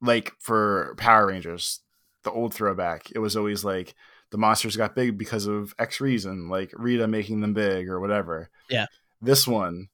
like 0.00 0.32
for 0.38 0.94
Power 0.96 1.28
Rangers, 1.28 1.80
the 2.24 2.30
old 2.30 2.54
throwback. 2.54 3.10
It 3.12 3.18
was 3.18 3.36
always 3.36 3.64
like 3.64 3.94
the 4.30 4.38
monsters 4.38 4.76
got 4.76 4.94
big 4.94 5.18
because 5.18 5.46
of 5.46 5.74
X 5.78 6.00
reason, 6.00 6.48
like 6.48 6.72
Rita 6.74 7.06
making 7.06 7.40
them 7.40 7.54
big 7.54 7.88
or 7.88 8.00
whatever. 8.00 8.50
Yeah. 8.68 8.86
This 9.20 9.46
one, 9.46 9.88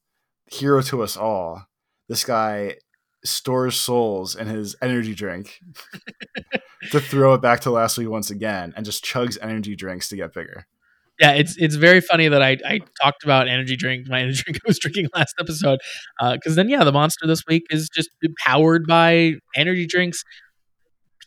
hero 0.47 0.81
to 0.83 1.03
us 1.03 1.17
all. 1.17 1.67
This 2.09 2.25
guy 2.25 2.77
stores 3.25 3.77
souls 3.77 4.37
in 4.37 4.47
his 4.47 4.77
energy 4.81 5.15
drink 5.15 5.61
to 6.91 7.01
throw 7.01 7.35
it 7.35 7.41
back 7.41 7.61
to 7.61 7.71
last 7.71 7.99
week 7.99 8.09
once 8.09 8.31
again 8.31 8.73
and 8.77 8.85
just 8.85 9.05
chugs 9.05 9.39
energy 9.41 9.77
drinks 9.77 10.09
to 10.09 10.17
get 10.17 10.33
bigger. 10.35 10.67
Yeah, 11.21 11.33
it's 11.33 11.57
it's 11.57 11.75
very 11.75 12.01
funny 12.01 12.29
that 12.29 12.43
I, 12.43 12.59
I 12.65 12.81
talked 13.03 13.25
about 13.25 13.49
energy 13.49 13.77
drink, 13.77 14.09
my 14.09 14.21
energy 14.23 14.43
drink 14.45 14.59
I 14.65 14.69
was 14.69 14.79
drinking 14.79 15.09
last 15.15 15.35
episode, 15.41 15.81
because 16.21 16.55
then 16.55 16.69
yeah, 16.69 16.85
the 16.85 16.93
monster 16.93 17.27
this 17.27 17.43
week 17.49 17.65
is 17.71 17.89
just 17.89 18.11
powered 18.39 18.87
by 18.87 19.35
energy 19.57 19.87
drinks, 19.87 20.23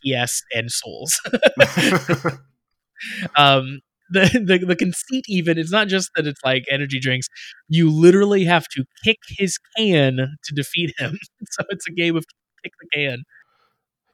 PS 0.04 0.42
and 0.54 0.70
souls. 0.70 1.20
um, 3.36 3.80
the, 4.10 4.44
the 4.46 4.64
the 4.66 4.76
conceit 4.76 5.24
even 5.28 5.58
it's 5.58 5.72
not 5.72 5.88
just 5.88 6.10
that 6.16 6.26
it's 6.26 6.40
like 6.44 6.64
energy 6.70 6.98
drinks. 6.98 7.26
You 7.68 7.90
literally 7.90 8.44
have 8.44 8.66
to 8.74 8.84
kick 9.04 9.18
his 9.28 9.58
can 9.76 10.16
to 10.16 10.54
defeat 10.54 10.94
him. 10.98 11.18
so 11.50 11.64
it's 11.70 11.86
a 11.86 11.92
game 11.92 12.16
of 12.16 12.24
kick 12.62 12.72
the 12.80 12.88
can. 12.94 13.24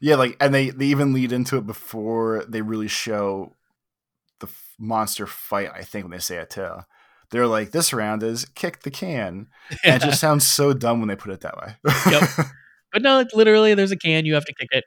Yeah, 0.00 0.14
like, 0.16 0.36
and 0.40 0.54
they 0.54 0.70
they 0.70 0.86
even 0.86 1.12
lead 1.12 1.32
into 1.32 1.56
it 1.56 1.66
before 1.66 2.44
they 2.48 2.62
really 2.62 2.88
show 2.88 3.56
the 4.40 4.46
f- 4.48 4.74
monster 4.78 5.26
fight. 5.26 5.70
I 5.74 5.82
think 5.84 6.04
when 6.04 6.12
they 6.12 6.18
say 6.20 6.38
it 6.38 6.50
too, 6.50 6.76
they're 7.30 7.46
like, 7.48 7.72
"This 7.72 7.92
round 7.92 8.22
is 8.22 8.46
kick 8.54 8.82
the 8.82 8.90
can," 8.90 9.48
and 9.84 10.02
it 10.02 10.06
just 10.06 10.20
sounds 10.20 10.46
so 10.46 10.72
dumb 10.74 11.00
when 11.00 11.08
they 11.08 11.16
put 11.16 11.32
it 11.32 11.40
that 11.42 11.56
way. 11.58 11.76
Yep. 12.10 12.30
But 12.92 13.02
no, 13.02 13.16
like 13.16 13.28
literally, 13.34 13.74
there's 13.74 13.92
a 13.92 13.96
can. 13.98 14.26
You 14.26 14.34
have 14.34 14.46
to 14.46 14.54
kick 14.54 14.68
it. 14.72 14.84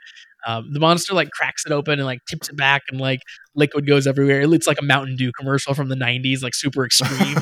Um, 0.48 0.74
the 0.74 0.80
monster 0.80 1.14
like 1.14 1.30
cracks 1.32 1.66
it 1.68 1.72
open 1.72 2.00
and 2.00 2.06
like 2.06 2.20
tips 2.30 2.50
it 2.50 2.58
back, 2.58 2.82
and 2.90 3.00
like 3.00 3.20
liquid 3.56 3.88
goes 3.88 4.08
everywhere. 4.08 4.42
It's 4.42 4.68
like 4.68 4.80
a 4.82 4.86
Mountain 4.86 5.18
Dew 5.18 5.32
commercial 5.40 5.76
from 5.76 5.90
the 5.90 5.96
'90s, 5.96 6.42
like 6.44 6.56
super 6.56 6.86
extreme. 6.86 7.38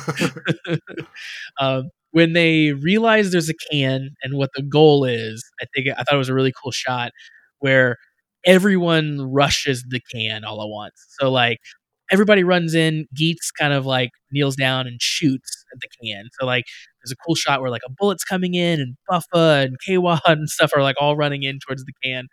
um, 1.60 1.90
when 2.12 2.34
they 2.34 2.74
realize 2.74 3.32
there's 3.32 3.50
a 3.50 3.54
can 3.72 4.10
and 4.24 4.36
what 4.38 4.50
the 4.56 4.64
goal 4.64 5.06
is, 5.06 5.44
I 5.62 5.66
think 5.76 5.88
I 5.90 6.04
thought 6.04 6.16
it 6.16 6.18
was 6.18 6.30
a 6.30 6.34
really 6.34 6.54
cool 6.62 6.72
shot 6.72 7.12
where 7.60 7.98
everyone 8.46 9.22
rushes 9.22 9.84
the 9.90 10.02
can 10.12 10.44
all 10.44 10.62
at 10.62 10.70
once. 10.70 11.06
So 11.20 11.30
like 11.30 11.60
everybody 12.12 12.44
runs 12.44 12.74
in. 12.74 13.06
Geats 13.16 13.52
kind 13.52 13.74
of 13.74 13.86
like 13.86 14.12
kneels 14.32 14.56
down 14.56 14.88
and 14.88 15.02
shoots 15.02 15.66
at 15.74 15.80
the 15.82 15.88
can. 16.08 16.26
So 16.40 16.46
like 16.46 16.66
there's 17.02 17.12
a 17.12 17.16
cool 17.26 17.36
shot 17.36 17.62
where 17.62 17.70
like 17.70 17.82
a 17.86 17.92
bullet's 17.92 18.24
coming 18.24 18.54
in 18.54 18.80
and 18.80 18.96
Buffa 19.10 19.66
and 19.66 19.78
Kwad 19.88 20.22
and 20.26 20.50
stuff 20.50 20.72
are 20.76 20.84
like 20.84 20.96
all 21.00 21.16
running 21.16 21.44
in 21.44 21.60
towards 21.66 21.84
the 21.86 21.94
can. 22.04 22.28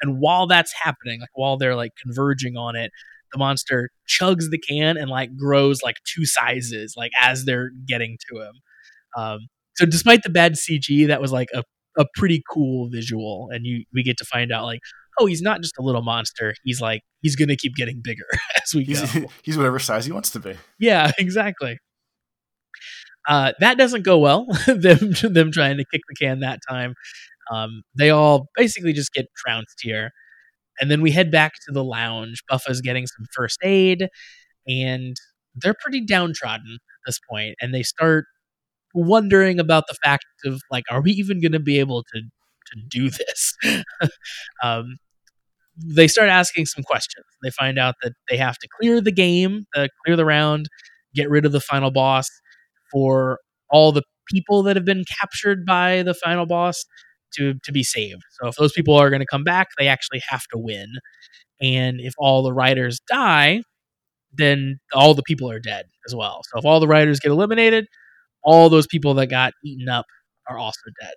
And 0.00 0.20
while 0.20 0.46
that's 0.46 0.72
happening, 0.80 1.20
like 1.20 1.30
while 1.34 1.56
they're 1.56 1.76
like 1.76 1.92
converging 2.02 2.56
on 2.56 2.76
it, 2.76 2.92
the 3.32 3.38
monster 3.38 3.90
chugs 4.08 4.50
the 4.50 4.58
can 4.58 4.96
and 4.96 5.10
like 5.10 5.36
grows 5.36 5.82
like 5.82 5.96
two 6.04 6.24
sizes, 6.24 6.94
like 6.96 7.10
as 7.20 7.44
they're 7.44 7.70
getting 7.86 8.16
to 8.30 8.40
him. 8.40 8.52
Um, 9.16 9.38
so 9.76 9.86
despite 9.86 10.22
the 10.22 10.30
bad 10.30 10.54
CG, 10.54 11.06
that 11.08 11.20
was 11.20 11.32
like 11.32 11.48
a, 11.54 11.62
a 11.98 12.06
pretty 12.14 12.42
cool 12.50 12.88
visual, 12.88 13.48
and 13.52 13.66
you 13.66 13.84
we 13.92 14.02
get 14.02 14.16
to 14.18 14.24
find 14.24 14.52
out 14.52 14.64
like, 14.64 14.80
oh, 15.18 15.26
he's 15.26 15.42
not 15.42 15.60
just 15.60 15.74
a 15.78 15.82
little 15.82 16.02
monster. 16.02 16.54
He's 16.64 16.80
like 16.80 17.02
he's 17.20 17.36
gonna 17.36 17.56
keep 17.56 17.74
getting 17.74 18.00
bigger 18.02 18.26
as 18.62 18.74
we 18.74 18.84
go. 18.84 18.94
he's 18.94 19.12
he's 19.42 19.56
whatever 19.56 19.78
size 19.78 20.06
he 20.06 20.12
wants 20.12 20.30
to 20.30 20.40
be. 20.40 20.54
Yeah, 20.78 21.10
exactly. 21.18 21.78
Uh, 23.28 23.52
that 23.60 23.76
doesn't 23.76 24.04
go 24.04 24.18
well. 24.18 24.46
them 24.66 25.12
them 25.22 25.52
trying 25.52 25.76
to 25.76 25.84
kick 25.92 26.00
the 26.08 26.14
can 26.14 26.40
that 26.40 26.60
time. 26.68 26.94
Um, 27.50 27.82
they 27.96 28.10
all 28.10 28.46
basically 28.56 28.92
just 28.92 29.12
get 29.12 29.26
trounced 29.36 29.80
here, 29.82 30.10
and 30.80 30.90
then 30.90 31.02
we 31.02 31.10
head 31.10 31.30
back 31.30 31.54
to 31.66 31.72
the 31.72 31.84
lounge. 31.84 32.42
Buffa's 32.48 32.80
getting 32.80 33.06
some 33.06 33.26
first 33.34 33.58
aid, 33.62 34.08
and 34.66 35.16
they're 35.54 35.74
pretty 35.78 36.04
downtrodden 36.04 36.74
at 36.74 37.06
this 37.06 37.18
point, 37.28 37.56
and 37.60 37.74
they 37.74 37.82
start 37.82 38.26
wondering 39.06 39.60
about 39.60 39.84
the 39.88 39.96
fact 40.04 40.26
of 40.44 40.60
like, 40.70 40.84
are 40.90 41.02
we 41.02 41.12
even 41.12 41.40
going 41.40 41.52
to 41.52 41.60
be 41.60 41.78
able 41.78 42.02
to 42.04 42.20
to 42.20 42.80
do 42.88 43.10
this? 43.10 43.54
um, 44.62 44.96
they 45.76 46.08
start 46.08 46.28
asking 46.28 46.66
some 46.66 46.84
questions. 46.84 47.24
They 47.42 47.50
find 47.50 47.78
out 47.78 47.94
that 48.02 48.12
they 48.28 48.36
have 48.36 48.58
to 48.58 48.68
clear 48.80 49.00
the 49.00 49.12
game, 49.12 49.66
uh, 49.76 49.88
clear 50.04 50.16
the 50.16 50.24
round, 50.24 50.68
get 51.14 51.30
rid 51.30 51.44
of 51.44 51.52
the 51.52 51.60
final 51.60 51.90
boss 51.90 52.28
for 52.92 53.38
all 53.70 53.92
the 53.92 54.02
people 54.32 54.62
that 54.64 54.76
have 54.76 54.84
been 54.84 55.04
captured 55.20 55.64
by 55.64 56.02
the 56.02 56.14
final 56.14 56.46
boss 56.46 56.84
to 57.34 57.54
to 57.64 57.72
be 57.72 57.82
saved. 57.82 58.22
So 58.40 58.48
if 58.48 58.56
those 58.56 58.72
people 58.72 58.94
are 58.96 59.10
going 59.10 59.20
to 59.20 59.26
come 59.26 59.44
back, 59.44 59.68
they 59.78 59.88
actually 59.88 60.22
have 60.28 60.42
to 60.52 60.58
win. 60.58 60.88
And 61.60 62.00
if 62.00 62.14
all 62.18 62.42
the 62.42 62.52
riders 62.52 63.00
die, 63.08 63.62
then 64.32 64.78
all 64.92 65.14
the 65.14 65.22
people 65.22 65.50
are 65.50 65.60
dead 65.60 65.86
as 66.06 66.14
well. 66.14 66.42
So 66.52 66.58
if 66.58 66.64
all 66.64 66.80
the 66.80 66.88
riders 66.88 67.20
get 67.20 67.32
eliminated, 67.32 67.86
all 68.48 68.70
those 68.70 68.86
people 68.86 69.12
that 69.14 69.26
got 69.26 69.52
eaten 69.62 69.88
up 69.90 70.06
are 70.48 70.56
also 70.58 70.80
dead. 71.02 71.12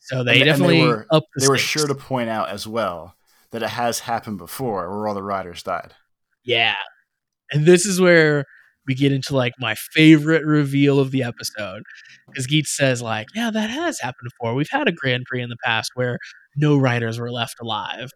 So 0.00 0.24
they 0.24 0.40
And- 0.40 0.42
and 0.42 0.42
they 0.42 0.44
definitely 0.44 0.82
were- 0.82 1.06
up 1.12 1.22
the 1.34 1.42
They 1.42 1.48
were 1.48 1.58
sure 1.58 1.86
to 1.86 1.94
point 1.94 2.28
out 2.28 2.48
as 2.48 2.66
well 2.66 3.14
that 3.52 3.62
it 3.62 3.68
has 3.70 4.00
happened 4.00 4.38
before, 4.38 4.90
where 4.90 5.06
all 5.06 5.14
the 5.14 5.22
riders 5.22 5.62
died. 5.62 5.94
Yeah. 6.44 6.74
And 7.52 7.64
this 7.66 7.86
is 7.86 8.00
where 8.00 8.44
we 8.86 8.94
get 8.94 9.12
into 9.12 9.34
like 9.36 9.52
my 9.60 9.74
favorite 9.92 10.44
reveal 10.44 10.98
of 10.98 11.10
the 11.12 11.22
episode. 11.22 11.82
Because 12.26 12.46
Geats 12.48 12.76
says, 12.76 13.00
like, 13.02 13.28
yeah, 13.34 13.50
that 13.50 13.70
has 13.70 14.00
happened 14.00 14.28
before. 14.30 14.54
We've 14.54 14.68
had 14.70 14.88
a 14.88 14.92
Grand 14.92 15.24
Prix 15.26 15.42
in 15.42 15.48
the 15.48 15.56
past 15.64 15.90
where 15.94 16.18
no 16.56 16.76
riders 16.76 17.18
were 17.20 17.30
left 17.30 17.54
alive. 17.60 18.10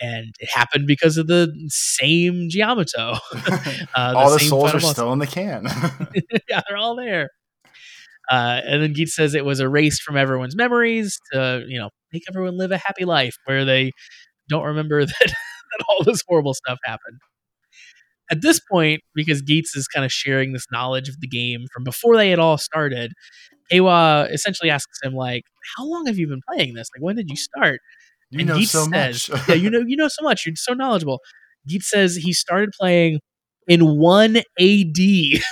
And 0.00 0.34
it 0.40 0.48
happened 0.52 0.86
because 0.88 1.16
of 1.18 1.28
the 1.28 1.52
same 1.68 2.48
Jyamato. 2.48 3.18
uh, 3.94 4.12
the 4.12 4.18
all 4.18 4.30
the 4.32 4.40
souls 4.40 4.74
are 4.74 4.80
still 4.80 5.12
in 5.12 5.20
the 5.20 5.26
can. 5.26 5.66
yeah, 6.48 6.62
they're 6.68 6.76
all 6.76 6.96
there. 6.96 7.30
Uh, 8.30 8.60
and 8.64 8.82
then 8.82 8.92
Geats 8.92 9.14
says 9.14 9.34
it 9.34 9.44
was 9.44 9.60
erased 9.60 10.02
from 10.02 10.16
everyone's 10.16 10.56
memories 10.56 11.18
to, 11.32 11.64
you 11.68 11.78
know, 11.78 11.90
make 12.12 12.22
everyone 12.28 12.56
live 12.56 12.72
a 12.72 12.78
happy 12.78 13.04
life 13.04 13.36
where 13.44 13.64
they 13.64 13.92
don't 14.48 14.64
remember 14.64 15.04
that, 15.06 15.14
that 15.20 15.84
all 15.88 16.04
this 16.04 16.20
horrible 16.28 16.54
stuff 16.54 16.78
happened. 16.84 17.18
At 18.30 18.40
this 18.40 18.60
point, 18.70 19.02
because 19.14 19.42
Geats 19.42 19.76
is 19.76 19.86
kind 19.86 20.04
of 20.04 20.10
sharing 20.12 20.52
this 20.52 20.66
knowledge 20.72 21.08
of 21.08 21.20
the 21.20 21.28
game 21.28 21.66
from 21.72 21.84
before 21.84 22.16
they 22.16 22.30
had 22.30 22.38
all 22.38 22.56
started, 22.56 23.12
Kawa 23.70 24.28
essentially 24.32 24.70
asks 24.70 24.98
him, 25.02 25.14
like, 25.14 25.44
how 25.76 25.84
long 25.86 26.06
have 26.06 26.16
you 26.18 26.26
been 26.26 26.40
playing 26.50 26.74
this? 26.74 26.88
Like, 26.96 27.02
when 27.02 27.16
did 27.16 27.28
you 27.28 27.36
start? 27.36 27.80
You 28.30 28.40
and 28.40 28.48
know 28.48 28.58
Geats 28.58 28.72
so 28.72 28.86
says, 28.86 29.28
much. 29.30 29.48
yeah, 29.48 29.54
you 29.54 29.70
know, 29.70 29.80
you 29.86 29.96
know 29.96 30.08
so 30.08 30.22
much. 30.22 30.46
You're 30.46 30.56
so 30.56 30.72
knowledgeable. 30.74 31.20
Geats 31.68 31.90
says 31.90 32.16
he 32.16 32.32
started 32.32 32.70
playing 32.78 33.20
in 33.68 33.98
one 33.98 34.38
AD. 34.58 34.98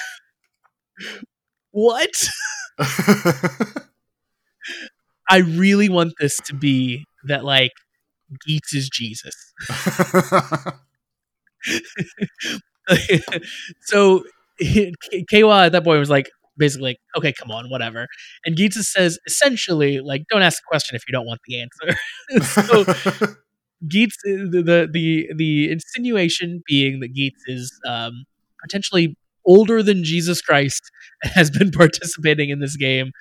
what? 1.72 2.10
I 5.28 5.38
really 5.38 5.88
want 5.88 6.14
this 6.20 6.36
to 6.44 6.54
be 6.54 7.04
that 7.24 7.44
like 7.44 7.72
Geats 8.46 8.74
is 8.74 8.88
Jesus. 8.88 9.34
so 13.82 14.24
Kawa 15.30 15.66
at 15.66 15.72
that 15.72 15.84
point 15.84 15.98
was 15.98 16.10
like 16.10 16.30
basically 16.56 16.90
like, 16.90 16.98
okay, 17.16 17.32
come 17.32 17.50
on, 17.50 17.70
whatever. 17.70 18.06
And 18.44 18.56
Geats 18.56 18.92
says 18.92 19.18
essentially 19.26 20.00
like, 20.00 20.24
don't 20.30 20.42
ask 20.42 20.62
a 20.62 20.68
question 20.68 20.96
if 20.96 21.02
you 21.08 21.12
don't 21.12 21.26
want 21.26 21.40
the 21.46 21.60
answer. 21.60 21.96
so 22.44 22.84
Geats 23.88 24.16
the, 24.24 24.62
the 24.64 24.88
the 24.92 25.30
the 25.34 25.70
insinuation 25.70 26.62
being 26.66 27.00
that 27.00 27.14
Geats 27.14 27.42
is 27.46 27.72
um, 27.86 28.24
potentially 28.62 29.16
older 29.46 29.82
than 29.82 30.04
Jesus 30.04 30.40
Christ 30.40 30.82
has 31.22 31.50
been 31.50 31.70
participating 31.70 32.50
in 32.50 32.60
this 32.60 32.76
game 32.76 33.12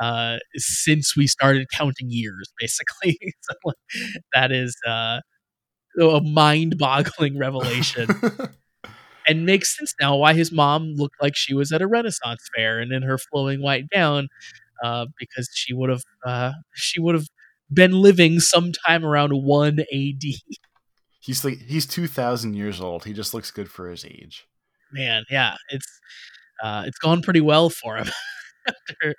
uh, 0.00 0.38
since 0.56 1.16
we 1.16 1.26
started 1.26 1.66
counting 1.72 2.10
years, 2.10 2.52
basically. 2.60 3.18
so, 3.42 3.54
like, 3.64 3.76
that 4.34 4.52
is 4.52 4.76
uh, 4.86 5.20
a 6.00 6.20
mind-boggling 6.20 7.38
revelation. 7.38 8.08
and 9.28 9.46
makes 9.46 9.76
sense 9.76 9.94
now 10.00 10.16
why 10.16 10.34
his 10.34 10.50
mom 10.50 10.94
looked 10.96 11.20
like 11.20 11.36
she 11.36 11.54
was 11.54 11.72
at 11.72 11.82
a 11.82 11.86
Renaissance 11.86 12.48
fair 12.56 12.78
and 12.78 12.92
in 12.92 13.02
her 13.02 13.18
flowing 13.18 13.62
white 13.62 13.88
gown, 13.90 14.28
uh, 14.82 15.06
because 15.18 15.48
she 15.54 15.74
would 15.74 15.90
have 15.90 16.02
uh, 16.24 16.52
she 16.74 17.00
would 17.00 17.14
have 17.14 17.26
been 17.72 17.92
living 17.92 18.40
sometime 18.40 19.04
around 19.04 19.30
one 19.30 19.80
A.D. 19.92 20.40
He's 21.20 21.44
like 21.44 21.58
he's 21.58 21.86
two 21.86 22.06
thousand 22.06 22.54
years 22.54 22.80
old. 22.80 23.04
He 23.04 23.12
just 23.12 23.34
looks 23.34 23.50
good 23.50 23.70
for 23.70 23.90
his 23.90 24.04
age 24.04 24.46
man, 24.92 25.24
yeah, 25.30 25.56
it's 25.70 26.00
uh, 26.62 26.84
it's 26.86 26.98
gone 26.98 27.22
pretty 27.22 27.40
well 27.40 27.70
for 27.70 27.96
him 27.96 28.08
after 28.68 29.14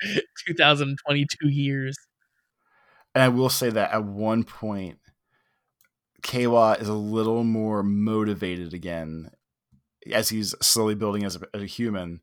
2022 0.48 1.50
years. 1.50 1.98
And 3.14 3.24
I 3.24 3.30
will 3.30 3.50
say 3.50 3.70
that 3.70 3.92
at 3.92 4.04
one 4.06 4.44
point, 4.44 5.00
Kawa 6.24 6.78
is 6.80 6.88
a 6.88 6.94
little 6.94 7.44
more 7.44 7.84
motivated 7.84 8.74
again 8.74 9.32
as 10.12 10.30
he's 10.30 10.56
slowly 10.62 10.96
building 10.96 11.24
as 11.24 11.36
a, 11.36 11.42
as 11.54 11.62
a 11.62 11.66
human. 11.66 12.22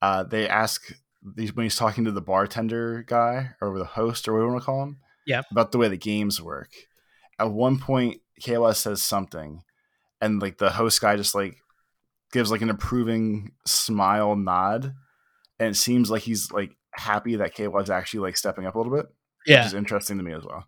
Uh, 0.00 0.22
they 0.22 0.48
ask 0.48 0.92
these 1.22 1.54
when 1.54 1.64
he's 1.64 1.76
talking 1.76 2.04
to 2.04 2.12
the 2.12 2.20
bartender 2.20 3.02
guy 3.06 3.50
or 3.60 3.76
the 3.78 3.84
host 3.84 4.28
or 4.28 4.32
whatever 4.32 4.46
you 4.46 4.52
want 4.52 4.62
to 4.62 4.66
call 4.66 4.82
him, 4.82 4.98
yeah, 5.26 5.42
about 5.50 5.72
the 5.72 5.78
way 5.78 5.88
the 5.88 5.96
games 5.96 6.40
work. 6.40 6.70
At 7.38 7.50
one 7.50 7.78
point, 7.78 8.20
Kawa 8.44 8.74
says 8.74 9.02
something, 9.02 9.62
and 10.20 10.40
like 10.40 10.58
the 10.58 10.70
host 10.70 11.00
guy 11.00 11.16
just 11.16 11.34
like 11.34 11.56
gives 12.32 12.50
like 12.50 12.62
an 12.62 12.70
approving 12.70 13.52
smile 13.66 14.36
nod, 14.36 14.94
and 15.58 15.70
it 15.70 15.76
seems 15.76 16.10
like 16.10 16.22
he's 16.22 16.50
like 16.52 16.76
happy 16.92 17.36
that 17.36 17.54
Kawa's 17.54 17.90
actually 17.90 18.20
like 18.20 18.36
stepping 18.36 18.66
up 18.66 18.74
a 18.74 18.78
little 18.78 18.94
bit. 18.94 19.06
Yeah, 19.46 19.60
which 19.60 19.68
is 19.68 19.74
interesting 19.74 20.18
to 20.18 20.24
me 20.24 20.32
as 20.32 20.44
well. 20.44 20.64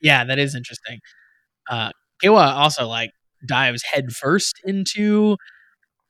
Yeah, 0.00 0.24
that 0.24 0.38
is 0.38 0.54
interesting. 0.54 1.00
Uh, 1.70 1.90
Kawa 2.22 2.52
also 2.54 2.86
like 2.86 3.10
dives 3.46 3.82
headfirst 3.92 4.60
into 4.64 5.36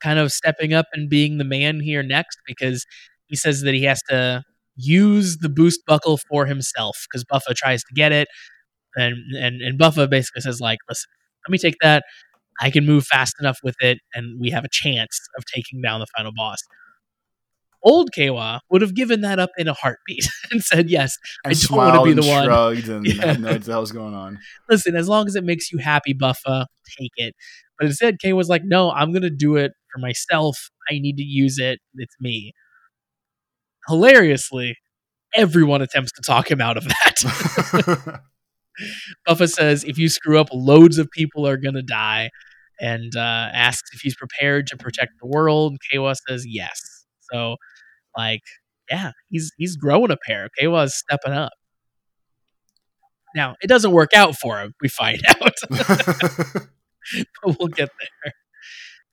kind 0.00 0.18
of 0.18 0.32
stepping 0.32 0.72
up 0.72 0.86
and 0.92 1.08
being 1.08 1.38
the 1.38 1.44
man 1.44 1.80
here 1.80 2.02
next 2.02 2.38
because 2.46 2.84
he 3.26 3.36
says 3.36 3.62
that 3.62 3.74
he 3.74 3.84
has 3.84 4.02
to 4.08 4.42
use 4.76 5.38
the 5.38 5.48
boost 5.48 5.80
buckle 5.86 6.18
for 6.28 6.46
himself 6.46 7.06
because 7.08 7.24
Buffa 7.24 7.54
tries 7.54 7.82
to 7.84 7.94
get 7.94 8.12
it 8.12 8.28
and 8.94 9.16
and 9.38 9.62
and 9.62 9.78
Buffa 9.78 10.08
basically 10.08 10.42
says 10.42 10.60
like 10.60 10.78
listen 10.88 11.08
let 11.46 11.52
me 11.52 11.58
take 11.58 11.76
that 11.80 12.04
I 12.60 12.70
can 12.70 12.86
move 12.86 13.06
fast 13.06 13.34
enough 13.40 13.58
with 13.62 13.76
it, 13.80 13.98
and 14.14 14.40
we 14.40 14.50
have 14.50 14.64
a 14.64 14.68
chance 14.70 15.20
of 15.36 15.44
taking 15.44 15.80
down 15.80 16.00
the 16.00 16.06
final 16.16 16.32
boss. 16.34 16.58
Old 17.82 18.10
Kawa 18.12 18.60
would 18.70 18.82
have 18.82 18.94
given 18.94 19.20
that 19.20 19.38
up 19.38 19.50
in 19.56 19.68
a 19.68 19.72
heartbeat 19.72 20.26
and 20.50 20.62
said, 20.62 20.90
"Yes, 20.90 21.16
and 21.44 21.52
I 21.52 21.54
don't 21.54 21.76
want 21.76 21.94
to 21.94 22.02
be 22.02 22.20
the 22.20 22.26
one." 22.26 22.44
Shrugged 22.44 22.88
and 22.88 23.06
yeah. 23.06 23.26
had 23.26 23.40
no 23.40 23.48
idea 23.48 23.74
what 23.74 23.80
was 23.80 23.92
going 23.92 24.14
on. 24.14 24.38
Listen, 24.68 24.96
as 24.96 25.08
long 25.08 25.26
as 25.26 25.36
it 25.36 25.44
makes 25.44 25.70
you 25.70 25.78
happy, 25.78 26.12
Buffa, 26.12 26.66
take 26.98 27.12
it. 27.16 27.34
But 27.78 27.86
instead, 27.86 28.18
Kay 28.18 28.32
was 28.32 28.48
like, 28.48 28.62
"No, 28.64 28.90
I'm 28.90 29.12
going 29.12 29.22
to 29.22 29.30
do 29.30 29.56
it 29.56 29.72
for 29.92 30.00
myself. 30.00 30.70
I 30.90 30.94
need 30.94 31.16
to 31.18 31.24
use 31.24 31.58
it. 31.58 31.78
It's 31.94 32.16
me." 32.20 32.52
Hilariously, 33.88 34.76
everyone 35.34 35.80
attempts 35.80 36.10
to 36.12 36.22
talk 36.26 36.50
him 36.50 36.60
out 36.60 36.76
of 36.76 36.84
that. 36.84 38.20
Buffa 39.26 39.48
says 39.48 39.84
if 39.84 39.98
you 39.98 40.08
screw 40.08 40.38
up, 40.38 40.48
loads 40.52 40.98
of 40.98 41.10
people 41.10 41.46
are 41.46 41.56
gonna 41.56 41.82
die, 41.82 42.30
and 42.80 43.14
uh, 43.16 43.50
asks 43.52 43.90
if 43.94 44.00
he's 44.00 44.16
prepared 44.16 44.66
to 44.68 44.76
protect 44.76 45.12
the 45.20 45.26
world. 45.26 45.76
Kawa 45.92 46.14
says 46.28 46.44
yes. 46.46 47.06
So, 47.32 47.56
like, 48.16 48.42
yeah, 48.90 49.12
he's 49.28 49.52
he's 49.56 49.76
growing 49.76 50.10
a 50.10 50.16
pair. 50.16 50.48
Kawa's 50.58 50.94
stepping 50.96 51.32
up. 51.32 51.52
Now 53.34 53.56
it 53.60 53.66
doesn't 53.68 53.92
work 53.92 54.14
out 54.14 54.36
for 54.36 54.58
him. 54.60 54.74
We 54.80 54.88
find 54.88 55.20
out, 55.28 55.54
but 55.70 57.58
we'll 57.58 57.68
get 57.68 57.90
there. 58.00 58.32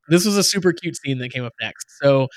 This 0.09 0.25
was 0.25 0.37
a 0.37 0.43
super 0.43 0.73
cute 0.73 0.97
scene 0.97 1.19
that 1.19 1.29
came 1.31 1.45
up 1.45 1.53
next. 1.61 1.85
So 2.01 2.27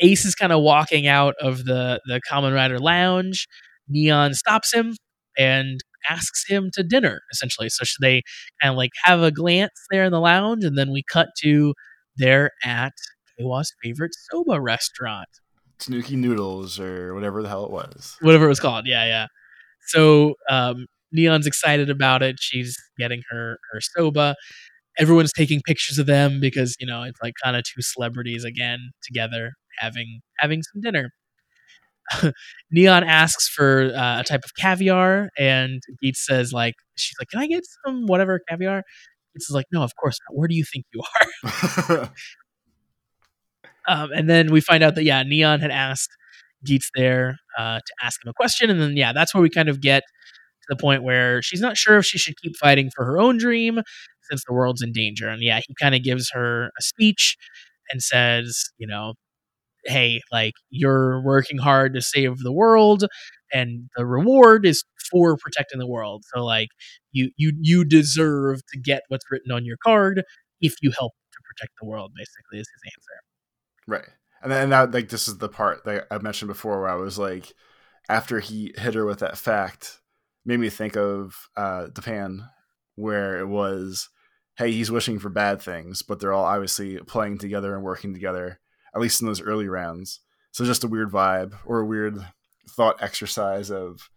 Ace 0.00 0.24
is 0.24 0.34
kind 0.34 0.52
of 0.52 0.62
walking 0.62 1.06
out 1.06 1.34
of 1.40 1.64
the 1.64 2.00
the 2.06 2.20
Common 2.28 2.52
Rider 2.52 2.78
lounge. 2.78 3.46
Neon 3.88 4.34
stops 4.34 4.72
him 4.72 4.96
and 5.38 5.80
asks 6.08 6.44
him 6.48 6.70
to 6.74 6.82
dinner 6.82 7.20
essentially. 7.32 7.68
So 7.68 7.84
should 7.84 8.02
they 8.02 8.22
kind 8.62 8.72
of 8.72 8.76
like 8.76 8.90
have 9.04 9.22
a 9.22 9.30
glance 9.30 9.72
there 9.90 10.04
in 10.04 10.12
the 10.12 10.20
lounge, 10.20 10.64
and 10.64 10.76
then 10.78 10.90
we 10.92 11.02
cut 11.10 11.28
to 11.42 11.74
they're 12.16 12.50
at 12.64 12.92
Kawa's 13.38 13.72
favorite 13.82 14.12
soba 14.30 14.60
restaurant, 14.60 15.28
Tanuki 15.78 16.16
Noodles 16.16 16.78
or 16.78 17.14
whatever 17.14 17.42
the 17.42 17.48
hell 17.48 17.64
it 17.64 17.70
was, 17.70 18.16
whatever 18.20 18.46
it 18.46 18.48
was 18.48 18.60
called. 18.60 18.86
Yeah, 18.86 19.04
yeah. 19.06 19.26
So 19.88 20.34
um, 20.50 20.86
Neon's 21.12 21.46
excited 21.46 21.90
about 21.90 22.22
it. 22.22 22.36
She's 22.40 22.76
getting 22.98 23.22
her 23.30 23.58
her 23.72 23.80
soba. 23.80 24.36
Everyone's 24.98 25.32
taking 25.32 25.60
pictures 25.66 25.98
of 25.98 26.06
them 26.06 26.40
because 26.40 26.76
you 26.80 26.86
know 26.86 27.02
it's 27.02 27.20
like 27.22 27.34
kind 27.42 27.56
of 27.56 27.64
two 27.64 27.82
celebrities 27.82 28.44
again 28.44 28.90
together 29.02 29.52
having 29.78 30.20
having 30.38 30.62
some 30.62 30.80
dinner. 30.80 31.10
Neon 32.70 33.04
asks 33.04 33.48
for 33.48 33.92
uh, 33.94 34.20
a 34.20 34.24
type 34.24 34.42
of 34.44 34.54
caviar, 34.56 35.30
and 35.38 35.82
Geets 36.02 36.24
says, 36.24 36.52
like, 36.52 36.74
she's 36.96 37.14
like, 37.20 37.28
can 37.28 37.40
I 37.40 37.46
get 37.46 37.64
some 37.86 38.06
whatever 38.06 38.40
caviar? 38.48 38.82
Geets 39.34 39.48
is 39.50 39.54
like, 39.54 39.66
no, 39.72 39.82
of 39.82 39.92
course 39.96 40.18
not. 40.28 40.36
Where 40.36 40.48
do 40.48 40.54
you 40.54 40.64
think 40.64 40.84
you 40.92 41.02
are? 41.44 42.10
um, 43.88 44.10
and 44.12 44.28
then 44.28 44.52
we 44.52 44.60
find 44.60 44.82
out 44.82 44.94
that, 44.94 45.04
yeah, 45.04 45.22
Neon 45.22 45.60
had 45.60 45.70
asked 45.70 46.10
Geets 46.66 46.90
there 46.94 47.38
uh, 47.58 47.78
to 47.78 47.94
ask 48.02 48.24
him 48.24 48.30
a 48.30 48.34
question. 48.34 48.70
And 48.70 48.80
then, 48.80 48.96
yeah, 48.96 49.12
that's 49.12 49.34
where 49.34 49.42
we 49.42 49.50
kind 49.50 49.68
of 49.68 49.80
get 49.80 50.02
to 50.02 50.66
the 50.68 50.76
point 50.76 51.02
where 51.02 51.42
she's 51.42 51.60
not 51.60 51.76
sure 51.76 51.98
if 51.98 52.06
she 52.06 52.18
should 52.18 52.36
keep 52.40 52.56
fighting 52.56 52.90
for 52.94 53.04
her 53.04 53.18
own 53.18 53.38
dream 53.38 53.80
since 54.30 54.42
the 54.46 54.54
world's 54.54 54.82
in 54.82 54.92
danger. 54.92 55.28
And 55.28 55.42
yeah, 55.42 55.60
he 55.66 55.74
kind 55.80 55.94
of 55.94 56.02
gives 56.02 56.30
her 56.32 56.66
a 56.66 56.82
speech 56.82 57.36
and 57.90 58.02
says, 58.02 58.64
you 58.78 58.86
know, 58.86 59.14
hey, 59.86 60.20
like 60.32 60.54
you're 60.70 61.22
working 61.22 61.58
hard 61.58 61.94
to 61.94 62.02
save 62.02 62.38
the 62.38 62.52
world 62.52 63.04
and 63.52 63.88
the 63.96 64.06
reward 64.06 64.66
is 64.66 64.84
for 65.10 65.36
protecting 65.36 65.78
the 65.78 65.86
world. 65.86 66.24
So 66.34 66.44
like 66.44 66.68
you 67.12 67.30
you 67.36 67.52
you 67.60 67.84
deserve 67.84 68.60
to 68.72 68.80
get 68.80 69.02
what's 69.08 69.24
written 69.30 69.52
on 69.52 69.64
your 69.64 69.76
card 69.82 70.22
if 70.60 70.74
you 70.82 70.92
help 70.98 71.12
to 71.32 71.38
protect 71.44 71.72
the 71.80 71.86
world, 71.86 72.12
basically 72.16 72.58
is 72.58 72.68
his 72.68 72.92
answer. 72.96 73.20
Right. 73.86 74.14
And 74.42 74.52
then 74.52 74.70
that 74.70 74.92
like 74.92 75.08
this 75.08 75.28
is 75.28 75.38
the 75.38 75.48
part 75.48 75.84
that 75.84 76.06
I 76.10 76.18
mentioned 76.18 76.48
before 76.48 76.80
where 76.80 76.90
I 76.90 76.96
was 76.96 77.18
like 77.18 77.52
after 78.08 78.40
he 78.40 78.74
hit 78.76 78.94
her 78.94 79.04
with 79.06 79.20
that 79.20 79.38
fact 79.38 80.00
made 80.44 80.60
me 80.60 80.68
think 80.68 80.96
of 80.96 81.48
uh 81.56 81.88
Japan 81.88 82.44
where 82.96 83.38
it 83.38 83.46
was, 83.46 84.08
hey, 84.56 84.70
he's 84.72 84.90
wishing 84.90 85.18
for 85.18 85.28
bad 85.28 85.60
things, 85.60 86.02
but 86.02 86.20
they're 86.20 86.32
all 86.32 86.44
obviously 86.44 86.98
playing 86.98 87.38
together 87.38 87.74
and 87.74 87.82
working 87.82 88.14
together, 88.14 88.60
at 88.94 89.00
least 89.00 89.20
in 89.20 89.26
those 89.26 89.40
early 89.40 89.68
rounds. 89.68 90.20
So 90.52 90.64
just 90.64 90.84
a 90.84 90.88
weird 90.88 91.10
vibe 91.10 91.54
or 91.66 91.80
a 91.80 91.86
weird 91.86 92.18
thought 92.68 93.02
exercise 93.02 93.70
of 93.70 94.08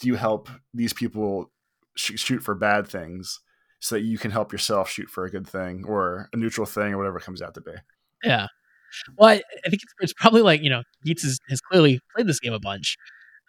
do 0.00 0.08
you 0.08 0.14
help 0.14 0.48
these 0.72 0.92
people 0.92 1.50
sh- 1.96 2.18
shoot 2.18 2.42
for 2.42 2.54
bad 2.54 2.88
things 2.88 3.40
so 3.80 3.94
that 3.94 4.02
you 4.02 4.18
can 4.18 4.30
help 4.30 4.52
yourself 4.52 4.90
shoot 4.90 5.08
for 5.08 5.24
a 5.24 5.30
good 5.30 5.48
thing 5.48 5.84
or 5.86 6.28
a 6.32 6.36
neutral 6.36 6.66
thing 6.66 6.92
or 6.92 6.98
whatever 6.98 7.18
it 7.18 7.24
comes 7.24 7.42
out 7.42 7.54
to 7.54 7.60
be. 7.60 7.72
Yeah. 8.22 8.46
Well, 9.16 9.30
I, 9.30 9.34
I 9.34 9.68
think 9.70 9.82
it's, 9.82 9.94
it's, 10.00 10.12
probably 10.12 10.42
like, 10.42 10.62
you 10.62 10.70
know, 10.70 10.82
Geats 11.04 11.22
has, 11.22 11.38
has 11.48 11.60
clearly 11.60 12.00
played 12.14 12.26
this 12.26 12.40
game 12.40 12.52
a 12.52 12.60
bunch. 12.60 12.96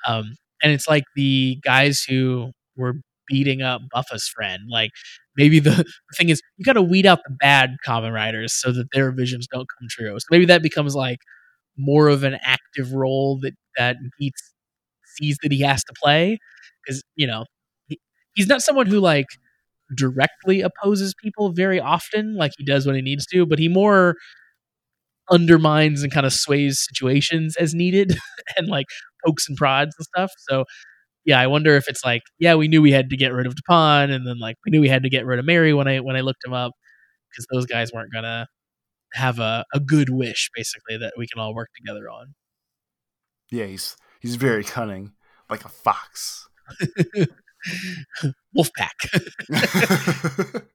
Um, 0.07 0.35
and 0.63 0.71
it's 0.71 0.87
like 0.87 1.03
the 1.15 1.59
guys 1.63 2.03
who 2.07 2.51
were 2.77 2.93
beating 3.27 3.61
up 3.61 3.81
Buffa's 3.91 4.27
friend. 4.27 4.63
Like 4.69 4.91
maybe 5.37 5.59
the, 5.59 5.71
the 5.71 6.15
thing 6.17 6.29
is 6.29 6.41
you 6.57 6.65
got 6.65 6.73
to 6.73 6.81
weed 6.81 7.05
out 7.05 7.19
the 7.25 7.35
bad 7.39 7.71
Kamen 7.87 8.13
Riders 8.13 8.53
so 8.53 8.71
that 8.71 8.87
their 8.93 9.11
visions 9.11 9.47
don't 9.51 9.67
come 9.79 9.87
true. 9.89 10.17
So 10.19 10.25
maybe 10.31 10.45
that 10.45 10.63
becomes 10.63 10.95
like 10.95 11.19
more 11.77 12.09
of 12.09 12.23
an 12.23 12.37
active 12.43 12.93
role 12.93 13.39
that 13.41 13.53
that 13.77 13.97
Geats 14.19 14.53
sees 15.17 15.37
that 15.43 15.51
he 15.51 15.61
has 15.61 15.83
to 15.83 15.93
play 16.01 16.37
because 16.85 17.03
you 17.15 17.27
know 17.27 17.45
he, 17.87 17.99
he's 18.33 18.47
not 18.47 18.61
someone 18.61 18.87
who 18.87 18.99
like 18.99 19.27
directly 19.95 20.61
opposes 20.61 21.13
people 21.21 21.51
very 21.53 21.79
often 21.79 22.35
like 22.35 22.51
he 22.57 22.65
does 22.65 22.85
when 22.85 22.95
he 22.95 23.01
needs 23.01 23.25
to, 23.27 23.45
but 23.45 23.59
he 23.59 23.67
more 23.67 24.15
undermines 25.29 26.03
and 26.03 26.11
kind 26.11 26.25
of 26.25 26.33
sways 26.33 26.85
situations 26.89 27.55
as 27.57 27.73
needed 27.73 28.17
and 28.57 28.67
like 28.67 28.87
pokes 29.25 29.47
and 29.47 29.57
prods 29.57 29.95
and 29.97 30.05
stuff. 30.05 30.31
So 30.49 30.65
yeah, 31.25 31.39
I 31.39 31.47
wonder 31.47 31.75
if 31.75 31.87
it's 31.87 32.03
like, 32.03 32.23
yeah, 32.39 32.55
we 32.55 32.67
knew 32.67 32.81
we 32.81 32.91
had 32.91 33.09
to 33.11 33.17
get 33.17 33.33
rid 33.33 33.45
of 33.45 33.55
Da-Punk, 33.55 34.11
and 34.11 34.25
then 34.27 34.39
like 34.39 34.57
we 34.65 34.71
knew 34.71 34.81
we 34.81 34.89
had 34.89 35.03
to 35.03 35.09
get 35.09 35.25
rid 35.25 35.39
of 35.39 35.45
Merry 35.45 35.73
when 35.73 35.87
I 35.87 35.99
when 35.99 36.15
I 36.15 36.21
looked 36.21 36.43
him 36.43 36.53
up 36.53 36.73
because 37.29 37.45
those 37.51 37.65
guys 37.65 37.91
weren't 37.93 38.11
gonna 38.11 38.47
have 39.13 39.39
a, 39.39 39.65
a 39.73 39.79
good 39.79 40.09
wish 40.09 40.49
basically 40.55 40.97
that 40.97 41.13
we 41.17 41.27
can 41.27 41.39
all 41.39 41.53
work 41.53 41.69
together 41.75 42.09
on. 42.09 42.33
Yeah, 43.51 43.65
he's 43.65 43.95
he's 44.19 44.35
very 44.35 44.63
cunning, 44.63 45.13
like 45.49 45.65
a 45.65 45.69
fox. 45.69 46.47
Wolfpack. 48.57 48.89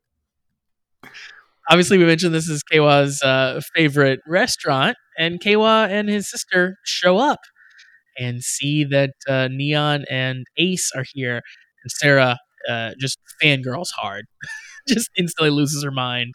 Obviously, 1.69 1.99
we 1.99 2.05
mentioned 2.05 2.33
this 2.33 2.49
is 2.49 2.63
Keiwa's 2.73 3.21
uh, 3.23 3.61
favorite 3.75 4.21
restaurant, 4.29 4.97
and 5.19 5.41
Keiwa 5.41 5.89
and 5.89 6.09
his 6.09 6.31
sister 6.31 6.77
show 6.85 7.19
up 7.19 7.41
and 8.19 8.43
see 8.43 8.85
that 8.85 9.15
uh, 9.29 9.49
Neon 9.51 10.05
and 10.11 10.47
Ace 10.57 10.91
are 10.97 11.05
here, 11.13 11.37
and 11.83 11.91
Sarah 11.91 12.39
uh, 12.69 12.91
just 12.99 13.19
fangirls 13.43 13.89
hard, 13.97 14.27
just 14.89 15.11
instantly 15.17 15.51
loses 15.51 15.85
her 15.85 15.91
mind. 15.91 16.35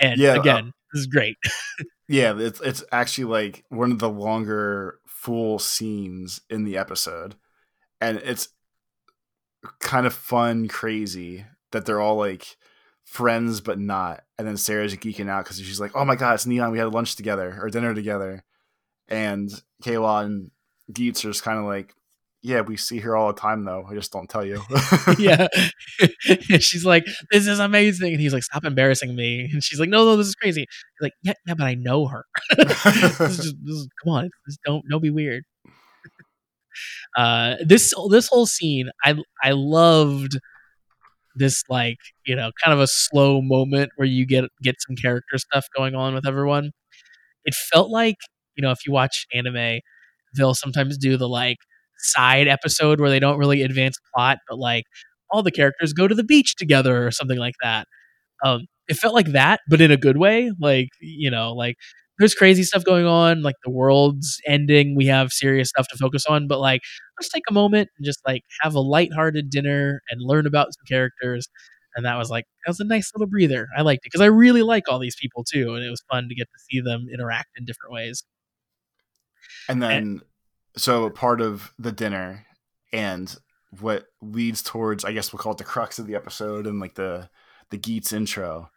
And 0.00 0.18
yeah, 0.18 0.32
uh, 0.32 0.40
again, 0.40 0.72
this 0.92 1.00
is 1.00 1.06
great. 1.06 1.36
yeah, 2.08 2.34
it's 2.36 2.60
it's 2.60 2.84
actually 2.92 3.24
like 3.24 3.64
one 3.68 3.92
of 3.92 3.98
the 3.98 4.10
longer 4.10 4.98
full 5.06 5.58
scenes 5.58 6.40
in 6.50 6.64
the 6.64 6.76
episode, 6.76 7.36
and 8.00 8.18
it's 8.18 8.48
kind 9.78 10.06
of 10.06 10.14
fun, 10.14 10.68
crazy 10.68 11.46
that 11.70 11.86
they're 11.86 12.00
all 12.00 12.16
like 12.16 12.56
friends 13.04 13.60
but 13.60 13.78
not. 13.78 14.24
And 14.38 14.46
then 14.46 14.56
Sarah's 14.56 14.94
geeking 14.96 15.28
out 15.28 15.44
because 15.44 15.58
she's 15.58 15.80
like, 15.80 15.92
"Oh 15.94 16.04
my 16.04 16.16
god, 16.16 16.34
it's 16.34 16.46
Neon! 16.46 16.72
We 16.72 16.78
had 16.78 16.92
lunch 16.92 17.16
together 17.16 17.58
or 17.60 17.70
dinner 17.70 17.94
together." 17.94 18.44
And 19.08 19.50
Keiwa 19.82 20.48
just 20.90 21.42
kind 21.42 21.58
of 21.58 21.64
like, 21.64 21.94
yeah, 22.42 22.60
we 22.60 22.76
see 22.76 22.98
her 22.98 23.16
all 23.16 23.32
the 23.32 23.40
time 23.40 23.64
though. 23.64 23.86
I 23.88 23.94
just 23.94 24.12
don't 24.12 24.28
tell 24.28 24.44
you. 24.44 24.60
yeah. 25.18 25.46
she's 26.58 26.84
like, 26.84 27.06
this 27.30 27.46
is 27.46 27.60
amazing. 27.60 28.12
And 28.12 28.20
he's 28.20 28.32
like, 28.32 28.42
stop 28.42 28.64
embarrassing 28.64 29.14
me. 29.14 29.48
And 29.52 29.62
she's 29.62 29.78
like, 29.78 29.88
no, 29.88 30.04
no, 30.04 30.16
this 30.16 30.26
is 30.26 30.34
crazy. 30.34 30.62
He's 30.62 31.00
like, 31.00 31.12
yeah, 31.22 31.34
yeah, 31.46 31.54
but 31.54 31.66
I 31.66 31.74
know 31.74 32.06
her. 32.08 32.24
this 32.56 33.20
is 33.20 33.36
just, 33.36 33.56
this 33.62 33.76
is, 33.76 33.88
come 34.02 34.12
on, 34.12 34.30
just 34.48 34.58
don't, 34.66 34.84
don't 34.90 35.02
be 35.02 35.10
weird. 35.10 35.44
Uh, 37.16 37.56
this, 37.64 37.92
this 38.10 38.28
whole 38.28 38.46
scene, 38.46 38.88
I, 39.04 39.14
I 39.42 39.52
loved 39.52 40.38
this 41.34 41.62
like, 41.68 41.98
you 42.26 42.34
know, 42.34 42.50
kind 42.62 42.74
of 42.74 42.80
a 42.80 42.86
slow 42.88 43.40
moment 43.40 43.92
where 43.96 44.08
you 44.08 44.26
get, 44.26 44.44
get 44.62 44.76
some 44.86 44.96
character 44.96 45.38
stuff 45.38 45.66
going 45.76 45.94
on 45.94 46.14
with 46.14 46.26
everyone. 46.26 46.72
It 47.44 47.54
felt 47.54 47.90
like, 47.90 48.16
you 48.56 48.62
know, 48.62 48.70
if 48.70 48.86
you 48.86 48.92
watch 48.92 49.26
anime, 49.32 49.80
they'll 50.36 50.54
sometimes 50.54 50.98
do 50.98 51.16
the 51.16 51.28
like 51.28 51.58
side 51.98 52.48
episode 52.48 53.00
where 53.00 53.10
they 53.10 53.20
don't 53.20 53.38
really 53.38 53.62
advance 53.62 53.96
plot, 54.14 54.38
but 54.48 54.58
like 54.58 54.84
all 55.30 55.42
the 55.42 55.50
characters 55.50 55.92
go 55.92 56.08
to 56.08 56.14
the 56.14 56.24
beach 56.24 56.56
together 56.56 57.06
or 57.06 57.10
something 57.10 57.38
like 57.38 57.54
that. 57.62 57.86
Um, 58.44 58.66
it 58.88 58.94
felt 58.96 59.14
like 59.14 59.32
that, 59.32 59.60
but 59.68 59.80
in 59.80 59.90
a 59.90 59.96
good 59.96 60.18
way. 60.18 60.52
Like, 60.60 60.88
you 61.00 61.30
know, 61.30 61.52
like 61.54 61.76
there's 62.18 62.34
crazy 62.34 62.62
stuff 62.62 62.84
going 62.84 63.06
on, 63.06 63.42
like 63.42 63.56
the 63.64 63.70
world's 63.70 64.38
ending. 64.46 64.96
We 64.96 65.06
have 65.06 65.32
serious 65.32 65.70
stuff 65.70 65.88
to 65.88 65.96
focus 65.96 66.26
on, 66.26 66.48
but 66.48 66.60
like, 66.60 66.82
let's 67.18 67.30
take 67.30 67.44
a 67.48 67.52
moment 67.54 67.88
and 67.96 68.04
just 68.04 68.20
like 68.26 68.42
have 68.60 68.74
a 68.74 68.80
lighthearted 68.80 69.50
dinner 69.50 70.00
and 70.10 70.20
learn 70.22 70.46
about 70.46 70.66
some 70.68 70.84
characters. 70.88 71.48
And 71.96 72.06
that 72.06 72.16
was 72.16 72.30
like, 72.30 72.44
that 72.64 72.70
was 72.70 72.80
a 72.80 72.84
nice 72.84 73.10
little 73.14 73.28
breather. 73.28 73.68
I 73.76 73.82
liked 73.82 74.00
it 74.04 74.10
because 74.12 74.22
I 74.22 74.26
really 74.26 74.62
like 74.62 74.84
all 74.88 74.98
these 74.98 75.16
people 75.20 75.44
too. 75.44 75.74
And 75.74 75.84
it 75.84 75.90
was 75.90 76.02
fun 76.10 76.28
to 76.28 76.34
get 76.34 76.46
to 76.46 76.60
see 76.70 76.80
them 76.80 77.06
interact 77.12 77.50
in 77.56 77.64
different 77.64 77.92
ways. 77.92 78.24
And 79.68 79.82
then, 79.82 79.90
and, 79.90 80.22
so 80.76 81.10
part 81.10 81.40
of 81.40 81.72
the 81.78 81.92
dinner 81.92 82.46
and 82.92 83.34
what 83.80 84.06
leads 84.20 84.62
towards, 84.62 85.04
I 85.04 85.12
guess 85.12 85.32
we'll 85.32 85.40
call 85.40 85.52
it 85.52 85.58
the 85.58 85.64
crux 85.64 85.98
of 85.98 86.06
the 86.06 86.14
episode 86.14 86.66
and 86.66 86.80
like 86.80 86.94
the 86.94 87.28
the 87.70 87.78
Geats 87.78 88.12
intro 88.12 88.70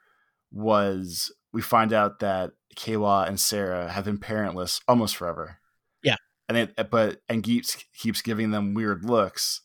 was 0.51 1.31
we 1.51 1.61
find 1.61 1.91
out 1.91 2.19
that 2.19 2.51
Keiwa 2.75 3.27
and 3.27 3.39
Sarah 3.39 3.89
have 3.89 4.05
been 4.05 4.17
parentless 4.17 4.81
almost 4.88 5.17
forever. 5.17 5.59
Yeah, 6.01 6.15
and 6.47 6.57
it 6.57 6.89
but 6.89 7.21
and 7.27 7.43
Geats 7.43 7.77
keeps 7.97 8.21
giving 8.21 8.51
them 8.51 8.73
weird 8.73 9.03
looks, 9.03 9.61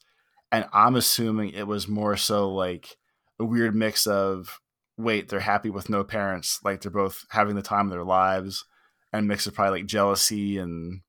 and 0.50 0.66
I'm 0.72 0.96
assuming 0.96 1.50
it 1.50 1.66
was 1.66 1.86
more 1.86 2.16
so 2.16 2.50
like 2.50 2.96
a 3.38 3.44
weird 3.44 3.74
mix 3.74 4.06
of 4.06 4.60
wait 4.96 5.28
they're 5.28 5.40
happy 5.40 5.70
with 5.70 5.88
no 5.88 6.04
parents 6.04 6.60
like 6.62 6.82
they're 6.82 6.90
both 6.90 7.24
having 7.30 7.54
the 7.56 7.62
time 7.62 7.86
of 7.86 7.90
their 7.90 8.04
lives 8.04 8.66
and 9.14 9.26
mix 9.26 9.46
of 9.46 9.54
probably 9.54 9.80
like 9.80 9.88
jealousy 9.88 10.58
and 10.58 11.00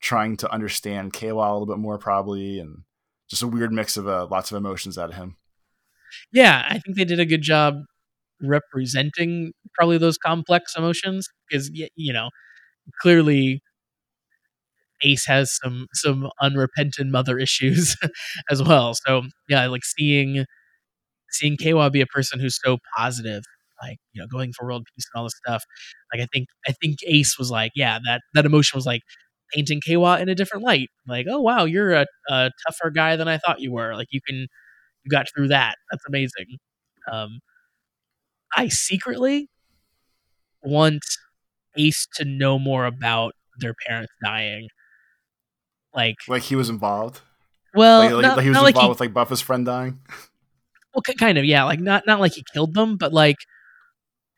trying 0.00 0.36
to 0.38 0.50
understand 0.52 1.12
Keiwa 1.12 1.48
a 1.48 1.52
little 1.52 1.66
bit 1.66 1.78
more, 1.78 1.98
probably, 1.98 2.58
and 2.58 2.82
just 3.28 3.42
a 3.42 3.46
weird 3.48 3.72
mix 3.72 3.96
of 3.96 4.08
uh, 4.08 4.26
lots 4.26 4.50
of 4.50 4.56
emotions 4.56 4.98
out 4.98 5.10
of 5.10 5.16
him. 5.16 5.36
Yeah, 6.32 6.64
I 6.68 6.78
think 6.78 6.96
they 6.96 7.04
did 7.04 7.20
a 7.20 7.26
good 7.26 7.42
job 7.42 7.74
representing 8.42 9.52
probably 9.74 9.98
those 9.98 10.18
complex 10.18 10.74
emotions 10.76 11.28
because 11.48 11.70
you 11.72 12.12
know 12.12 12.30
clearly 13.02 13.62
Ace 15.02 15.26
has 15.26 15.56
some 15.62 15.86
some 15.94 16.28
unrepentant 16.40 17.10
mother 17.10 17.38
issues 17.38 17.96
as 18.50 18.62
well. 18.62 18.94
So 19.06 19.22
yeah, 19.48 19.66
like 19.66 19.84
seeing 19.84 20.44
seeing 21.30 21.56
Keiwa 21.56 21.92
be 21.92 22.00
a 22.00 22.06
person 22.06 22.40
who's 22.40 22.58
so 22.62 22.78
positive, 22.96 23.42
like 23.82 23.98
you 24.12 24.20
know, 24.20 24.28
going 24.28 24.52
for 24.52 24.66
world 24.66 24.86
peace 24.94 25.06
and 25.12 25.20
all 25.20 25.24
this 25.26 25.34
stuff. 25.46 25.64
Like 26.12 26.22
I 26.22 26.26
think 26.32 26.48
I 26.68 26.72
think 26.72 26.98
Ace 27.06 27.38
was 27.38 27.50
like, 27.50 27.72
yeah, 27.74 27.98
that 28.06 28.22
that 28.34 28.46
emotion 28.46 28.76
was 28.76 28.86
like, 28.86 29.02
painting 29.54 29.80
Kawa 29.86 30.20
in 30.20 30.28
a 30.28 30.34
different 30.34 30.64
light. 30.64 30.88
Like, 31.06 31.26
oh 31.28 31.40
wow, 31.40 31.64
you're 31.64 31.92
a, 31.92 32.06
a, 32.28 32.50
tougher 32.66 32.90
guy 32.90 33.16
than 33.16 33.28
I 33.28 33.38
thought 33.38 33.60
you 33.60 33.72
were. 33.72 33.94
Like 33.94 34.08
you 34.10 34.20
can 34.26 34.36
you 35.04 35.10
got 35.10 35.26
through 35.34 35.48
that. 35.48 35.76
That's 35.90 36.04
amazing. 36.06 36.58
Um, 37.10 37.40
I 38.54 38.68
secretly 38.68 39.48
want 40.62 41.02
Ace 41.76 42.06
to 42.16 42.24
know 42.24 42.58
more 42.58 42.84
about 42.84 43.34
their 43.58 43.74
parents 43.86 44.12
dying. 44.22 44.68
Like, 45.94 46.16
like 46.28 46.42
he 46.42 46.56
was 46.56 46.68
involved. 46.68 47.20
Well, 47.74 48.00
like, 48.00 48.12
like, 48.12 48.22
not, 48.22 48.36
like 48.36 48.42
he 48.44 48.48
was 48.50 48.58
involved 48.58 48.76
like 48.76 48.82
he, 48.82 48.88
with 48.88 49.00
like 49.00 49.12
Buffa's 49.12 49.40
friend 49.40 49.64
dying. 49.64 50.00
Well, 50.94 51.02
kind 51.18 51.38
of, 51.38 51.44
yeah. 51.44 51.64
Like 51.64 51.80
not 51.80 52.04
not 52.06 52.20
like 52.20 52.32
he 52.32 52.44
killed 52.52 52.74
them, 52.74 52.96
but 52.96 53.12
like 53.12 53.36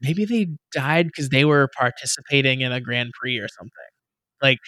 maybe 0.02 0.24
they 0.24 0.48
died 0.72 1.06
because 1.06 1.30
they 1.30 1.44
were 1.44 1.68
participating 1.78 2.60
in 2.60 2.72
a 2.72 2.80
Grand 2.80 3.10
Prix 3.18 3.38
or 3.38 3.48
something. 3.48 3.70
Like 4.42 4.58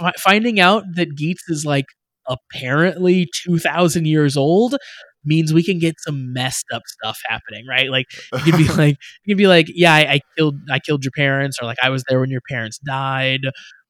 f- 0.00 0.14
finding 0.18 0.60
out 0.60 0.84
that 0.94 1.16
Geats 1.16 1.42
is 1.48 1.64
like 1.64 1.86
apparently 2.28 3.28
2000 3.44 4.06
years 4.06 4.36
old 4.36 4.76
means 5.24 5.52
we 5.52 5.62
can 5.62 5.78
get 5.78 5.94
some 6.00 6.32
messed 6.32 6.66
up 6.72 6.82
stuff 6.86 7.18
happening, 7.26 7.66
right? 7.68 7.90
Like 7.90 8.06
you 8.32 8.52
can 8.52 8.56
be 8.56 8.68
like, 8.76 8.96
you 9.24 9.34
can 9.34 9.38
be 9.38 9.46
like, 9.46 9.66
yeah, 9.74 9.94
I, 9.94 10.00
I, 10.14 10.20
killed, 10.36 10.56
I 10.70 10.78
killed 10.78 11.04
your 11.04 11.12
parents, 11.16 11.58
or 11.60 11.66
like 11.66 11.78
I 11.82 11.90
was 11.90 12.04
there 12.08 12.20
when 12.20 12.30
your 12.30 12.40
parents 12.48 12.78
died, 12.78 13.40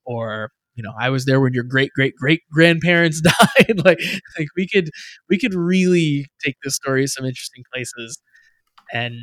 or 0.04 0.50
you 0.74 0.82
know, 0.82 0.92
I 0.98 1.11
was 1.11 1.24
there 1.26 1.40
when 1.40 1.52
your 1.52 1.64
great 1.64 1.90
great 1.94 2.14
great 2.16 2.40
grandparents 2.52 3.20
died. 3.22 3.80
like, 3.84 4.00
like 4.38 4.48
we 4.56 4.66
could, 4.66 4.90
we 5.28 5.38
could 5.38 5.54
really 5.54 6.26
take 6.44 6.56
this 6.64 6.74
story 6.76 7.06
some 7.06 7.24
interesting 7.24 7.64
places, 7.72 8.18
and 8.92 9.14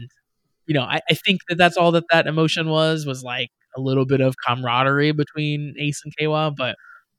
you 0.68 0.74
know, 0.74 0.84
I, 0.84 1.02
I 1.10 1.14
think 1.14 1.42
that 1.50 1.58
that's 1.58 1.78
all 1.78 1.92
that 1.94 2.06
that 2.12 2.28
emotion 2.28 2.70
was 2.70 3.06
was 3.06 3.24
like 3.24 3.50
a 3.78 3.82
little 3.82 4.06
bit 4.06 4.22
of 4.22 4.36
camaraderie 4.46 5.12
between 5.12 5.76
Ace 5.80 6.02
and 6.04 6.14
Keiwa, 6.20 6.56
but 6.56 6.76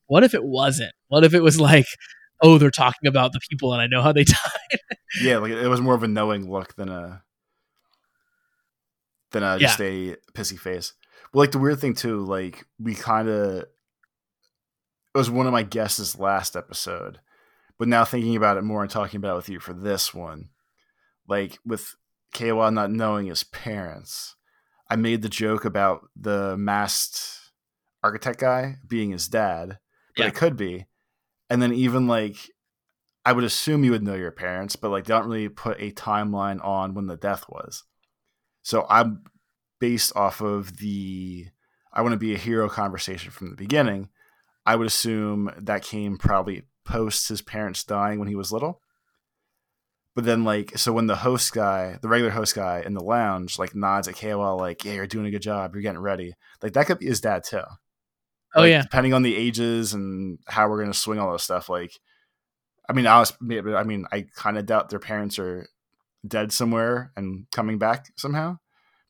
what 0.07 0.25
if 0.25 0.35
it 0.35 0.45
wasn't? 0.45 0.93
What 1.09 1.25
if 1.25 1.35
it 1.35 1.43
was 1.43 1.61
like 1.61 1.87
oh, 2.43 2.59
they're 2.59 2.71
talking 2.71 3.09
about 3.09 3.33
the 3.33 3.41
people 3.49 3.73
and 3.73 3.83
I 3.83 3.87
know 3.87 4.03
how 4.03 4.13
they 4.13 4.25
died. 4.25 4.81
yeah, 5.21 5.39
like 5.39 5.53
it 5.53 5.69
was 5.69 5.81
more 5.81 5.95
of 5.95 6.03
a 6.03 6.09
knowing 6.09 6.51
look 6.51 6.75
than 6.77 6.89
a 6.89 7.23
than 9.33 9.43
a 9.43 9.59
just 9.59 9.81
a 9.81 10.17
pissy 10.35 10.59
face. 10.59 10.95
Well, 11.33 11.43
like 11.43 11.53
the 11.53 11.59
weird 11.59 11.81
thing 11.81 11.95
too, 11.95 12.25
like 12.25 12.65
we 12.79 12.95
kind 12.95 13.29
of 13.29 13.65
it 15.15 15.19
was 15.19 15.31
one 15.31 15.47
of 15.47 15.53
my 15.53 15.63
guesses 15.63 16.19
last 16.19 16.57
episode, 16.57 17.21
but 17.79 17.89
now 17.89 18.05
thinking 18.05 18.37
about 18.37 18.57
it 18.57 18.63
more 18.63 18.83
and 18.83 18.91
talking 18.91 19.19
about 19.19 19.33
it 19.33 19.37
with 19.37 19.49
you 19.49 19.61
for 19.61 19.73
this 19.73 20.15
one, 20.15 20.51
like 21.27 21.59
with 21.65 21.95
Keiwa 22.35 22.73
not 22.73 22.91
knowing 22.91 23.27
his 23.27 23.45
parents, 23.45 24.37
I 24.91 24.97
made 24.97 25.23
the 25.23 25.29
joke 25.29 25.65
about 25.65 26.09
the 26.17 26.57
masked 26.57 27.53
architect 28.03 28.41
guy 28.41 28.77
being 28.87 29.11
his 29.11 29.29
dad, 29.29 29.79
but 30.17 30.23
Yeah. 30.23 30.29
it 30.29 30.35
could 30.35 30.57
be. 30.57 30.87
And 31.51 31.61
then 31.63 31.73
even 31.73 32.07
like 32.07 32.37
I 33.25 33.33
would 33.33 33.45
assume 33.45 33.85
you 33.85 33.91
would 33.91 34.03
know 34.03 34.15
your 34.15 34.31
parents, 34.31 34.77
but 34.77 34.91
like 34.91 35.05
they 35.05 35.13
don't 35.13 35.27
really 35.29 35.49
put 35.51 35.79
a 35.81 35.91
timeline 35.93 36.65
on 36.65 36.95
when 36.95 37.07
the 37.09 37.17
death 37.17 37.45
was. 37.49 37.85
So 38.63 38.87
I'm 38.89 39.25
based 39.81 40.15
off 40.17 40.41
of 40.41 40.79
the 40.79 41.47
I 41.93 42.03
want 42.03 42.13
to 42.13 42.19
be 42.19 42.35
a 42.35 42.39
hero 42.39 42.69
conversation 42.69 43.31
from 43.31 43.51
the 43.51 43.57
beginning. 43.57 44.09
I 44.65 44.77
would 44.77 44.87
assume 44.87 45.51
that 45.59 45.83
came 45.83 46.17
probably 46.19 46.65
post 46.85 47.29
his 47.29 47.43
parents 47.43 47.85
dying 47.85 48.19
when 48.19 48.29
he 48.29 48.35
was 48.37 48.53
little. 48.53 48.81
But 50.19 50.25
then 50.25 50.43
like 50.43 50.77
so 50.77 50.93
when 50.93 51.07
the 51.07 51.15
host 51.15 51.53
guy, 51.53 51.97
the 52.03 52.09
regular 52.09 52.33
host 52.33 52.57
guy 52.57 52.83
in 52.85 52.93
the 52.95 53.05
lounge, 53.05 53.57
like 53.57 53.77
nods 53.77 54.09
at 54.09 54.17
KOL 54.17 54.57
like, 54.59 54.85
Yeah, 54.85 54.95
you're 54.95 55.07
doing 55.07 55.27
a 55.27 55.31
good 55.31 55.43
job, 55.43 55.73
you're 55.73 55.81
getting 55.83 56.01
ready. 56.01 56.35
Like 56.61 56.73
that 56.73 56.87
could 56.87 56.99
be 56.99 57.07
his 57.07 57.21
dad 57.21 57.45
too. 57.45 57.63
Oh 58.53 58.63
Like, 58.63 58.71
yeah, 58.71 58.83
depending 58.83 59.15
on 59.15 59.23
the 59.23 59.37
ages 59.37 59.95
and 59.95 60.41
how 60.49 60.69
we're 60.69 60.81
gonna 60.81 60.93
swing 60.93 61.21
all 61.21 61.31
this 61.31 61.45
stuff. 61.45 61.69
Like, 61.69 61.93
I 62.89 62.95
mean, 62.95 63.07
I 63.07 63.21
was, 63.21 63.33
I 63.41 63.85
mean, 63.85 64.07
I 64.11 64.27
kind 64.35 64.59
of 64.59 64.67
doubt 64.67 64.89
their 64.89 64.99
parents 64.99 65.39
are 65.39 65.69
dead 66.27 66.51
somewhere 66.51 67.13
and 67.17 67.47
coming 67.53 67.79
back 67.79 68.07
somehow, 68.17 68.59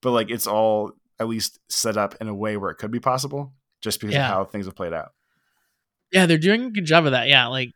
but 0.02 0.10
like 0.10 0.28
it's 0.30 0.46
all 0.46 0.92
at 1.18 1.26
least 1.26 1.58
set 1.70 1.96
up 1.96 2.16
in 2.20 2.28
a 2.28 2.34
way 2.34 2.58
where 2.58 2.70
it 2.70 2.76
could 2.76 2.90
be 2.90 3.00
possible, 3.00 3.54
just 3.80 3.98
because 3.98 4.12
Yeah. 4.14 4.26
of 4.28 4.34
how 4.34 4.44
things 4.44 4.66
have 4.66 4.76
played 4.76 4.92
out. 4.92 5.12
yeah, 6.12 6.26
they're 6.26 6.36
doing 6.36 6.64
a 6.64 6.70
good 6.70 6.84
job 6.84 7.06
of 7.06 7.12
that. 7.12 7.28
Yeah, 7.28 7.46
like 7.46 7.72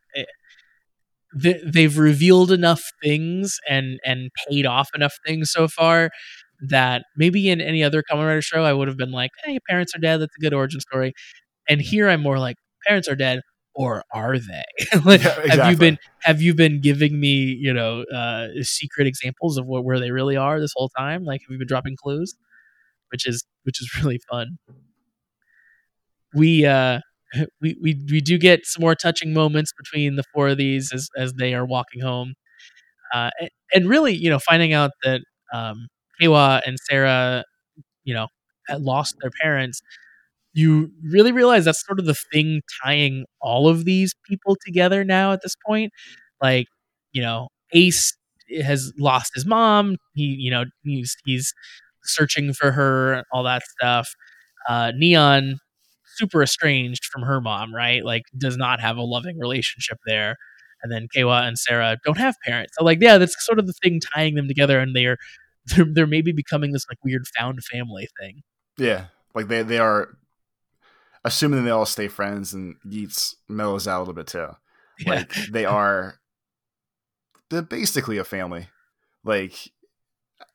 they, 1.35 1.61
they've 1.65 1.99
revealed 1.99 2.53
enough 2.53 2.83
things 3.03 3.59
and 3.69 3.99
and 4.05 4.31
paid 4.49 4.67
off 4.67 4.89
enough 4.95 5.15
things 5.27 5.51
so 5.53 5.69
far 5.69 6.11
that 6.69 7.05
maybe 7.17 7.51
in 7.51 7.61
any 7.61 7.83
other 7.83 8.03
Kamen 8.03 8.27
Rider 8.27 8.43
show 8.43 8.65
I 8.65 8.73
would 8.73 8.89
have 8.89 8.97
been 8.97 9.13
like, 9.13 9.31
"Hey, 9.45 9.59
parents 9.69 9.95
are 9.97 9.99
dead. 10.01 10.19
That's 10.21 10.35
a 10.39 10.41
good 10.43 10.55
origin 10.55 10.81
story." 10.81 11.13
And 11.69 11.81
here 11.83 12.09
I'm 12.09 12.23
more 12.23 12.39
like, 12.39 12.57
"Parents 12.87 13.09
are 13.09 13.17
dead." 13.17 13.41
Or 13.75 14.05
are 14.13 14.39
they? 14.39 14.65
like, 15.05 15.23
Yeah, 15.23 15.47
Have 15.49 15.71
you 15.73 15.77
been 15.79 15.99
have 16.23 16.43
you 16.43 16.55
been 16.55 16.81
giving 16.81 17.21
me 17.21 17.57
you 17.61 17.73
know 17.75 18.05
uh, 18.05 18.49
secret 18.63 19.07
examples 19.07 19.59
of 19.59 19.67
what, 19.67 19.85
where 19.85 20.01
they 20.01 20.11
really 20.13 20.37
are 20.37 20.61
this 20.61 20.73
whole 20.77 20.91
time? 20.99 21.25
Like, 21.25 21.43
have 21.43 21.53
you 21.53 21.59
been 21.59 21.69
dropping 21.69 21.97
clues? 22.03 22.35
Which 23.13 23.27
is 23.29 23.45
which 23.65 23.81
is 23.83 23.91
really 24.05 24.21
fun. 24.31 24.59
We 26.35 26.65
uh 26.67 27.01
we, 27.61 27.77
we 27.83 28.01
we 28.11 28.21
do 28.21 28.39
get 28.39 28.67
some 28.67 28.83
more 28.83 28.95
touching 28.95 29.33
moments 29.33 29.73
between 29.77 30.17
the 30.17 30.25
four 30.35 30.49
of 30.51 30.59
these 30.59 30.93
as 30.93 31.09
as 31.17 31.35
they 31.35 31.55
are 31.55 31.67
walking 31.67 32.01
home, 32.03 32.35
uh, 33.15 33.31
and, 33.41 33.51
and 33.75 33.89
really 33.89 34.15
you 34.15 34.31
know 34.31 34.39
finding 34.41 34.73
out 34.73 34.93
that 35.05 35.23
um, 35.55 35.89
and 36.21 36.79
Sarah 36.89 37.45
you 38.05 38.15
know 38.15 38.29
had 38.69 38.83
lost 38.83 39.17
their 39.23 39.31
parents. 39.43 39.81
You 40.55 40.91
really 41.05 41.33
realize 41.33 41.65
that's 41.67 41.85
sort 41.87 41.99
of 42.01 42.07
the 42.07 42.17
thing 42.33 42.63
tying 42.85 43.27
all 43.41 43.69
of 43.69 43.85
these 43.87 44.15
people 44.29 44.57
together 44.67 45.05
now 45.05 45.33
at 45.33 45.41
this 45.43 45.57
point. 45.67 45.93
Like, 46.43 46.67
you 47.13 47.23
know, 47.23 47.49
Ace 47.75 48.17
has 48.65 48.93
lost 48.99 49.33
his 49.35 49.47
mom. 49.47 49.97
He, 50.15 50.25
you 50.25 50.51
know, 50.51 50.65
he's 50.85 51.17
he's 51.25 51.55
searching 52.05 52.53
for 52.55 52.73
her, 52.73 53.25
all 53.33 53.45
that 53.45 53.63
stuff. 53.79 54.09
Uh, 54.69 54.93
Neon, 54.97 55.59
super 56.17 56.43
estranged 56.43 57.05
from 57.07 57.23
her 57.23 57.41
mom, 57.41 57.75
right? 57.75 58.05
Like, 58.05 58.23
does 58.37 58.57
not 58.57 58.81
have 58.81 58.97
a 58.97 59.03
loving 59.03 59.39
relationship 59.39 59.99
there. 60.07 60.37
And 60.83 60.91
then 60.91 61.07
Keiwa 61.15 61.47
and 61.47 61.59
Sarah 61.59 61.99
don't 62.05 62.19
have 62.19 62.35
parents. 62.45 62.75
So, 62.77 62.85
like, 62.85 62.99
yeah, 63.01 63.19
that's 63.19 63.37
sort 63.45 63.59
of 63.59 63.67
the 63.67 63.73
thing 63.73 64.01
tying 64.15 64.35
them 64.35 64.49
together, 64.49 64.79
and 64.81 64.97
they're 64.97 65.19
they're, 65.67 65.85
they're 65.85 66.07
maybe 66.07 66.33
becoming 66.33 66.73
this 66.73 66.87
like 66.91 66.99
weird 67.05 67.27
found 67.39 67.63
family 67.65 68.09
thing. 68.21 68.43
Yeah, 68.77 69.07
like 69.35 69.49
they 69.49 69.63
they 69.63 69.79
are 69.79 70.17
assuming 71.25 71.65
they 71.65 71.71
all 71.71 71.87
stay 71.87 72.09
friends, 72.09 72.53
and 72.53 72.77
Geats 72.89 73.37
mellows 73.49 73.87
out 73.87 73.99
a 73.99 74.01
little 74.01 74.15
bit 74.15 74.27
too. 74.27 74.49
Yeah. 74.99 75.15
Like 75.15 75.35
they 75.51 75.65
are, 75.65 76.21
they're 77.49 77.63
basically 77.63 78.19
a 78.19 78.25
family. 78.25 78.69
Like 79.25 79.55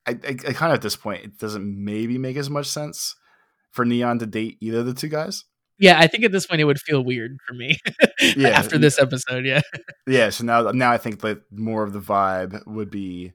I, 0.06 0.12
I, 0.12 0.30
I 0.30 0.54
kind 0.54 0.72
of 0.72 0.76
at 0.76 0.82
this 0.82 0.96
point, 0.96 1.26
it 1.26 1.38
doesn't 1.38 1.84
maybe 1.84 2.18
make 2.18 2.38
as 2.38 2.50
much 2.50 2.68
sense 2.68 3.16
for 3.78 3.86
Neon 3.86 4.18
to 4.20 4.26
date 4.26 4.58
either 4.60 4.80
of 4.80 4.88
the 4.88 4.94
two 4.96 5.08
guys. 5.08 5.46
Yeah, 5.80 6.00
I 6.00 6.08
think 6.08 6.24
at 6.24 6.32
this 6.32 6.48
point 6.48 6.60
it 6.60 6.64
would 6.64 6.82
feel 6.82 7.06
weird 7.06 7.38
for 7.48 7.54
me. 7.54 7.78
Yeah, 8.36 8.50
after 8.50 8.80
this 8.80 8.98
episode, 8.98 9.46
yeah. 9.46 9.62
Yeah, 10.08 10.32
so 10.32 10.44
now 10.44 10.72
now 10.72 10.92
I 10.92 10.98
think 10.98 11.22
that 11.22 11.44
more 11.52 11.84
of 11.84 11.94
the 11.94 12.00
vibe 12.00 12.66
would 12.66 12.90
be 12.90 13.34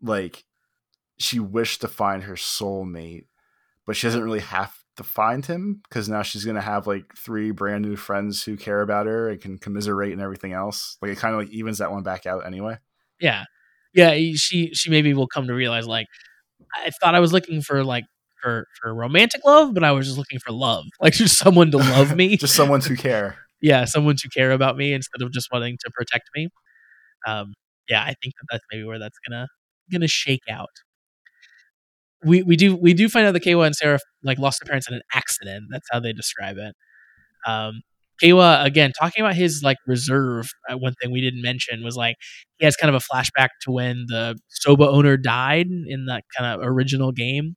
like 0.00 0.44
she 1.18 1.40
wished 1.40 1.80
to 1.80 1.88
find 1.88 2.22
her 2.22 2.34
soulmate, 2.34 3.26
but 3.84 3.96
she 3.96 4.06
doesn't 4.06 4.22
really 4.22 4.38
have 4.38 4.72
to 4.98 5.02
find 5.02 5.44
him 5.44 5.80
because 5.88 6.08
now 6.08 6.22
she's 6.22 6.44
gonna 6.44 6.60
have 6.60 6.86
like 6.86 7.12
three 7.16 7.50
brand 7.50 7.84
new 7.84 7.96
friends 7.96 8.44
who 8.44 8.56
care 8.56 8.80
about 8.80 9.06
her 9.06 9.28
and 9.28 9.40
can 9.40 9.58
commiserate 9.58 10.12
and 10.12 10.22
everything 10.22 10.52
else. 10.52 10.96
Like 11.02 11.10
it 11.10 11.18
kind 11.18 11.34
of 11.34 11.40
like 11.40 11.50
evens 11.50 11.78
that 11.78 11.90
one 11.90 12.04
back 12.04 12.24
out 12.24 12.46
anyway. 12.46 12.78
Yeah. 13.20 13.44
Yeah, 13.92 14.16
she 14.36 14.72
she 14.74 14.90
maybe 14.90 15.12
will 15.12 15.26
come 15.26 15.48
to 15.48 15.54
realize 15.54 15.88
like 15.88 16.06
I 16.72 16.90
thought 17.00 17.16
I 17.16 17.20
was 17.20 17.32
looking 17.32 17.62
for 17.62 17.82
like 17.82 18.04
for 18.42 18.66
for 18.80 18.94
romantic 18.94 19.42
love, 19.44 19.74
but 19.74 19.84
I 19.84 19.92
was 19.92 20.06
just 20.06 20.18
looking 20.18 20.38
for 20.38 20.52
love. 20.52 20.84
Like 21.00 21.14
just 21.14 21.38
someone 21.38 21.70
to 21.72 21.78
love 21.78 22.16
me. 22.20 22.36
Just 22.36 22.54
someone 22.54 22.80
to 22.82 22.96
care. 22.96 23.36
yeah, 23.62 23.84
someone 23.84 24.16
to 24.16 24.28
care 24.28 24.52
about 24.52 24.76
me 24.76 24.92
instead 24.92 25.22
of 25.22 25.32
just 25.32 25.48
wanting 25.52 25.76
to 25.84 25.90
protect 25.94 26.28
me. 26.34 26.48
Um, 27.26 27.54
yeah, 27.88 28.02
I 28.02 28.14
think 28.22 28.34
that 28.40 28.46
that's 28.52 28.64
maybe 28.72 28.84
where 28.84 28.98
that's 28.98 29.18
gonna 29.28 29.48
gonna 29.92 30.08
shake 30.08 30.42
out. 30.50 30.70
We 32.24 32.42
we 32.42 32.56
do 32.56 32.74
we 32.74 32.94
do 32.94 33.08
find 33.08 33.26
out 33.26 33.32
that 33.32 33.44
Keiwa 33.44 33.66
and 33.66 33.76
Sarah 33.76 34.00
like 34.24 34.38
lost 34.38 34.60
their 34.60 34.68
parents 34.68 34.88
in 34.88 34.94
an 34.94 35.02
accident. 35.14 35.66
That's 35.70 35.86
how 35.90 36.00
they 36.00 36.12
describe 36.12 36.56
it. 36.58 36.74
Um, 37.46 37.82
Keiwa 38.22 38.64
again 38.64 38.92
talking 38.98 39.24
about 39.24 39.36
his 39.36 39.62
like 39.64 39.78
reserve. 39.86 40.50
Uh, 40.70 40.78
one 40.78 40.94
thing 41.02 41.12
we 41.12 41.20
didn't 41.22 41.42
mention 41.42 41.84
was 41.84 41.96
like 41.96 42.16
he 42.58 42.66
has 42.66 42.76
kind 42.76 42.94
of 42.94 43.02
a 43.02 43.14
flashback 43.14 43.48
to 43.62 43.72
when 43.72 44.06
the 44.08 44.38
Soba 44.48 44.88
owner 44.88 45.16
died 45.16 45.68
in 45.68 46.06
that 46.06 46.24
kind 46.36 46.60
of 46.60 46.66
original 46.66 47.12
game, 47.12 47.56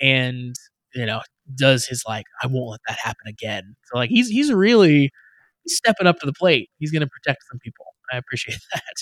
and 0.00 0.54
you 0.94 1.06
know 1.06 1.20
does 1.56 1.86
his 1.86 2.02
like 2.06 2.24
I 2.42 2.46
won't 2.46 2.70
let 2.70 2.80
that 2.88 2.98
happen 3.02 3.26
again. 3.28 3.76
So 3.84 3.98
like 3.98 4.10
he's 4.10 4.28
he's 4.28 4.52
really 4.52 5.10
he's 5.64 5.76
stepping 5.76 6.06
up 6.06 6.18
to 6.20 6.26
the 6.26 6.32
plate. 6.32 6.70
He's 6.78 6.90
going 6.92 7.02
to 7.02 7.08
protect 7.08 7.44
some 7.50 7.58
people. 7.58 7.86
I 8.12 8.16
appreciate 8.18 8.58
that. 8.74 8.94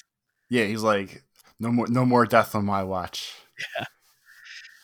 Yeah, 0.51 0.65
he's 0.65 0.83
like 0.83 1.23
no 1.61 1.71
more 1.71 1.87
no 1.89 2.05
more 2.05 2.27
death 2.27 2.55
on 2.55 2.65
my 2.65 2.83
watch. 2.83 3.33
Yeah. 3.79 3.85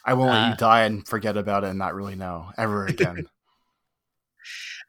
I 0.05 0.15
won't 0.15 0.31
let 0.31 0.47
Uh, 0.47 0.51
you 0.51 0.57
die 0.57 0.85
and 0.85 1.07
forget 1.07 1.37
about 1.37 1.65
it 1.65 1.69
and 1.71 1.79
not 1.79 1.95
really 1.95 2.15
know 2.15 2.51
ever 2.57 2.87
again. 2.89 3.27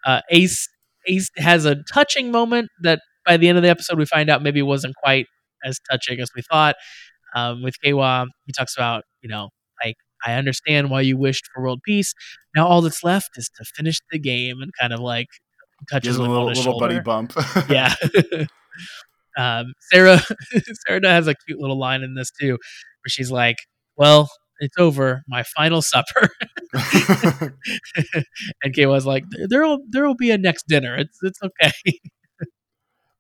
Uh, 0.06 0.22
Ace 0.30 0.68
Ace 1.08 1.30
has 1.38 1.66
a 1.66 1.78
touching 1.92 2.32
moment 2.32 2.70
that 2.84 3.02
by 3.26 3.38
the 3.38 3.48
end 3.50 3.58
of 3.58 3.64
the 3.64 3.70
episode 3.70 3.98
we 3.98 4.06
find 4.06 4.30
out 4.30 4.42
maybe 4.42 4.62
wasn't 4.62 4.96
quite 4.96 5.26
as 5.64 5.80
touching 5.90 6.20
as 6.20 6.30
we 6.36 6.42
thought. 6.42 6.76
Um, 7.36 7.62
with 7.64 7.76
Keiwa, 7.84 8.28
he 8.46 8.54
talks 8.54 8.76
about 8.76 9.04
you 9.22 9.30
know 9.30 9.50
like 9.84 9.96
I 10.26 10.34
understand 10.34 10.90
why 10.90 11.02
you 11.02 11.18
wished 11.18 11.48
for 11.54 11.64
world 11.64 11.82
peace. 11.84 12.14
Now 12.56 12.68
all 12.68 12.82
that's 12.82 13.04
left 13.04 13.32
is 13.38 13.50
to 13.58 13.66
finish 13.76 14.00
the 14.12 14.20
game 14.20 14.62
and 14.62 14.72
kind 14.80 14.94
of 14.94 15.00
like 15.00 15.28
touches 15.90 16.18
a 16.18 16.22
little 16.22 16.46
little 16.46 16.80
buddy 16.80 17.00
bump. 17.00 17.34
yeah. 17.70 17.94
um, 19.38 19.74
Sarah 19.92 20.22
Sarah 20.88 21.02
has 21.04 21.28
a 21.28 21.36
cute 21.36 21.60
little 21.60 21.78
line 21.78 22.04
in 22.04 22.16
this 22.16 22.32
too, 22.32 22.52
where 22.52 23.10
she's 23.10 23.32
like, 23.32 23.58
"Well, 23.96 24.30
it's 24.60 24.76
over, 24.78 25.24
my 25.28 25.44
final 25.44 25.82
supper," 25.82 26.30
and 28.64 28.74
Kay 28.74 28.86
was 28.86 29.06
like, 29.06 29.24
"There'll 29.50 29.80
there'll 29.90 30.16
be 30.16 30.32
a 30.32 30.38
next 30.38 30.68
dinner. 30.68 30.96
It's 30.98 31.18
it's 31.22 31.40
okay." 31.42 31.72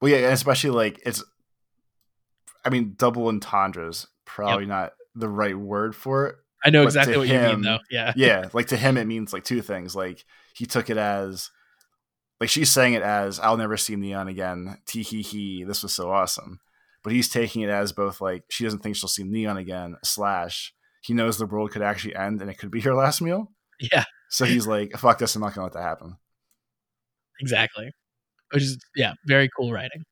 Well, 0.01 0.11
yeah, 0.11 0.29
especially 0.29 0.71
like 0.71 0.99
it's. 1.05 1.23
I 2.65 2.69
mean, 2.69 2.95
double 2.97 3.29
entendres 3.29 4.07
probably 4.25 4.65
not 4.65 4.93
the 5.15 5.29
right 5.29 5.57
word 5.57 5.95
for 5.95 6.27
it. 6.27 6.35
I 6.63 6.69
know 6.71 6.81
But 6.83 6.87
exactly 6.87 7.17
what 7.17 7.27
you 7.27 7.39
mean, 7.39 7.61
though. 7.61 7.79
Yeah, 7.89 8.13
Yeah, 8.15 8.49
like 8.53 8.67
to 8.67 8.77
him, 8.77 8.97
it 8.97 9.05
means 9.07 9.31
like 9.31 9.43
two 9.43 9.61
things. 9.61 9.95
Like 9.95 10.25
he 10.53 10.65
took 10.65 10.89
it 10.89 10.97
as, 10.97 11.49
like 12.39 12.49
she's 12.49 12.71
saying 12.71 12.93
it 12.93 13.01
as, 13.01 13.39
"I'll 13.39 13.57
never 13.57 13.77
see 13.77 13.95
Neon 13.95 14.27
again." 14.27 14.77
Tee 14.85 15.03
hee 15.03 15.21
hee. 15.21 15.63
This 15.63 15.83
was 15.83 15.93
so 15.93 16.11
awesome, 16.11 16.59
but 17.03 17.13
he's 17.13 17.29
taking 17.29 17.61
it 17.61 17.69
as 17.69 17.91
both 17.93 18.19
like 18.21 18.43
she 18.49 18.63
doesn't 18.65 18.79
think 18.79 18.95
she'll 18.97 19.07
see 19.09 19.23
Neon 19.23 19.57
again. 19.57 19.95
Slash, 20.03 20.73
he 21.01 21.13
knows 21.13 21.37
the 21.37 21.45
world 21.45 21.71
could 21.71 21.81
actually 21.81 22.15
end 22.15 22.41
and 22.41 22.49
it 22.51 22.57
could 22.57 22.71
be 22.71 22.81
her 22.81 22.93
last 22.93 23.21
meal. 23.21 23.51
yeah, 23.79 24.03
So 24.29 24.45
he's 24.45 24.67
like, 24.67 24.91
"Fuck 24.97 25.19
this! 25.19 25.35
I'm 25.35 25.41
not 25.41 25.53
gonna 25.53 25.65
let 25.65 25.73
that 25.73 25.83
happen." 25.83 26.17
exactly. 27.39 27.91
Which 28.51 28.63
is 28.63 28.77
yeah, 28.95 29.13
very 29.25 29.49
cool 29.55 29.71
writing. 29.71 30.03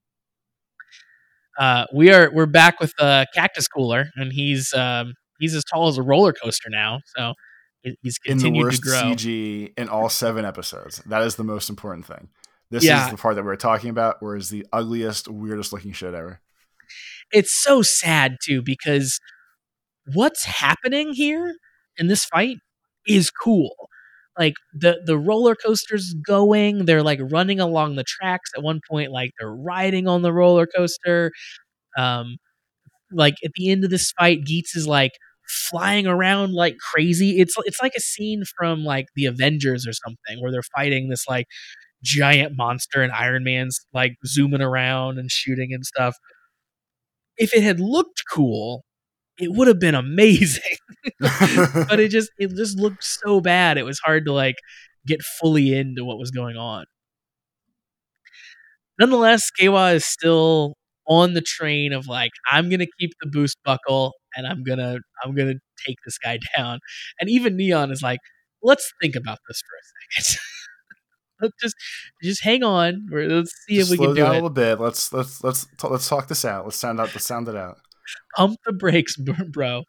uh, 1.60 1.86
we 1.93 2.12
are 2.14 2.30
we're 2.34 2.45
back 2.45 2.80
with 2.80 2.93
uh, 3.00 3.26
Cactus 3.34 3.68
Cooler, 3.68 4.10
and 4.16 4.32
he's 4.32 4.74
um, 4.74 5.14
he's 5.40 5.56
as 5.56 5.64
tall 5.64 5.88
as 5.88 5.98
a 5.98 6.04
roller 6.04 6.34
coaster 6.34 6.70
now. 6.70 7.00
So 7.16 7.34
he- 7.84 7.98
he's 8.02 8.18
in 8.26 8.38
the 8.40 8.52
worst 8.52 8.84
to 8.84 8.90
grow. 8.90 9.02
CG 9.14 9.74
in 9.78 9.90
all 9.90 10.10
seven 10.10 10.46
episodes. 10.46 11.02
That 11.06 11.22
is 11.24 11.36
the 11.36 11.44
most 11.44 11.70
important 11.70 12.06
thing. 12.06 12.30
This 12.70 12.84
Yeah. 12.84 13.06
is 13.06 13.12
the 13.12 13.18
part 13.18 13.36
that 13.36 13.46
we're 13.46 13.56
talking 13.56 13.90
about, 13.90 14.22
where 14.22 14.36
is 14.36 14.50
the 14.50 14.66
ugliest, 14.74 15.28
weirdest 15.30 15.72
looking 15.72 15.94
shit 15.94 16.14
ever. 16.14 16.42
It's 17.32 17.62
so 17.64 17.82
sad 17.82 18.38
too 18.44 18.62
because 18.62 19.20
what's 20.14 20.46
happening 20.46 21.14
here 21.14 21.56
in 21.98 22.08
this 22.08 22.26
fight 22.26 22.58
is 23.06 23.32
cool. 23.32 23.90
Like 24.38 24.54
the 24.74 25.02
the 25.06 25.18
roller 25.18 25.56
coaster's 25.56 26.14
going, 26.14 26.86
they're 26.86 27.04
like 27.04 27.20
running 27.22 27.60
along 27.60 27.96
the 27.96 28.04
tracks. 28.04 28.52
At 28.56 28.64
one 28.64 28.82
point, 28.90 29.12
like 29.12 29.32
they're 29.40 29.54
riding 29.56 30.08
on 30.08 30.22
the 30.22 30.32
roller 30.34 30.68
coaster. 30.68 31.32
Um, 31.98 32.38
like 33.12 33.36
at 33.44 33.52
the 33.56 33.72
end 33.72 33.84
of 33.84 33.90
this 33.90 34.12
fight, 34.12 34.44
Geets 34.46 34.76
is 34.76 34.88
like 34.88 35.14
flying 35.48 36.08
around 36.08 36.54
like 36.54 36.78
crazy. 36.78 37.39
It's 37.39 37.56
it's 37.66 37.82
like 37.82 37.93
a 37.98 38.02
scene 38.02 38.43
from 38.58 38.84
like 38.84 39.08
the 39.16 39.26
Avengers 39.26 39.88
or 39.88 39.93
something 39.93 40.41
where 40.41 40.52
they're 40.52 40.62
fighting 40.76 41.10
this 41.10 41.26
like 41.28 41.48
giant 42.04 42.54
monster 42.58 43.02
and 43.02 43.12
Iron 43.12 43.43
Man's 43.43 43.80
like 43.93 44.14
zooming 44.26 44.62
around 44.62 45.20
and 45.20 45.32
shooting 45.32 45.74
and 45.74 45.86
stuff. 45.86 46.16
If 47.38 47.54
it 47.54 47.64
had 47.64 47.80
looked 47.80 48.24
cool, 48.32 48.84
it 49.39 49.52
would 49.54 49.68
have 49.68 49.80
been 49.80 49.95
amazing. 49.95 50.78
but 51.20 52.00
it 52.00 52.10
just 52.12 52.32
it 52.39 52.52
just 52.56 52.78
looked 52.78 53.04
so 53.04 53.41
bad. 53.41 53.78
It 53.78 53.84
was 53.84 54.00
hard 54.00 54.26
to 54.26 54.34
like 54.34 54.56
get 55.06 55.22
fully 55.24 55.74
into 55.74 56.04
what 56.06 56.18
was 56.20 56.32
going 56.32 56.58
on. 56.58 56.86
Nonetheless, 59.00 59.52
Kawa 59.52 59.93
is 59.93 60.06
still 60.06 60.76
on 61.08 61.34
the 61.34 61.41
train 61.41 61.93
of 61.93 62.08
like 62.08 62.32
I'm 62.52 62.70
gonna 62.70 62.88
keep 63.00 63.12
the 63.22 63.30
boost 63.30 63.58
buckle 63.64 64.14
and 64.38 64.48
I'm 64.48 64.64
gonna 64.64 65.00
I'm 65.24 65.36
gonna 65.36 65.56
take 65.86 65.98
this 66.06 66.18
guy 66.18 66.40
down. 66.58 66.80
And 67.20 67.30
even 67.30 67.58
Neon 67.58 67.92
is 67.92 68.02
like, 68.02 68.20
let's 68.64 68.90
think 69.02 69.16
about 69.16 69.40
this 69.50 69.62
for 69.62 69.76
a 69.76 70.22
second. 70.22 70.40
let's 71.42 71.56
just 71.62 71.76
just 72.24 72.44
hang 72.44 72.64
on. 72.64 73.08
Let's 73.12 73.52
see 73.68 73.78
Just 73.78 73.92
if 73.92 74.00
we 74.00 74.06
can 74.06 74.16
do 74.16 74.22
down 74.22 74.32
a 74.32 74.34
little 74.36 74.50
bit. 74.50 74.80
Let's 74.80 75.12
let's 75.12 75.44
let's 75.44 75.66
t- 75.66 75.88
let's 75.88 76.08
talk 76.08 76.28
this 76.28 76.46
out. 76.46 76.66
Let's 76.66 76.78
sound 76.78 77.02
out. 77.02 77.08
Let's 77.14 77.26
sound 77.26 77.48
it 77.50 77.56
out. 77.56 77.78
Pump 78.38 78.58
the 78.66 78.72
brakes, 78.74 79.18
bro. 79.18 79.84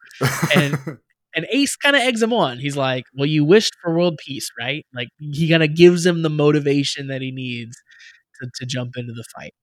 And- 0.55 0.77
and 1.35 1.45
Ace 1.51 1.75
kind 1.75 1.95
of 1.95 2.01
eggs 2.01 2.21
him 2.23 2.33
on. 2.33 2.57
He's 2.57 2.75
like, 2.75 3.05
"Well, 3.13 3.27
you 3.27 3.45
wished 3.45 3.75
for 3.81 3.95
world 3.95 4.17
peace, 4.25 4.49
right?" 4.59 4.83
Like 4.93 5.09
he 5.19 5.47
kind 5.49 5.63
of 5.63 5.75
gives 5.75 6.05
him 6.05 6.23
the 6.23 6.29
motivation 6.29 7.07
that 7.07 7.21
he 7.21 7.31
needs 7.31 7.77
to, 8.41 8.49
to 8.59 8.65
jump 8.65 8.97
into 8.97 9.13
the 9.13 9.23
fight. 9.35 9.53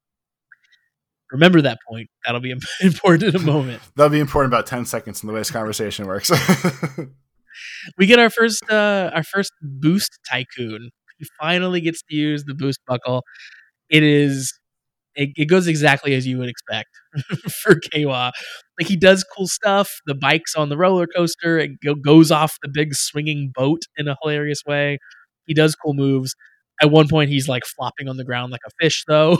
Remember 1.33 1.61
that 1.63 1.79
point. 1.89 2.09
That'll 2.25 2.41
be 2.41 2.55
important 2.81 3.35
in 3.35 3.37
a 3.37 3.45
moment. 3.45 3.83
That'll 3.97 4.11
be 4.11 4.21
important 4.21 4.53
about 4.53 4.67
ten 4.67 4.85
seconds 4.87 5.23
in 5.23 5.27
the 5.27 5.33
way 5.33 5.41
this 5.41 5.51
conversation 5.51 6.07
works. 6.07 6.31
We 7.99 8.07
get 8.07 8.19
our 8.19 8.31
first 8.31 8.63
uh, 8.71 9.11
our 9.15 9.23
first 9.23 9.53
boost 9.63 10.19
tycoon. 10.31 10.91
He 11.19 11.27
finally 11.41 11.81
gets 11.81 12.03
to 12.03 12.15
use 12.15 12.45
the 12.45 12.55
boost 12.55 12.81
buckle. 12.87 13.23
It 13.89 14.03
is 14.03 14.53
it, 15.15 15.31
it 15.37 15.47
goes 15.47 15.67
exactly 15.67 16.15
as 16.15 16.27
you 16.27 16.39
would 16.39 16.49
expect 16.49 16.91
for 17.63 17.81
Kawa. 17.93 18.33
Like 18.79 18.89
he 18.89 18.97
does 18.97 19.25
cool 19.37 19.47
stuff. 19.49 19.91
The 20.07 20.15
bike's 20.15 20.55
on 20.55 20.69
the 20.69 20.77
roller 20.77 21.07
coaster. 21.07 21.59
It 21.59 21.81
go, 21.85 21.95
goes 21.95 22.31
off 22.31 22.57
the 22.63 22.69
big 22.73 22.95
swinging 22.95 23.53
boat 23.55 23.83
in 23.97 24.09
a 24.09 24.17
hilarious 24.23 24.63
way. 24.67 24.99
He 25.47 25.55
does 25.55 25.75
cool 25.75 25.95
moves. 25.95 26.35
At 26.83 26.91
one 26.91 27.09
point, 27.09 27.31
he's 27.31 27.49
like 27.49 27.65
flopping 27.65 28.09
on 28.09 28.19
the 28.19 28.25
ground 28.25 28.53
like 28.53 28.61
a 28.67 28.71
fish, 28.81 29.05
though. 29.09 29.39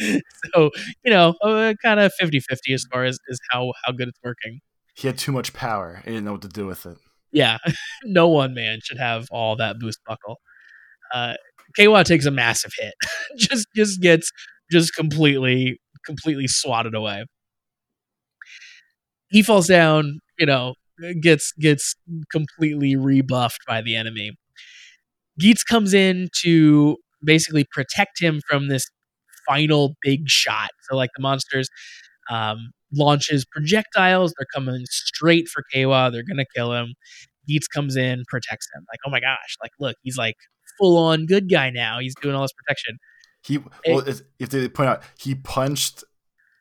so 0.54 0.70
you 1.04 1.10
know, 1.10 1.34
uh, 1.42 1.74
kind 1.82 2.00
of 2.00 2.12
50-50 2.20 2.74
as 2.74 2.84
far 2.92 3.04
as, 3.04 3.18
as 3.30 3.38
how 3.50 3.72
how 3.84 3.92
good 3.92 4.08
it's 4.08 4.18
working. 4.24 4.60
he 4.94 5.06
had 5.08 5.18
too 5.18 5.32
much 5.32 5.52
power. 5.52 6.02
He 6.04 6.10
didn't 6.12 6.24
know 6.24 6.32
what 6.32 6.42
to 6.42 6.48
do 6.48 6.66
with 6.66 6.86
it. 6.86 6.98
Yeah, 7.32 7.58
no 8.04 8.28
one 8.28 8.54
man 8.54 8.78
should 8.82 8.98
have 8.98 9.26
all 9.30 9.56
that 9.56 9.78
boost 9.78 10.00
buckle. 10.06 10.40
Uh, 11.14 11.34
Kawa 11.78 12.04
takes 12.04 12.26
a 12.26 12.30
massive 12.30 12.72
hit, 12.78 12.94
just 13.38 13.66
just 13.76 14.00
gets 14.00 14.30
just 14.70 14.94
completely 14.94 15.80
completely 16.06 16.48
swatted 16.48 16.94
away. 16.94 17.24
He 19.30 19.42
falls 19.42 19.66
down, 19.68 20.20
you 20.38 20.46
know, 20.46 20.74
gets 21.20 21.52
gets 21.52 21.94
completely 22.32 22.96
rebuffed 22.96 23.60
by 23.66 23.80
the 23.82 23.96
enemy. 23.96 24.32
Geats 25.38 25.62
comes 25.62 25.94
in 25.94 26.28
to 26.42 26.96
basically 27.24 27.64
protect 27.70 28.20
him 28.20 28.40
from 28.48 28.68
this 28.68 28.86
final 29.50 29.96
big 30.02 30.28
shot. 30.28 30.70
So 30.88 30.96
like 30.96 31.10
the 31.16 31.22
monsters 31.22 31.68
um, 32.30 32.70
launches 32.92 33.44
projectiles. 33.44 34.32
They're 34.38 34.46
coming 34.54 34.84
straight 34.88 35.48
for 35.48 35.64
Kawa. 35.74 36.10
They're 36.12 36.22
gonna 36.22 36.44
kill 36.54 36.72
him. 36.72 36.94
Geats 37.48 37.66
comes 37.66 37.96
in, 37.96 38.22
protects 38.28 38.68
him. 38.74 38.84
Like, 38.90 39.00
oh 39.06 39.10
my 39.10 39.20
gosh! 39.20 39.56
Like, 39.62 39.72
look, 39.80 39.96
he's 40.02 40.16
like 40.16 40.36
full 40.78 40.96
on 40.96 41.26
good 41.26 41.50
guy 41.50 41.70
now. 41.70 41.98
He's 41.98 42.14
doing 42.22 42.34
all 42.34 42.42
this 42.42 42.52
protection. 42.52 42.98
He 43.42 43.58
well, 43.58 44.06
you 44.06 44.14
have 44.40 44.50
to 44.50 44.68
point 44.68 44.88
out 44.90 45.02
he 45.18 45.34
punched 45.34 46.04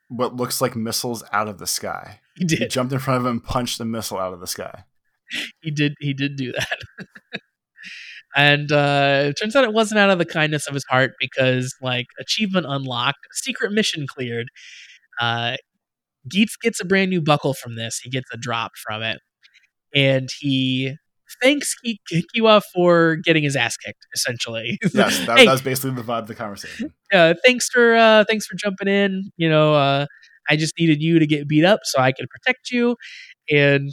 what 0.08 0.36
looks 0.36 0.62
like 0.62 0.76
missiles 0.76 1.24
out 1.32 1.48
of 1.48 1.60
the 1.60 1.68
sky. 1.68 2.22
He 2.36 2.46
He 2.46 2.56
did. 2.56 2.72
jumped 2.72 2.94
in 2.94 3.00
front 3.00 3.20
of 3.20 3.26
him 3.26 3.32
and 3.34 3.44
punched 3.44 3.78
the 3.78 3.86
missile 3.86 4.18
out 4.18 4.34
of 4.34 4.40
the 4.40 4.48
sky. 4.48 4.86
He 5.62 5.70
did. 5.72 5.94
He 6.00 6.14
did 6.14 6.36
do 6.38 6.52
that. 6.54 6.78
and 8.36 8.72
uh, 8.72 9.24
it 9.30 9.34
turns 9.40 9.56
out 9.56 9.64
it 9.64 9.74
wasn't 9.74 10.00
out 10.00 10.10
of 10.10 10.20
the 10.20 10.26
kindness 10.26 10.68
of 10.68 10.74
his 10.74 10.86
heart 10.90 11.12
because, 11.20 11.74
like, 11.82 12.08
achievement 12.20 12.66
unlocked, 12.70 13.20
secret 13.34 13.72
mission 13.72 14.06
cleared. 14.08 14.48
Uh, 15.20 15.58
Geats 16.30 16.56
gets 16.58 16.80
a 16.82 16.86
brand 16.86 17.10
new 17.10 17.22
buckle 17.22 17.54
from 17.54 17.76
this. 17.76 18.00
He 18.04 18.10
gets 18.10 18.30
a 18.34 18.38
drop 18.38 18.72
from 18.86 19.02
it, 19.04 19.20
and 19.96 20.30
he 20.40 20.96
thanks 21.42 21.76
Ki- 21.76 22.00
Keiwa 22.36 22.62
for 22.74 23.18
getting 23.24 23.44
his 23.44 23.56
ass 23.56 23.78
kicked. 23.78 24.06
Essentially, 24.14 24.78
Yes, 24.94 25.26
that, 25.26 25.38
Hey, 25.40 25.46
that 25.46 25.52
was 25.52 25.62
basically 25.62 25.92
the 25.92 26.02
vibe 26.04 26.20
of 26.24 26.28
the 26.28 26.36
conversation. 26.36 26.94
uh, 27.14 27.34
thanks 27.46 27.70
for 27.70 27.96
uh, 27.96 28.24
thanks 28.28 28.46
for 28.46 28.56
jumping 28.58 28.88
in. 28.88 29.32
You 29.38 29.50
know, 29.50 29.76
uh, 29.76 30.06
I 30.50 30.56
just 30.56 30.74
needed 30.80 31.02
you 31.02 31.20
to 31.20 31.28
get 31.28 31.48
beat 31.48 31.66
up 31.66 31.82
so 31.84 32.00
I 32.02 32.12
could 32.12 32.28
protect 32.30 32.72
you. 32.72 32.96
And 33.50 33.92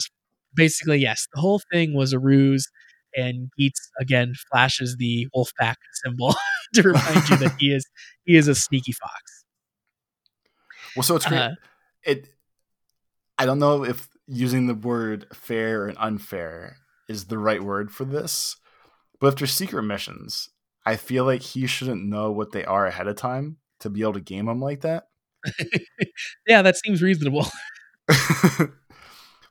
basically, 0.55 0.99
yes, 0.99 1.27
the 1.33 1.39
whole 1.41 1.61
thing 1.71 1.95
was 1.95 2.13
a 2.13 2.19
ruse. 2.19 2.67
And 3.15 3.49
Geats 3.57 3.89
again 3.99 4.33
flashes 4.51 4.95
the 4.97 5.27
Wolfpack 5.35 5.75
symbol 6.03 6.35
to 6.75 6.83
remind 6.83 7.29
you 7.29 7.37
that 7.37 7.55
he 7.59 7.73
is 7.73 7.85
he 8.25 8.35
is 8.35 8.47
a 8.47 8.55
sneaky 8.55 8.91
fox. 8.91 9.45
Well, 10.95 11.03
so 11.03 11.15
it's 11.15 11.25
great. 11.25 11.39
Uh, 11.39 11.55
it. 12.03 12.29
I 13.37 13.45
don't 13.45 13.59
know 13.59 13.83
if 13.83 14.07
using 14.27 14.67
the 14.67 14.73
word 14.73 15.27
fair 15.33 15.87
and 15.87 15.97
unfair 15.99 16.77
is 17.07 17.25
the 17.25 17.37
right 17.37 17.63
word 17.63 17.91
for 17.91 18.03
this, 18.03 18.57
but 19.19 19.27
if 19.27 19.35
they're 19.35 19.47
secret 19.47 19.83
missions, 19.83 20.49
I 20.85 20.95
feel 20.95 21.25
like 21.25 21.41
he 21.41 21.67
shouldn't 21.67 22.05
know 22.05 22.31
what 22.31 22.51
they 22.51 22.65
are 22.65 22.85
ahead 22.85 23.07
of 23.07 23.15
time 23.15 23.57
to 23.79 23.89
be 23.89 24.01
able 24.01 24.13
to 24.13 24.21
game 24.21 24.45
them 24.45 24.59
like 24.61 24.81
that. 24.81 25.07
yeah, 26.47 26.61
that 26.61 26.77
seems 26.77 27.01
reasonable. 27.01 27.45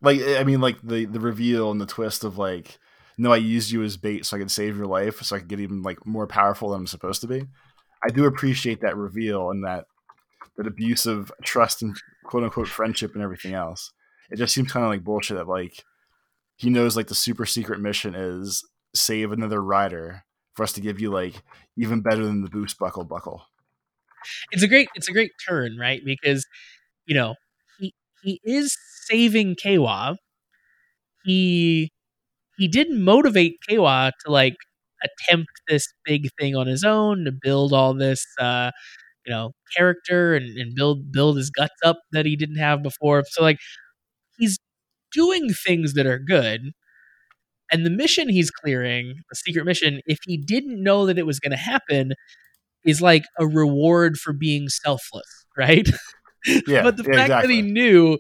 like 0.03 0.21
I 0.21 0.45
mean, 0.45 0.61
like 0.61 0.79
the 0.83 1.05
the 1.05 1.21
reveal 1.21 1.71
and 1.71 1.81
the 1.81 1.87
twist 1.87 2.25
of 2.25 2.39
like, 2.39 2.79
no, 3.19 3.33
I 3.33 3.37
used 3.37 3.71
you 3.71 3.83
as 3.83 3.97
bait 3.97 4.27
so 4.27 4.37
I 4.37 4.41
could 4.41 4.51
save 4.51 4.77
your 4.77 4.87
life, 4.87 5.23
so 5.23 5.37
I 5.37 5.39
could 5.39 5.49
get 5.49 5.61
even 5.61 5.83
like 5.83 6.05
more 6.07 6.27
powerful 6.27 6.71
than 6.71 6.81
I'm 6.81 6.87
supposed 6.87 7.21
to 7.23 7.27
be. 7.27 7.47
I 8.05 8.11
do 8.11 8.27
appreciate 8.27 8.81
that 8.83 8.97
reveal 8.97 9.51
and 9.51 9.65
that 9.65 9.87
that 10.57 10.67
abuse 10.67 11.07
of 11.07 11.33
trust 11.43 11.83
and 11.83 11.97
quote 12.25 12.45
unquote 12.45 12.69
friendship 12.69 13.15
and 13.15 13.23
everything 13.23 13.55
else. 13.55 13.93
It 14.31 14.37
just 14.37 14.55
seems 14.55 14.73
kind 14.73 14.85
of 14.85 14.91
like 14.91 15.05
bullshit 15.05 15.37
that 15.37 15.49
like 15.49 15.85
he 16.57 16.71
knows 16.71 16.97
like 16.97 17.09
the 17.09 17.15
super 17.15 17.47
secret 17.47 17.81
mission 17.81 18.15
is 18.15 18.65
save 18.95 19.33
another 19.33 19.63
rider 19.63 20.25
for 20.55 20.63
us 20.63 20.73
to 20.73 20.81
give 20.81 21.01
you 21.01 21.11
like 21.11 21.43
even 21.77 22.01
better 22.01 22.25
than 22.25 22.43
the 22.43 22.51
boost 22.51 22.79
buckle 22.79 23.05
buckle. 23.05 23.43
it's 24.51 24.63
a 24.63 24.69
great 24.69 24.89
it's 24.95 25.09
a 25.09 25.13
great 25.13 25.33
turn, 25.47 25.77
right? 25.79 26.03
Because 26.05 26.47
you 27.07 27.15
know 27.15 27.35
he 27.79 27.95
he 28.23 28.41
is 28.45 28.77
saving 29.07 29.57
Kawa. 29.63 30.17
He 31.25 31.93
he 32.59 32.69
didn't 32.69 33.03
motivate 33.05 33.57
Kawa 33.69 34.13
to 34.25 34.33
like 34.33 34.57
attempt 35.05 35.51
this 35.69 35.87
big 36.05 36.29
thing 36.39 36.57
on 36.57 36.67
his 36.67 36.85
own 36.85 37.25
to 37.25 37.33
build 37.33 37.73
all 37.73 37.95
this 37.95 38.25
uh 38.41 38.71
you 39.27 39.33
know 39.33 39.53
character 39.77 40.35
and, 40.37 40.47
and 40.59 40.75
build 40.75 41.13
build 41.13 41.37
his 41.39 41.51
guts 41.51 41.75
up 41.85 41.99
that 42.13 42.27
he 42.27 42.37
didn't 42.37 42.57
have 42.59 42.83
before. 42.83 43.25
So 43.31 43.43
like 43.43 43.59
he's 44.39 44.59
doing 45.13 45.51
things 45.51 45.95
that 45.95 46.07
are 46.07 46.19
good. 46.21 46.73
And 47.73 47.85
the 47.85 47.91
mission 47.91 48.29
he's 48.29 48.51
clearing, 48.51 49.15
the 49.29 49.37
secret 49.37 49.65
mission, 49.65 50.01
if 50.07 50.19
he 50.25 50.37
didn't 50.37 50.83
know 50.83 51.07
that 51.07 51.19
it 51.19 51.27
was 51.27 51.41
going 51.41 51.51
to 51.51 51.57
happen, 51.57 52.13
is 52.85 53.03
like 53.03 53.25
a 53.39 53.47
reward 53.47 54.19
for 54.19 54.33
being 54.33 54.69
selfless, 54.69 55.47
right? 55.59 55.89
Yeah, 56.67 56.83
but 56.83 56.97
the 56.97 57.05
yeah, 57.07 57.13
fact 57.17 57.41
that 57.41 57.51
he 57.51 57.63
knew 57.63 58.19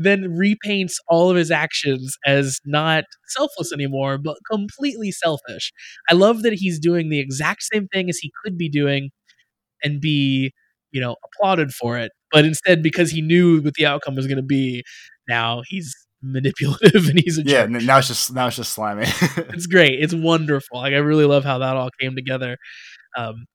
then 0.00 0.36
repaints 0.36 0.94
all 1.08 1.30
of 1.30 1.36
his 1.36 1.50
actions 1.50 2.16
as 2.26 2.60
not 2.64 3.04
selfless 3.28 3.72
anymore, 3.72 4.18
but 4.18 4.36
completely 4.50 5.12
selfish. 5.12 5.72
I 6.10 6.14
love 6.14 6.42
that 6.42 6.54
he's 6.54 6.78
doing 6.80 7.10
the 7.10 7.20
exact 7.20 7.62
same 7.72 7.88
thing 7.88 8.08
as 8.10 8.18
he 8.18 8.32
could 8.44 8.58
be 8.58 8.68
doing 8.68 9.10
and 9.82 10.00
be 10.00 10.52
you 10.92 11.00
know, 11.00 11.16
applauded 11.24 11.72
for 11.72 11.98
it. 11.98 12.12
But 12.32 12.44
instead, 12.44 12.82
because 12.82 13.10
he 13.12 13.22
knew 13.22 13.62
what 13.62 13.74
the 13.74 13.86
outcome 13.86 14.16
was 14.16 14.26
going 14.26 14.38
to 14.38 14.42
be, 14.42 14.82
now 15.28 15.62
he's 15.68 15.94
manipulative 16.22 17.08
and 17.08 17.20
he's 17.20 17.38
a 17.38 17.44
Yeah, 17.44 17.66
jerk. 17.66 17.70
now 17.82 17.98
it's 17.98 18.08
just 18.08 18.32
now 18.32 18.48
it's 18.48 18.56
just 18.56 18.72
slimy. 18.72 19.04
It's 19.52 19.66
great. 19.66 20.00
It's 20.02 20.14
wonderful. 20.14 20.78
Like 20.78 20.92
I 20.94 20.98
really 20.98 21.24
love 21.24 21.44
how 21.44 21.58
that 21.58 21.76
all 21.76 21.90
came 22.00 22.14
together. 22.14 22.56
Um, 23.16 23.46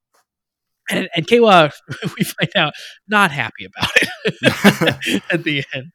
and 0.89 1.09
and 1.15 1.27
Keiwa, 1.27 1.71
we 2.17 2.23
find 2.23 2.51
out 2.55 2.73
not 3.07 3.31
happy 3.31 3.65
about 3.65 3.89
it 3.95 5.23
at 5.31 5.43
the 5.43 5.63
end. 5.73 5.91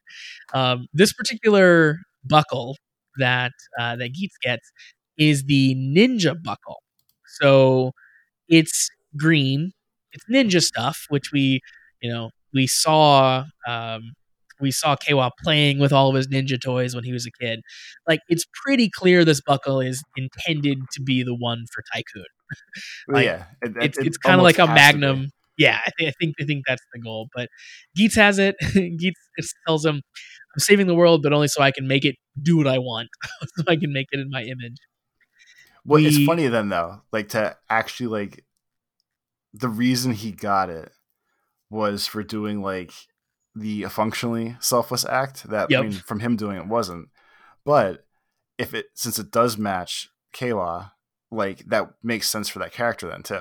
Um, 0.55 0.87
this 0.93 1.13
particular 1.13 1.99
buckle 2.25 2.77
that 3.19 3.53
uh, 3.79 3.97
that 3.97 4.13
Geats 4.15 4.37
gets 4.43 4.71
is 5.19 5.45
the 5.45 5.75
ninja 5.77 6.35
buckle. 6.43 6.83
So 7.41 7.93
it's 8.49 8.89
green. 9.17 9.73
It's 10.13 10.25
ninja 10.31 10.63
stuff, 10.63 11.07
which 11.09 11.31
we 11.33 11.61
you 12.03 12.11
know 12.13 12.31
we 12.53 12.67
saw. 12.67 13.45
Um, 13.67 14.13
we 14.63 14.71
saw 14.71 14.95
Kawa 14.95 15.31
playing 15.43 15.79
with 15.79 15.91
all 15.91 16.11
of 16.11 16.15
his 16.17 16.29
ninja 16.29 16.61
toys 16.61 16.95
when 16.95 17.03
he 17.03 17.13
was 17.15 17.25
a 17.25 17.31
kid. 17.31 17.61
Like 18.07 18.21
it's 18.29 18.45
pretty 18.63 18.91
clear 18.95 19.25
this 19.25 19.41
buckle 19.41 19.81
is 19.81 20.03
intended 20.19 20.81
to 20.93 21.01
be 21.03 21.23
the 21.23 21.35
one 21.35 21.65
for 21.73 21.83
Tycoon. 21.95 22.27
Like, 23.09 23.25
yeah, 23.25 23.45
it, 23.63 23.71
it- 23.77 23.85
It's 23.85 23.99
it 23.99 24.07
it's 24.09 24.19
kind 24.19 24.39
of 24.39 24.45
like 24.45 24.59
a 24.59 24.63
almost 24.63 24.79
has 24.79 24.93
to 24.93 24.99
be. 24.99 25.01
magnum. 25.01 25.31
Yeah, 25.57 25.79
I 25.87 25.91
think 25.99 26.09
I 26.09 26.13
think 26.21 26.35
I 26.41 26.45
think 26.45 26.65
that's 26.67 26.83
the 26.93 27.01
goal. 27.01 27.29
But 27.35 27.49
Geats 27.97 28.17
has 28.17 28.39
it. 28.39 28.57
Geats 28.99 29.21
tells 29.67 29.85
him, 29.85 30.03
"I'm 30.55 30.61
saving 30.61 30.87
the 30.87 30.95
world, 30.95 31.23
but 31.23 31.33
only 31.33 31.49
so 31.49 31.63
I 31.63 31.71
can 31.71 31.87
make 31.87 32.05
it 32.05 32.17
do 32.41 32.57
what 32.57 32.67
I 32.67 32.79
want, 32.79 33.09
so 33.57 33.65
I 33.69 33.77
can 33.77 33.93
make 33.93 34.09
it 34.13 34.21
in 34.21 34.31
my 34.31 34.43
image." 34.43 34.77
Well, 35.85 36.05
it's 36.05 36.25
funny 36.25 36.47
then 36.49 36.69
though, 36.69 37.03
like 37.13 37.31
to 37.31 37.57
actually 37.69 38.09
like 38.09 38.45
the 39.53 39.69
reason 39.69 40.13
he 40.13 40.33
got 40.33 40.71
it 40.71 40.93
was 41.71 42.07
for 42.07 42.23
doing 42.23 42.61
like 42.61 42.93
the 43.55 43.85
functionally 43.85 44.57
selfless 44.61 45.05
act 45.05 45.49
that 45.49 45.71
Yep. 45.71 45.79
I 45.79 45.83
mean 45.83 45.93
from 45.93 46.21
him 46.21 46.37
doing 46.37 46.57
it 46.57 46.67
wasn't. 46.67 47.09
But 47.65 48.05
if 48.59 48.75
it 48.75 48.87
since 48.95 49.19
it 49.19 49.31
does 49.31 49.57
match 49.57 50.11
Keiwa, 50.35 50.93
like 51.31 51.65
that 51.67 51.91
makes 52.03 52.29
sense 52.29 52.49
for 52.49 52.59
that 52.59 52.73
character 52.73 53.09
then 53.09 53.23
too. 53.23 53.41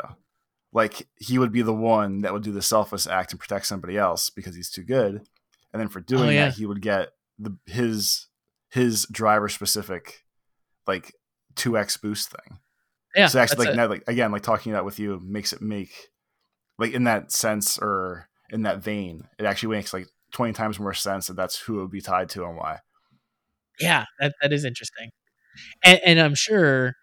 Like 0.71 1.07
he 1.17 1.37
would 1.37 1.51
be 1.51 1.61
the 1.61 1.73
one 1.73 2.21
that 2.21 2.33
would 2.33 2.43
do 2.43 2.51
the 2.51 2.61
selfless 2.61 3.07
act 3.07 3.31
and 3.31 3.39
protect 3.39 3.65
somebody 3.65 3.97
else 3.97 4.29
because 4.29 4.55
he's 4.55 4.69
too 4.69 4.83
good. 4.83 5.27
And 5.73 5.79
then 5.79 5.89
for 5.89 5.99
oh, 5.99 6.03
doing 6.03 6.29
Oh, 6.29 6.29
yeah. 6.29 6.45
that, 6.45 6.55
he 6.55 6.65
would 6.65 6.81
get 6.81 7.09
the 7.37 7.55
his 7.65 8.27
his 8.69 9.05
driver 9.11 9.49
specific 9.49 10.23
like 10.87 11.13
two 11.55 11.77
X 11.77 11.97
boost 11.97 12.29
thing. 12.29 12.59
Yeah, 13.15 13.27
so 13.27 13.39
actually, 13.39 13.67
like 13.67 13.75
now, 13.75 13.87
like 13.87 14.03
again, 14.07 14.31
like 14.31 14.43
talking 14.43 14.73
that 14.73 14.85
with 14.85 14.99
you 14.99 15.19
makes 15.23 15.51
it 15.53 15.61
make 15.61 15.91
like 16.77 16.93
in 16.93 17.05
that 17.05 17.31
sense 17.31 17.79
or 17.79 18.29
in 18.51 18.63
that 18.63 18.83
vein, 18.83 19.27
it 19.39 19.45
actually 19.45 19.75
makes 19.75 19.93
like 19.93 20.07
twenty 20.31 20.53
times 20.53 20.79
more 20.79 20.93
sense 20.93 21.27
that 21.27 21.35
that's 21.35 21.57
who 21.57 21.79
it 21.79 21.81
would 21.81 21.91
be 21.91 22.01
tied 22.01 22.29
to 22.29 22.45
and 22.45 22.55
why. 22.55 22.79
yeah, 23.79 24.05
that 24.19 24.33
that 24.41 24.53
is 24.53 24.63
interesting, 24.63 25.09
and, 25.83 25.99
and 26.05 26.19
I'm 26.19 26.35
sure 26.35 26.93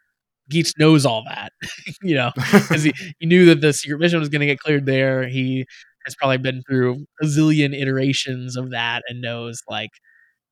Geats 0.48 0.74
knows 0.78 1.04
all 1.04 1.24
that, 1.24 1.52
you 2.02 2.14
know, 2.14 2.30
because 2.36 2.84
he, 2.84 2.92
he 3.18 3.26
knew 3.26 3.46
that 3.46 3.60
the 3.60 3.72
secret 3.72 3.98
mission 3.98 4.20
was 4.20 4.28
going 4.28 4.40
to 4.40 4.46
get 4.46 4.60
cleared 4.60 4.86
there. 4.86 5.26
He 5.26 5.66
has 6.06 6.16
probably 6.16 6.38
been 6.38 6.62
through 6.68 7.06
a 7.22 7.26
zillion 7.26 7.78
iterations 7.78 8.56
of 8.56 8.70
that 8.70 9.02
and 9.08 9.20
knows 9.20 9.60
like, 9.68 9.90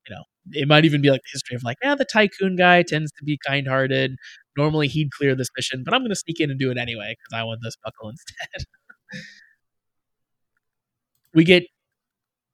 you 0.08 0.14
know, 0.14 0.22
it 0.52 0.68
might 0.68 0.84
even 0.84 1.02
be 1.02 1.10
like 1.10 1.22
the 1.22 1.30
history 1.32 1.56
of 1.56 1.62
like, 1.64 1.78
yeah, 1.82 1.94
the 1.94 2.04
tycoon 2.04 2.56
guy 2.56 2.82
tends 2.82 3.12
to 3.12 3.24
be 3.24 3.38
kind 3.46 3.66
hearted. 3.68 4.16
Normally 4.58 4.88
he'd 4.88 5.12
clear 5.12 5.34
this 5.34 5.48
mission, 5.56 5.82
but 5.84 5.94
I'm 5.94 6.02
going 6.02 6.10
to 6.10 6.16
sneak 6.16 6.40
in 6.40 6.50
and 6.50 6.60
do 6.60 6.70
it 6.70 6.78
anyway 6.78 7.16
because 7.18 7.38
I 7.40 7.44
want 7.44 7.60
this 7.62 7.76
buckle 7.82 8.10
instead. 8.10 8.66
we 11.34 11.44
get 11.44 11.64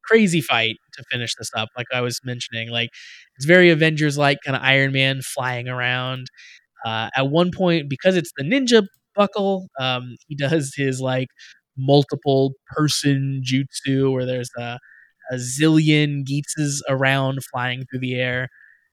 crazy 0.05 0.41
fight 0.41 0.77
to 0.95 1.05
finish 1.11 1.35
this 1.39 1.51
up, 1.57 1.69
like 1.77 1.87
I 1.95 2.01
was 2.01 2.21
mentioning. 2.25 2.71
Like 2.71 2.91
it's 3.37 3.47
very 3.47 3.71
Avengers 3.71 4.19
like, 4.19 4.39
kind 4.45 4.57
of 4.57 4.63
Iron 4.63 4.93
Man 4.93 5.21
flying 5.23 5.69
around. 5.69 6.27
Uh, 6.85 7.11
at 7.17 7.29
one 7.29 7.51
point, 7.55 7.91
because 7.91 8.17
it's 8.17 8.33
the 8.37 8.45
ninja 8.45 8.85
buckle, 9.15 9.69
um, 9.79 10.17
he 10.29 10.37
does 10.37 10.73
his 10.77 11.01
like 11.01 11.29
multiple 11.81 12.53
person 12.77 13.43
jutsu 13.45 14.13
where 14.13 14.27
there's 14.27 14.51
a, 14.59 14.79
a 15.33 15.37
zillion 15.37 16.25
Geatses 16.25 16.83
around 16.89 17.41
flying 17.53 17.85
through 17.91 18.01
the 18.01 18.15
air. 18.15 18.49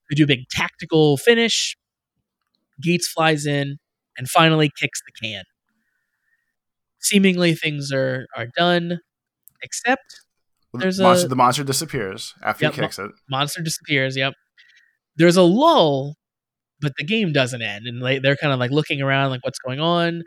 We 0.10 0.16
do 0.16 0.24
a 0.26 0.28
big 0.28 0.50
tactical 0.52 1.18
finish. 1.18 1.76
Geats 2.82 3.08
flies 3.08 3.46
in 3.46 3.78
and 4.18 4.30
finally 4.30 4.72
kicks 4.80 5.02
the 5.06 5.12
can. 5.28 5.44
Seemingly 7.00 7.54
things 7.56 7.92
are 7.92 8.28
are 8.36 8.48
done, 8.58 9.00
except 9.64 10.22
There's 10.74 10.98
the, 10.98 11.04
monster, 11.04 11.26
a- 11.28 11.30
the 11.30 11.36
monster 11.36 11.64
disappears 11.64 12.34
after 12.44 12.66
Yep, 12.66 12.74
he 12.76 12.82
kicks 12.82 13.00
it. 13.00 13.12
monster 13.30 13.62
disappears. 13.62 14.18
Yep. 14.18 14.34
There's 15.18 15.38
a 15.38 15.44
lull, 15.44 16.16
but 16.82 16.94
the 16.98 17.06
game 17.06 17.34
doesn't 17.34 17.62
end, 17.62 17.88
and 17.88 18.04
they, 18.06 18.20
they're 18.20 18.38
kind 18.38 18.54
of 18.54 18.60
like 18.60 18.72
looking 18.72 19.02
around, 19.02 19.32
like 19.32 19.44
what's 19.46 19.60
going 19.60 19.80
on, 19.82 20.24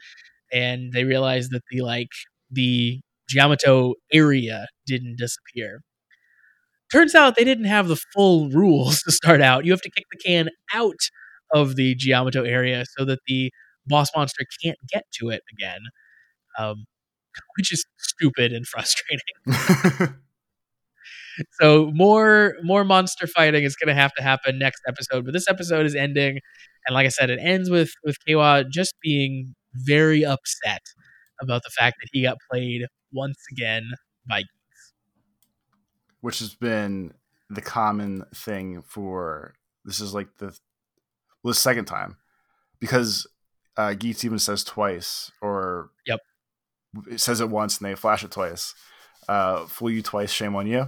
and 0.52 0.92
they 0.92 1.04
realize 1.04 1.50
that 1.50 1.62
the 1.70 1.82
like 1.82 2.10
the 2.50 3.00
Jyamato 3.32 3.94
area 4.12 4.66
didn't 4.86 5.16
disappear. 5.16 5.82
Turns 6.92 7.14
out 7.14 7.36
they 7.36 7.44
didn't 7.44 7.66
have 7.66 7.88
the 7.88 7.98
full 8.14 8.50
rules 8.50 9.00
to 9.02 9.12
start 9.12 9.40
out. 9.40 9.64
You 9.64 9.72
have 9.72 9.82
to 9.82 9.90
kick 9.90 10.04
the 10.10 10.18
can 10.18 10.48
out 10.74 10.98
of 11.52 11.76
the 11.76 11.94
Jyamato 11.94 12.46
area 12.46 12.84
so 12.98 13.04
that 13.04 13.20
the 13.26 13.52
boss 13.86 14.08
monster 14.14 14.44
can't 14.62 14.78
get 14.92 15.04
to 15.20 15.30
it 15.30 15.42
again, 15.52 15.80
um, 16.58 16.84
which 17.56 17.72
is 17.72 17.84
stupid 17.98 18.52
and 18.52 18.66
frustrating. 18.68 20.16
so 21.60 21.90
more 21.94 22.54
more 22.62 22.84
monster 22.84 23.26
fighting 23.26 23.64
is 23.64 23.76
going 23.76 23.94
to 23.94 24.00
have 24.00 24.12
to 24.14 24.22
happen 24.22 24.58
next 24.58 24.82
episode 24.88 25.24
but 25.24 25.32
this 25.32 25.48
episode 25.48 25.86
is 25.86 25.94
ending 25.94 26.38
and 26.86 26.94
like 26.94 27.06
i 27.06 27.08
said 27.08 27.30
it 27.30 27.38
ends 27.40 27.70
with 27.70 27.90
with 28.04 28.16
Kawa 28.26 28.64
just 28.70 28.94
being 29.02 29.54
very 29.74 30.24
upset 30.24 30.80
about 31.42 31.62
the 31.64 31.70
fact 31.70 31.96
that 32.00 32.08
he 32.12 32.22
got 32.22 32.36
played 32.50 32.82
once 33.12 33.38
again 33.52 33.84
by 34.28 34.40
Geats. 34.40 34.92
which 36.20 36.38
has 36.40 36.54
been 36.54 37.12
the 37.48 37.60
common 37.62 38.24
thing 38.34 38.82
for 38.82 39.54
this 39.84 40.00
is 40.00 40.14
like 40.14 40.28
the 40.38 40.46
well 41.42 41.50
the 41.50 41.54
second 41.54 41.86
time. 41.86 42.16
Because 42.78 43.26
uh 43.76 43.94
Geats 43.94 44.24
even 44.24 44.38
says 44.38 44.62
twice 44.64 45.30
or 45.40 45.90
Yep. 46.06 46.20
it 47.10 47.20
says 47.20 47.40
it 47.40 47.48
once 47.50 47.78
and 47.78 47.88
they 47.88 47.94
flash 47.94 48.22
it 48.24 48.30
twice. 48.30 48.74
Uh 49.28 49.66
fool 49.66 49.90
you 49.90 50.02
twice 50.02 50.30
shame 50.32 50.54
on 50.54 50.66
you. 50.66 50.86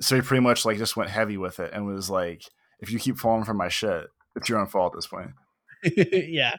So 0.00 0.16
he 0.16 0.22
pretty 0.22 0.42
much 0.42 0.64
like 0.64 0.78
just 0.78 0.96
went 0.96 1.10
heavy 1.10 1.36
with 1.36 1.60
it 1.60 1.72
and 1.72 1.86
was 1.86 2.10
like 2.10 2.42
if 2.80 2.90
you 2.90 2.98
keep 2.98 3.16
falling 3.18 3.44
for 3.44 3.54
my 3.54 3.68
shit 3.68 4.06
it's 4.36 4.48
your 4.48 4.58
own 4.58 4.66
fault 4.66 4.92
at 4.94 4.98
this 4.98 5.06
point. 5.06 5.30
Yeah. 5.96 6.54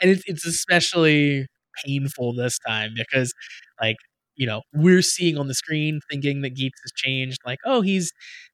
And 0.00 0.10
it's, 0.10 0.22
it's 0.26 0.46
especially 0.46 1.46
painful 1.84 2.32
this 2.34 2.58
time 2.66 2.92
because 2.96 3.32
like 3.80 3.96
you 4.36 4.46
know 4.46 4.62
we're 4.72 5.02
seeing 5.02 5.38
on 5.38 5.48
the 5.48 5.54
screen 5.54 6.00
thinking 6.10 6.42
that 6.42 6.50
Geats 6.54 6.80
has 6.84 6.92
changed 6.94 7.38
like 7.46 7.58
oh 7.64 7.80
he's 7.80 8.12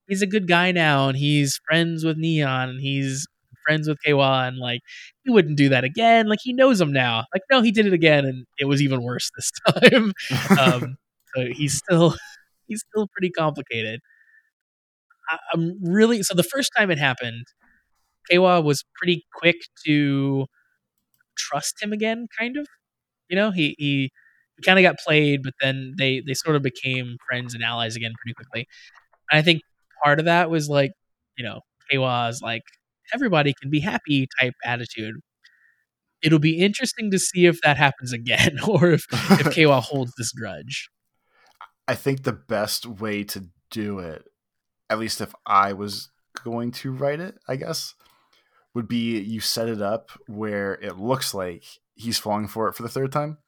he's 0.09 0.23
a 0.23 0.27
good 0.27 0.49
guy 0.49 0.73
now 0.73 1.09
and 1.09 1.17
he's 1.19 1.61
friends 1.69 2.05
with 2.05 2.17
neon 2.17 2.69
and 2.71 2.81
he's 2.81 3.27
friends 3.67 3.89
with 3.89 3.99
Kawa 4.07 4.45
and 4.47 4.59
like 4.59 4.81
he 5.25 5.31
wouldn't 5.31 5.57
do 5.57 5.69
that 5.71 5.85
again 5.85 6.29
like 6.29 6.39
he 6.43 6.53
knows 6.53 6.81
him 6.81 6.93
now. 6.93 7.25
Like 7.35 7.43
no 7.51 7.63
he 7.63 7.73
did 7.73 7.87
it 7.87 7.93
again 7.93 8.25
and 8.25 8.47
it 8.59 8.67
was 8.67 8.83
even 8.83 9.03
worse 9.03 9.31
this 9.37 9.51
time. 9.91 10.13
Um 10.59 10.97
so 11.35 11.47
he's 11.53 11.77
still 11.79 12.15
he's 12.69 12.85
still 12.91 13.09
pretty 13.09 13.31
complicated. 13.31 14.01
I, 15.29 15.39
i'm 15.55 15.79
really 15.83 16.23
so 16.23 16.35
the 16.35 16.43
first 16.43 16.71
time 16.77 16.91
it 16.91 16.99
happened 16.99 17.47
Kawa 18.31 18.61
was 18.63 18.85
pretty 18.97 19.27
quick 19.35 19.57
to 19.87 20.47
trust 21.37 21.83
him 21.83 21.93
again, 21.93 22.29
kind 22.39 22.57
of. 22.57 22.67
You 23.29 23.37
know, 23.37 23.51
he 23.51 23.75
he, 23.79 24.11
he 24.57 24.63
kind 24.65 24.79
of 24.79 24.83
got 24.83 24.97
played, 25.05 25.43
but 25.43 25.55
then 25.61 25.95
they 25.99 26.23
they 26.27 26.35
sort 26.35 26.57
of 26.57 26.63
became 26.63 27.17
friends 27.29 27.55
and 27.55 27.63
allies 27.63 27.97
again 27.97 28.13
pretty 28.21 28.35
quickly. 28.35 28.67
And 29.31 29.39
I 29.39 29.43
think 29.43 29.63
part 30.03 30.19
of 30.19 30.25
that 30.27 30.51
was 30.51 30.69
like, 30.69 30.93
you 31.37 31.45
know, 31.45 31.61
Kawa's 31.91 32.41
like 32.43 32.63
everybody 33.15 33.55
can 33.61 33.71
be 33.71 33.81
happy 33.81 34.27
type 34.41 34.55
attitude. 34.65 35.17
It'll 36.23 36.39
be 36.39 36.59
interesting 36.59 37.11
to 37.11 37.19
see 37.19 37.47
if 37.47 37.61
that 37.63 37.77
happens 37.77 38.13
again, 38.13 38.59
or 38.67 38.91
if 38.91 39.05
if 39.13 39.55
Kawa 39.55 39.81
holds 39.81 40.13
this 40.17 40.33
grudge. 40.33 40.89
I 41.89 41.95
think 41.95 42.23
the 42.23 42.33
best 42.33 42.87
way 42.87 43.23
to 43.25 43.49
do 43.71 44.01
it, 44.01 44.25
at 44.91 44.99
least 44.99 45.21
if 45.21 45.35
I 45.45 45.73
was 45.73 46.11
going 46.43 46.73
to 46.73 46.93
write 46.93 47.21
it, 47.21 47.37
I 47.47 47.57
guess, 47.57 47.95
would 48.75 48.89
be 48.89 49.21
you 49.21 49.41
set 49.41 49.69
it 49.69 49.81
up 49.81 50.11
where 50.27 50.75
it 50.75 50.99
looks 50.99 51.33
like 51.33 51.65
he's 51.97 52.19
falling 52.19 52.49
for 52.49 52.69
it 52.69 52.75
for 52.77 52.85
the 52.85 52.89
third 52.91 53.13
time. 53.13 53.39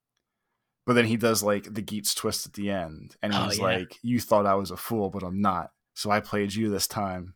But 0.87 0.95
then 0.95 1.07
he 1.07 1.17
does 1.19 1.43
like 1.43 1.73
the 1.75 1.83
Geats 1.83 2.15
twist 2.15 2.47
at 2.47 2.55
the 2.55 2.71
end, 2.71 3.17
and 3.23 3.35
Oh, 3.35 3.45
he's 3.45 3.59
yeah. 3.59 3.65
like, 3.65 3.99
"You 4.03 4.21
thought 4.21 4.47
I 4.47 4.55
was 4.55 4.71
a 4.71 4.77
fool, 4.77 5.11
but 5.11 5.23
I'm 5.23 5.41
not. 5.41 5.71
So 5.95 6.11
I 6.11 6.21
played 6.21 6.55
you 6.55 6.71
this 6.71 6.87
time." 6.89 7.35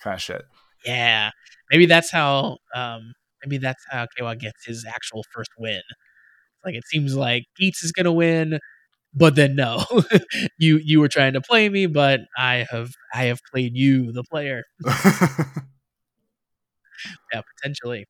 Kind 0.00 0.14
of 0.14 0.22
shit. 0.22 0.42
Yeah, 0.84 1.30
maybe 1.70 1.86
that's 1.86 2.10
how. 2.10 2.58
Um, 2.74 3.14
maybe 3.44 3.58
that's 3.58 3.82
how 3.90 4.06
Kawa 4.18 4.36
gets 4.36 4.66
his 4.66 4.84
actual 4.86 5.24
first 5.32 5.50
win. 5.58 5.82
Like 6.64 6.74
it 6.76 6.84
seems 6.86 7.16
like 7.16 7.44
Geats 7.56 7.84
is 7.84 7.92
gonna 7.92 8.12
win. 8.12 8.58
but 9.14 9.36
then 9.36 9.56
no, 9.56 9.84
you 10.58 10.78
you 10.78 11.00
were 11.00 11.08
trying 11.08 11.34
to 11.34 11.40
play 11.42 11.68
me, 11.68 11.86
but 11.86 12.20
I 12.38 12.66
have 12.70 12.90
I 13.14 13.24
have 13.26 13.40
played 13.52 13.76
you, 13.76 14.12
the 14.12 14.24
player. 14.24 14.64
yeah, 17.32 17.42
potentially. 17.56 18.06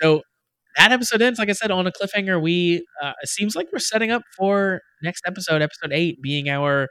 So 0.00 0.22
that 0.76 0.92
episode 0.92 1.22
ends, 1.22 1.38
like 1.38 1.48
I 1.48 1.52
said, 1.52 1.70
on 1.70 1.86
a 1.86 1.92
cliffhanger. 1.92 2.40
We 2.40 2.84
uh, 3.02 3.12
it 3.22 3.28
seems 3.28 3.56
like 3.56 3.68
we're 3.72 3.78
setting 3.80 4.10
up 4.10 4.22
for 4.36 4.80
next 5.02 5.22
episode, 5.26 5.62
episode 5.62 5.92
eight, 5.92 6.22
being 6.22 6.48
our 6.48 6.88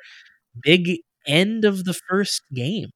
big 0.62 1.00
end 1.26 1.66
of 1.66 1.86
the 1.86 1.94
first 2.10 2.42
game. 2.54 2.90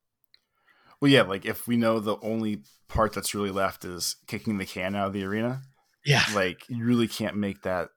well, 1.01 1.11
yeah, 1.11 1.23
like 1.23 1.45
if 1.45 1.67
we 1.67 1.77
know 1.77 1.99
the 1.99 2.17
only 2.21 2.63
part 2.87 3.13
that's 3.13 3.33
really 3.33 3.51
left 3.51 3.85
is 3.85 4.17
kicking 4.27 4.57
the 4.57 4.65
can 4.65 4.95
out 4.95 5.07
of 5.07 5.13
the 5.13 5.23
arena, 5.23 5.61
Yeah, 6.05 6.23
like 6.33 6.63
you 6.69 6.83
really 6.83 7.07
can't 7.07 7.35
make 7.37 7.61
that, 7.63 7.89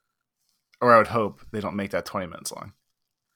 or 0.80 0.92
I 0.94 0.98
would 0.98 1.08
hope 1.08 1.40
they 1.52 1.60
don't 1.60 1.76
make 1.76 1.90
that 1.92 2.04
20 2.06 2.26
minutes 2.26 2.52
long. 2.52 2.72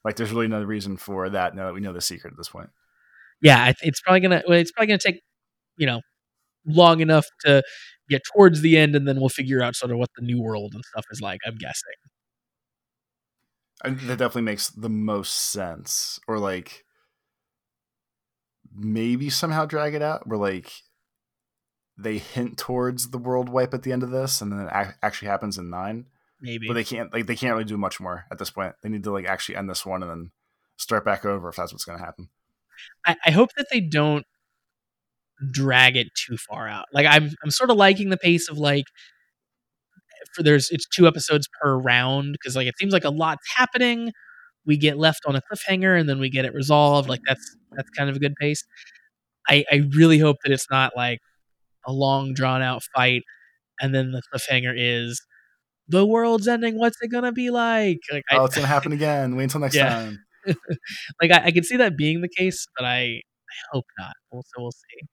Like 0.05 0.17
there's 0.17 0.31
really 0.33 0.49
no 0.49 0.63
reason 0.63 0.97
for 0.97 1.29
that 1.31 1.55
now 1.55 1.67
that 1.67 1.75
we 1.75 1.81
know 1.81 1.93
the 1.93 2.01
secret 2.01 2.33
at 2.33 2.37
this 2.37 2.49
point. 2.49 2.71
yeah, 3.43 3.73
it's 3.83 4.01
probably 4.01 4.21
gonna 4.21 4.43
it's 4.47 4.73
probably 4.73 4.87
gonna 4.89 4.99
take 4.99 5.21
you 5.77 5.87
know 5.87 6.01
long 6.69 7.01
enough 7.01 7.27
to 7.45 7.63
get 8.09 8.23
towards 8.33 8.61
the 8.61 8.77
end, 8.77 8.95
and 8.95 9.07
then 9.07 9.19
we'll 9.19 9.29
figure 9.29 9.63
out 9.63 9.77
sort 9.77 9.93
of 9.93 9.99
what 9.99 10.11
the 10.17 10.23
new 10.23 10.41
world 10.41 10.73
and 10.75 10.85
stuff 10.85 11.05
is 11.11 11.21
like. 11.21 11.41
I'm 11.47 11.57
guessing. 11.57 11.93
That 13.85 14.19
definitely 14.19 14.43
makes 14.43 14.71
the 14.71 14.89
most 14.89 15.33
sense. 15.35 16.19
Or 16.27 16.39
like 16.39 16.85
maybe 18.75 19.31
somehow 19.31 19.67
drag 19.67 19.95
it 19.95 20.03
out 20.03 20.27
where 20.27 20.39
like 20.39 20.73
they 21.97 22.19
hint 22.19 22.59
towards 22.59 23.11
the 23.11 23.19
world 23.19 23.49
wipe 23.49 23.75
at 23.75 23.83
the 23.83 23.93
end 23.93 24.03
of 24.03 24.11
this 24.11 24.41
and 24.41 24.53
then 24.53 24.61
it 24.61 24.71
ac- 24.73 24.97
actually 25.03 25.29
happens 25.29 25.59
in 25.59 25.71
nine. 25.71 26.07
Maybe. 26.41 26.69
But 26.69 26.75
they 26.75 26.85
can't 26.85 27.13
like 27.13 27.27
they 27.27 27.35
can't 27.35 27.53
really 27.55 27.65
do 27.65 27.77
much 27.77 27.99
more 28.01 28.25
at 28.31 28.39
this 28.39 28.51
point. 28.51 28.75
They 28.83 28.89
need 28.89 29.05
to 29.05 29.13
like 29.13 29.27
actually 29.27 29.57
end 29.57 29.69
this 29.69 29.85
one 29.85 30.03
and 30.03 30.11
then 30.11 30.31
start 30.77 31.05
back 31.05 31.25
over 31.25 31.49
if 31.49 31.57
that's 31.57 31.73
what's 31.73 31.85
gonna 31.85 31.99
happen. 31.99 32.29
I, 33.05 33.17
I 33.27 33.31
hope 33.33 33.51
that 33.57 33.67
they 33.73 33.81
don't 33.81 34.25
drag 35.53 35.97
it 35.97 36.09
too 36.15 36.37
far 36.37 36.69
out. 36.69 36.87
Like 36.93 37.07
I'm 37.07 37.31
I'm 37.45 37.51
sort 37.51 37.71
of 37.71 37.77
liking 37.77 38.11
the 38.11 38.17
pace 38.17 38.49
of 38.49 38.59
like 38.59 38.85
for 40.35 40.43
there's 40.43 40.69
it's 40.71 40.87
two 40.89 41.07
episodes 41.07 41.49
per 41.61 41.77
round 41.79 42.33
because 42.33 42.57
like 42.57 42.67
it 42.67 42.75
seems 42.79 42.93
like 42.93 43.05
a 43.05 43.11
lot's 43.11 43.47
happening. 43.57 44.13
We 44.67 44.77
get 44.77 44.99
left 44.99 45.21
on 45.27 45.37
a 45.37 45.41
cliffhanger 45.43 45.99
and 45.99 46.09
then 46.09 46.19
we 46.19 46.31
get 46.31 46.45
it 46.45 46.55
resolved. 46.55 47.09
Like 47.09 47.21
that's 47.27 47.57
that's 47.73 47.89
kind 47.91 48.11
of 48.11 48.17
a 48.17 48.19
good 48.19 48.35
pace. 48.41 48.65
I 49.49 49.65
I 49.71 49.89
really 49.97 50.19
hope 50.19 50.37
that 50.45 50.53
it's 50.53 50.67
not 50.71 50.93
like 50.97 51.21
a 51.87 51.93
long 51.93 52.35
drawn 52.35 52.63
out 52.63 52.83
fight 52.95 53.23
and 53.81 53.95
then 53.95 54.13
the 54.13 54.23
cliffhanger 54.33 54.75
is 54.77 55.23
the 55.89 56.07
world's 56.07 56.49
ending. 56.49 56.79
What's 56.79 56.99
it 57.03 57.09
gonna 57.11 57.33
be 57.33 57.51
like? 57.51 57.99
Like 58.13 58.25
I, 58.31 58.39
oh, 58.39 58.45
it's 58.45 58.57
gonna 58.57 58.67
happen 58.67 58.93
again. 58.93 59.37
Wait 59.37 59.45
until 59.45 59.61
next 59.63 59.75
Yeah. 59.77 59.91
time. 59.91 60.19
like 61.23 61.31
I, 61.31 61.47
I 61.47 61.51
can 61.51 61.65
see 61.65 61.77
that 61.79 61.97
being 61.97 62.21
the 62.23 62.29
case, 62.29 62.67
but 62.77 62.85
I, 62.87 63.03
I 63.03 63.23
hope 63.73 63.87
not. 63.99 64.13
We'll, 64.33 64.43
so 64.43 64.63
we'll 64.63 64.73
see. 64.73 65.07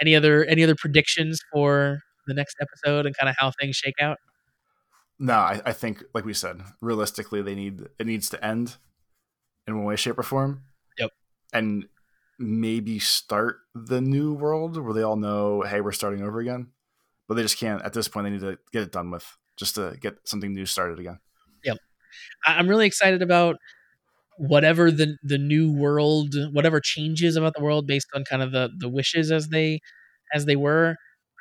Any 0.00 0.14
other 0.14 0.44
any 0.44 0.62
other 0.62 0.76
predictions 0.76 1.40
for 1.52 2.00
the 2.26 2.34
next 2.34 2.56
episode 2.60 3.06
and 3.06 3.16
kind 3.16 3.28
of 3.28 3.36
how 3.38 3.52
things 3.60 3.76
shake 3.76 4.00
out? 4.00 4.18
No, 5.18 5.34
I, 5.34 5.60
I 5.66 5.72
think 5.72 6.04
like 6.14 6.24
we 6.24 6.34
said, 6.34 6.62
realistically 6.80 7.42
they 7.42 7.54
need 7.54 7.88
it 7.98 8.06
needs 8.06 8.28
to 8.30 8.44
end 8.44 8.76
in 9.66 9.76
one 9.76 9.84
way, 9.84 9.96
shape, 9.96 10.18
or 10.18 10.22
form. 10.22 10.62
Yep. 10.98 11.10
And 11.52 11.86
maybe 12.38 12.98
start 12.98 13.58
the 13.74 14.00
new 14.00 14.32
world 14.32 14.76
where 14.82 14.94
they 14.94 15.02
all 15.02 15.16
know, 15.16 15.62
hey, 15.62 15.80
we're 15.80 15.92
starting 15.92 16.22
over 16.22 16.38
again. 16.38 16.68
But 17.26 17.34
they 17.34 17.42
just 17.42 17.58
can't 17.58 17.82
at 17.82 17.92
this 17.92 18.08
point 18.08 18.24
they 18.24 18.30
need 18.30 18.40
to 18.40 18.58
get 18.72 18.82
it 18.82 18.92
done 18.92 19.10
with 19.10 19.26
just 19.56 19.74
to 19.74 19.96
get 20.00 20.16
something 20.24 20.54
new 20.54 20.66
started 20.66 20.98
again. 20.98 21.18
Yep. 21.64 21.78
I'm 22.46 22.68
really 22.68 22.86
excited 22.86 23.22
about 23.22 23.56
whatever 24.38 24.90
the 24.90 25.16
the 25.22 25.38
new 25.38 25.70
world, 25.72 26.34
whatever 26.52 26.80
changes 26.80 27.36
about 27.36 27.54
the 27.54 27.62
world 27.62 27.86
based 27.86 28.08
on 28.14 28.24
kind 28.24 28.42
of 28.42 28.52
the 28.52 28.70
the 28.78 28.88
wishes 28.88 29.30
as 29.30 29.48
they 29.48 29.80
as 30.34 30.46
they 30.46 30.56
were. 30.56 30.96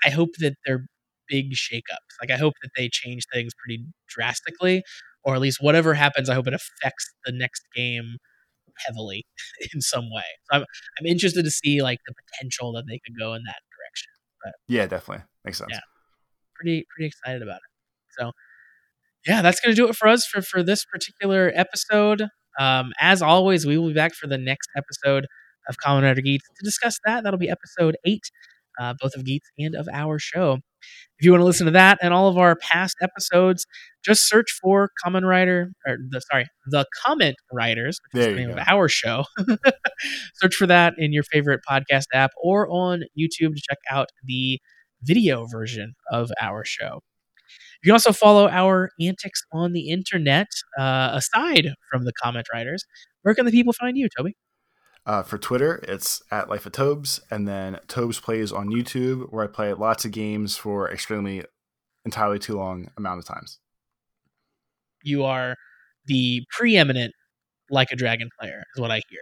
I 0.05 0.09
hope 0.09 0.29
that 0.39 0.55
they're 0.65 0.85
big 1.29 1.51
shakeups. 1.53 2.13
Like 2.21 2.31
I 2.31 2.37
hope 2.37 2.53
that 2.63 2.71
they 2.75 2.89
change 2.91 3.23
things 3.33 3.53
pretty 3.57 3.85
drastically, 4.09 4.83
or 5.23 5.35
at 5.35 5.41
least 5.41 5.59
whatever 5.61 5.93
happens. 5.93 6.29
I 6.29 6.33
hope 6.35 6.47
it 6.47 6.53
affects 6.53 7.09
the 7.25 7.31
next 7.31 7.63
game 7.75 8.17
heavily 8.85 9.25
in 9.73 9.81
some 9.81 10.05
way. 10.11 10.25
So 10.51 10.57
I'm 10.57 10.65
I'm 10.99 11.05
interested 11.05 11.43
to 11.43 11.51
see 11.51 11.81
like 11.81 11.99
the 12.07 12.13
potential 12.13 12.73
that 12.73 12.85
they 12.87 12.99
could 13.05 13.17
go 13.17 13.33
in 13.33 13.43
that 13.43 13.61
direction. 13.75 14.11
Yeah, 14.67 14.87
definitely. 14.87 15.25
Makes 15.45 15.59
sense. 15.59 15.69
Yeah. 15.71 15.79
Pretty 16.55 16.85
pretty 16.95 17.07
excited 17.07 17.41
about 17.41 17.57
it. 17.57 18.19
So 18.19 18.31
yeah, 19.27 19.41
that's 19.41 19.59
gonna 19.59 19.75
do 19.75 19.87
it 19.89 19.95
for 19.95 20.07
us 20.07 20.25
for 20.25 20.41
for 20.41 20.63
this 20.63 20.85
particular 20.85 21.51
episode. 21.53 22.27
Um, 22.59 22.91
as 22.99 23.21
always, 23.21 23.65
we 23.65 23.77
will 23.77 23.87
be 23.89 23.93
back 23.93 24.13
for 24.13 24.27
the 24.27 24.37
next 24.37 24.69
episode 24.75 25.27
of 25.69 25.75
Kamen 25.85 26.03
Rider 26.03 26.21
Geats 26.21 26.45
to 26.57 26.63
discuss 26.63 26.99
that. 27.05 27.23
That'll 27.23 27.39
be 27.39 27.49
episode 27.49 27.97
eight, 28.05 28.23
uh, 28.79 28.93
both 29.01 29.13
of 29.15 29.25
Geats 29.25 29.49
and 29.59 29.75
of 29.75 29.87
our 29.91 30.17
show. 30.19 30.59
If 31.19 31.25
you 31.25 31.31
want 31.31 31.41
to 31.41 31.45
listen 31.45 31.65
to 31.65 31.71
that 31.71 31.97
and 32.01 32.13
all 32.13 32.27
of 32.29 32.37
our 32.37 32.55
past 32.55 32.95
episodes, 33.01 33.65
just 34.05 34.29
search 34.29 34.47
for 34.61 34.89
Kamen 35.03 35.23
Rider, 35.27 35.71
or 35.87 35.97
the 36.09 36.21
sorry, 36.31 36.47
the 36.67 36.85
Comment 37.05 37.35
Riders, 37.51 37.99
which 38.13 38.21
There 38.21 38.29
is 38.31 38.35
the 38.35 38.41
name 38.41 38.55
go. 38.55 38.61
of 38.61 38.67
our 38.67 38.87
show. 38.87 39.25
search 40.35 40.55
for 40.55 40.67
that 40.67 40.93
in 40.97 41.11
your 41.13 41.23
favorite 41.23 41.61
podcast 41.69 42.05
app 42.13 42.31
or 42.41 42.67
on 42.69 43.01
YouTube 43.19 43.55
to 43.55 43.61
check 43.69 43.79
out 43.91 44.07
the 44.23 44.59
video 45.01 45.45
version 45.45 45.93
of 46.11 46.31
our 46.41 46.63
show. 46.63 47.01
You 47.83 47.89
can 47.89 47.93
also 47.93 48.11
follow 48.11 48.47
our 48.49 48.89
antics 48.99 49.43
on 49.51 49.73
the 49.73 49.89
internet 49.89 50.47
uh, 50.79 51.11
aside 51.13 51.73
from 51.91 52.05
the 52.05 52.13
comment 52.21 52.47
riders. 52.53 52.85
Where 53.21 53.35
can 53.35 53.45
the 53.45 53.51
people 53.51 53.73
find 53.73 53.97
you, 53.97 54.07
Toby? 54.15 54.35
Uh, 55.05 55.23
for 55.23 55.37
Twitter, 55.37 55.79
it's 55.87 56.21
at 56.31 56.49
Life 56.49 56.65
of 56.65 56.73
Tobes, 56.73 57.21
and 57.31 57.47
then 57.47 57.79
Tobes 57.87 58.19
plays 58.19 58.51
on 58.51 58.67
YouTube, 58.67 59.31
where 59.31 59.45
I 59.45 59.47
play 59.47 59.71
lots 59.73 60.03
of 60.03 60.11
games 60.11 60.57
for 60.57 60.91
extremely 60.91 61.45
entirely 62.03 62.39
too 62.39 62.57
long 62.57 62.89
amount 62.97 63.19
of 63.19 63.25
times. 63.25 63.59
You 65.03 65.23
are 65.23 65.55
the 66.07 66.45
preeminent 66.49 67.13
like 67.69 67.91
a 67.91 67.95
dragon 67.95 68.29
player, 68.37 68.63
is 68.75 68.81
what 68.81 68.91
I 68.91 69.01
hear. 69.09 69.21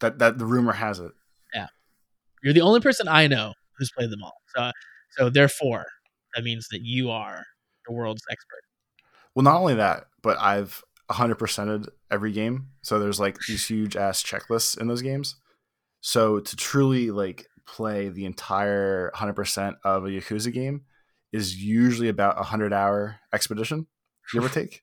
That 0.00 0.18
that 0.18 0.38
the 0.38 0.44
rumor 0.44 0.72
has 0.72 0.98
it. 0.98 1.12
Yeah, 1.54 1.68
you're 2.42 2.52
the 2.52 2.60
only 2.60 2.80
person 2.80 3.08
I 3.08 3.26
know 3.26 3.54
who's 3.78 3.90
played 3.90 4.10
them 4.10 4.22
all. 4.22 4.34
So, 4.54 4.70
so 5.12 5.30
therefore, 5.30 5.86
that 6.34 6.44
means 6.44 6.68
that 6.70 6.80
you 6.82 7.10
are 7.10 7.44
the 7.86 7.92
world's 7.94 8.22
expert. 8.30 8.62
Well, 9.34 9.44
not 9.44 9.60
only 9.60 9.74
that, 9.74 10.06
but 10.22 10.38
I've 10.38 10.82
100%ed 11.10 11.88
every 12.10 12.32
game. 12.32 12.68
So 12.82 12.98
there's 12.98 13.20
like 13.20 13.38
these 13.48 13.66
huge 13.66 13.96
ass 13.96 14.22
checklists 14.22 14.78
in 14.78 14.88
those 14.88 15.02
games. 15.02 15.36
So 16.00 16.40
to 16.40 16.56
truly 16.56 17.10
like 17.10 17.46
play 17.66 18.08
the 18.08 18.24
entire 18.24 19.10
100% 19.14 19.74
of 19.84 20.04
a 20.04 20.08
Yakuza 20.08 20.52
game 20.52 20.82
is 21.32 21.56
usually 21.56 22.08
about 22.08 22.34
a 22.36 22.40
100 22.40 22.72
hour 22.72 23.20
expedition, 23.32 23.86
give 24.32 24.44
or 24.44 24.48
take. 24.50 24.82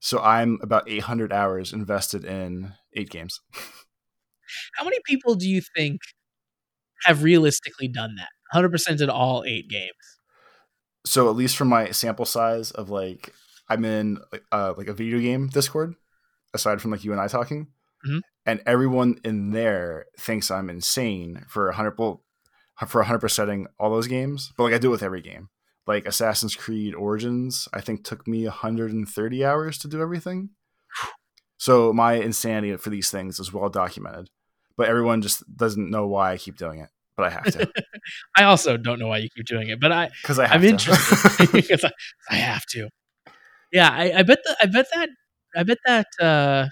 So 0.00 0.20
I'm 0.20 0.58
about 0.62 0.88
800 0.88 1.32
hours 1.32 1.72
invested 1.72 2.24
in 2.24 2.72
eight 2.94 3.10
games. 3.10 3.40
How 4.74 4.84
many 4.84 4.98
people 5.06 5.34
do 5.34 5.48
you 5.48 5.62
think 5.76 6.00
have 7.04 7.22
realistically 7.22 7.88
done 7.88 8.16
that? 8.16 8.28
100% 8.54 9.00
in 9.00 9.08
all 9.08 9.44
eight 9.46 9.68
games. 9.68 10.11
So 11.04 11.28
at 11.28 11.36
least 11.36 11.56
from 11.56 11.68
my 11.68 11.90
sample 11.90 12.24
size 12.26 12.70
of 12.70 12.90
like 12.90 13.34
I'm 13.68 13.84
in 13.84 14.18
uh, 14.50 14.74
like 14.76 14.88
a 14.88 14.92
video 14.94 15.18
game 15.18 15.48
Discord, 15.48 15.94
aside 16.54 16.80
from 16.80 16.90
like 16.90 17.04
you 17.04 17.12
and 17.12 17.20
I 17.20 17.26
talking, 17.28 17.68
Mhm. 18.06 18.20
and 18.46 18.62
everyone 18.66 19.18
in 19.24 19.50
there 19.50 20.06
thinks 20.18 20.50
I'm 20.50 20.68
insane 20.70 21.44
for 21.48 21.68
a 21.68 21.74
hundred 21.74 21.96
well, 21.98 22.22
for 22.86 23.00
a 23.00 23.04
hundred 23.04 23.20
percenting 23.20 23.66
all 23.78 23.90
those 23.90 24.08
games. 24.08 24.52
But 24.56 24.64
like 24.64 24.74
I 24.74 24.78
do 24.78 24.88
it 24.88 24.92
with 24.92 25.02
every 25.02 25.22
game. 25.22 25.48
Like 25.86 26.06
Assassin's 26.06 26.54
Creed 26.54 26.94
Origins, 26.94 27.66
I 27.72 27.80
think 27.80 28.04
took 28.04 28.28
me 28.28 28.44
130 28.44 29.44
hours 29.44 29.78
to 29.78 29.88
do 29.88 30.00
everything. 30.00 30.50
So 31.58 31.92
my 31.92 32.14
insanity 32.14 32.76
for 32.76 32.90
these 32.90 33.08
things 33.10 33.38
is 33.38 33.52
well 33.52 33.68
documented, 33.68 34.30
but 34.76 34.88
everyone 34.88 35.22
just 35.22 35.44
doesn't 35.56 35.90
know 35.90 36.08
why 36.08 36.32
I 36.32 36.36
keep 36.38 36.56
doing 36.56 36.80
it. 36.80 36.88
But 37.22 37.32
I 37.32 37.34
have 37.34 37.44
to 37.44 37.72
I 38.36 38.44
also 38.44 38.76
don't 38.76 38.98
know 38.98 39.08
why 39.08 39.18
you 39.18 39.28
keep 39.34 39.46
doing 39.46 39.68
it, 39.68 39.80
but 39.80 39.92
I, 39.92 40.10
because 40.22 40.38
I 40.38 40.46
to. 40.58 40.66
interested 40.66 41.48
because 41.52 41.84
I, 41.84 41.90
I 42.30 42.36
have 42.36 42.64
to. 42.72 42.88
Yeah, 43.72 43.90
I, 43.90 44.18
I 44.18 44.22
bet 44.22 44.38
the, 44.44 44.56
I 44.62 44.66
bet 44.66 44.86
that 44.94 45.08
I 45.56 45.62
bet 45.62 45.78
that 45.86 46.06
uh, 46.20 46.66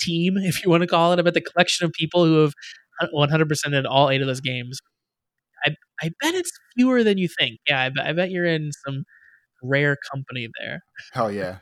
team, 0.00 0.36
if 0.38 0.64
you 0.64 0.70
want 0.70 0.82
to 0.82 0.86
call 0.86 1.12
it, 1.12 1.18
I 1.18 1.22
bet 1.22 1.34
the 1.34 1.40
collection 1.40 1.84
of 1.84 1.92
people 1.92 2.24
who 2.24 2.42
have 2.42 2.52
100 3.10 3.48
percent 3.48 3.74
in 3.74 3.86
all 3.86 4.10
eight 4.10 4.20
of 4.20 4.26
those 4.26 4.40
games. 4.40 4.80
I 5.64 5.76
I 6.02 6.10
bet 6.20 6.34
it's 6.34 6.50
fewer 6.76 7.04
than 7.04 7.18
you 7.18 7.28
think. 7.28 7.58
Yeah, 7.68 7.80
I 7.80 7.88
bet, 7.90 8.06
I 8.06 8.12
bet 8.12 8.30
you're 8.30 8.46
in 8.46 8.70
some 8.86 9.04
rare 9.62 9.96
company 10.12 10.48
there. 10.60 10.82
Hell 11.12 11.30
yeah. 11.32 11.58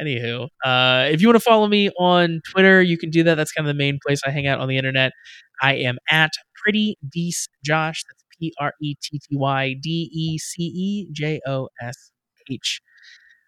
Anywho, 0.00 0.48
uh, 0.64 1.08
if 1.10 1.20
you 1.20 1.28
want 1.28 1.36
to 1.36 1.40
follow 1.40 1.66
me 1.66 1.90
on 1.98 2.40
Twitter, 2.48 2.80
you 2.80 2.96
can 2.96 3.10
do 3.10 3.24
that. 3.24 3.34
That's 3.34 3.52
kind 3.52 3.68
of 3.68 3.74
the 3.74 3.78
main 3.78 3.98
place 4.04 4.20
I 4.24 4.30
hang 4.30 4.46
out 4.46 4.60
on 4.60 4.68
the 4.68 4.76
internet. 4.76 5.12
I 5.60 5.74
am 5.74 5.98
at 6.08 6.30
Pretty 6.62 6.96
Dece 7.16 7.46
Josh. 7.64 8.04
That's 8.08 8.24
P 8.38 8.52
R 8.60 8.72
E 8.82 8.94
T 9.00 9.18
T 9.18 9.36
Y 9.36 9.74
D 9.80 10.10
E 10.12 10.38
C 10.38 10.62
E 10.62 11.08
J 11.12 11.40
O 11.46 11.68
S 11.82 12.10
H. 12.50 12.80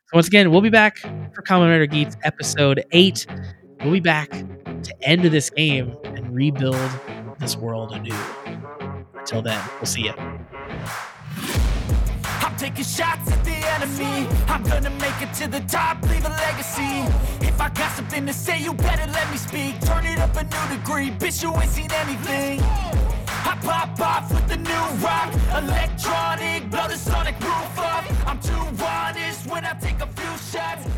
So 0.07 0.17
once 0.17 0.27
again, 0.27 0.51
we'll 0.51 0.61
be 0.61 0.71
back 0.71 0.97
for 0.99 1.43
Rider 1.71 1.87
Geats 1.87 2.17
episode 2.25 2.85
eight. 2.93 3.27
We'll 3.81 3.93
be 3.93 4.01
back 4.01 4.31
to 4.31 4.95
end 5.03 5.23
this 5.23 5.51
game 5.51 5.97
and 6.05 6.35
rebuild 6.35 6.77
this 7.39 7.57
world 7.57 7.93
anew. 7.93 8.15
Until 9.15 9.43
then, 9.43 9.63
we'll 9.79 9.87
see 9.87 10.03
you 10.03 10.15
taking 12.61 12.85
shots 12.85 13.33
at 13.33 13.43
the 13.43 13.57
enemy. 13.75 14.29
I'm 14.47 14.63
gonna 14.65 14.91
make 14.91 15.19
it 15.23 15.33
to 15.41 15.49
the 15.49 15.61
top, 15.61 16.03
leave 16.03 16.27
a 16.27 16.29
legacy. 16.29 16.93
If 17.41 17.59
I 17.59 17.71
got 17.71 17.91
something 17.97 18.27
to 18.27 18.35
say, 18.35 18.63
you 18.63 18.75
better 18.75 19.11
let 19.11 19.31
me 19.31 19.39
speak. 19.39 19.81
Turn 19.81 20.05
it 20.05 20.19
up 20.19 20.37
a 20.37 20.45
new 20.45 20.77
degree, 20.77 21.11
bitch, 21.11 21.43
you 21.43 21.51
ain't 21.57 21.71
seen 21.71 21.91
anything. 21.91 22.61
I 23.51 23.57
pop 23.63 23.99
off 24.01 24.31
with 24.35 24.47
the 24.47 24.59
new 24.59 24.85
rock. 25.07 25.33
Electronic, 25.63 26.71
blow 26.71 26.87
the 26.87 26.99
sonic 26.99 27.41
roof 27.41 27.79
up. 27.79 28.05
I'm 28.29 28.39
too 28.41 28.65
honest 28.85 29.47
when 29.47 29.65
I 29.65 29.73
take 29.81 29.99
a 30.03 30.09
few 30.19 30.33
shots. 30.53 30.90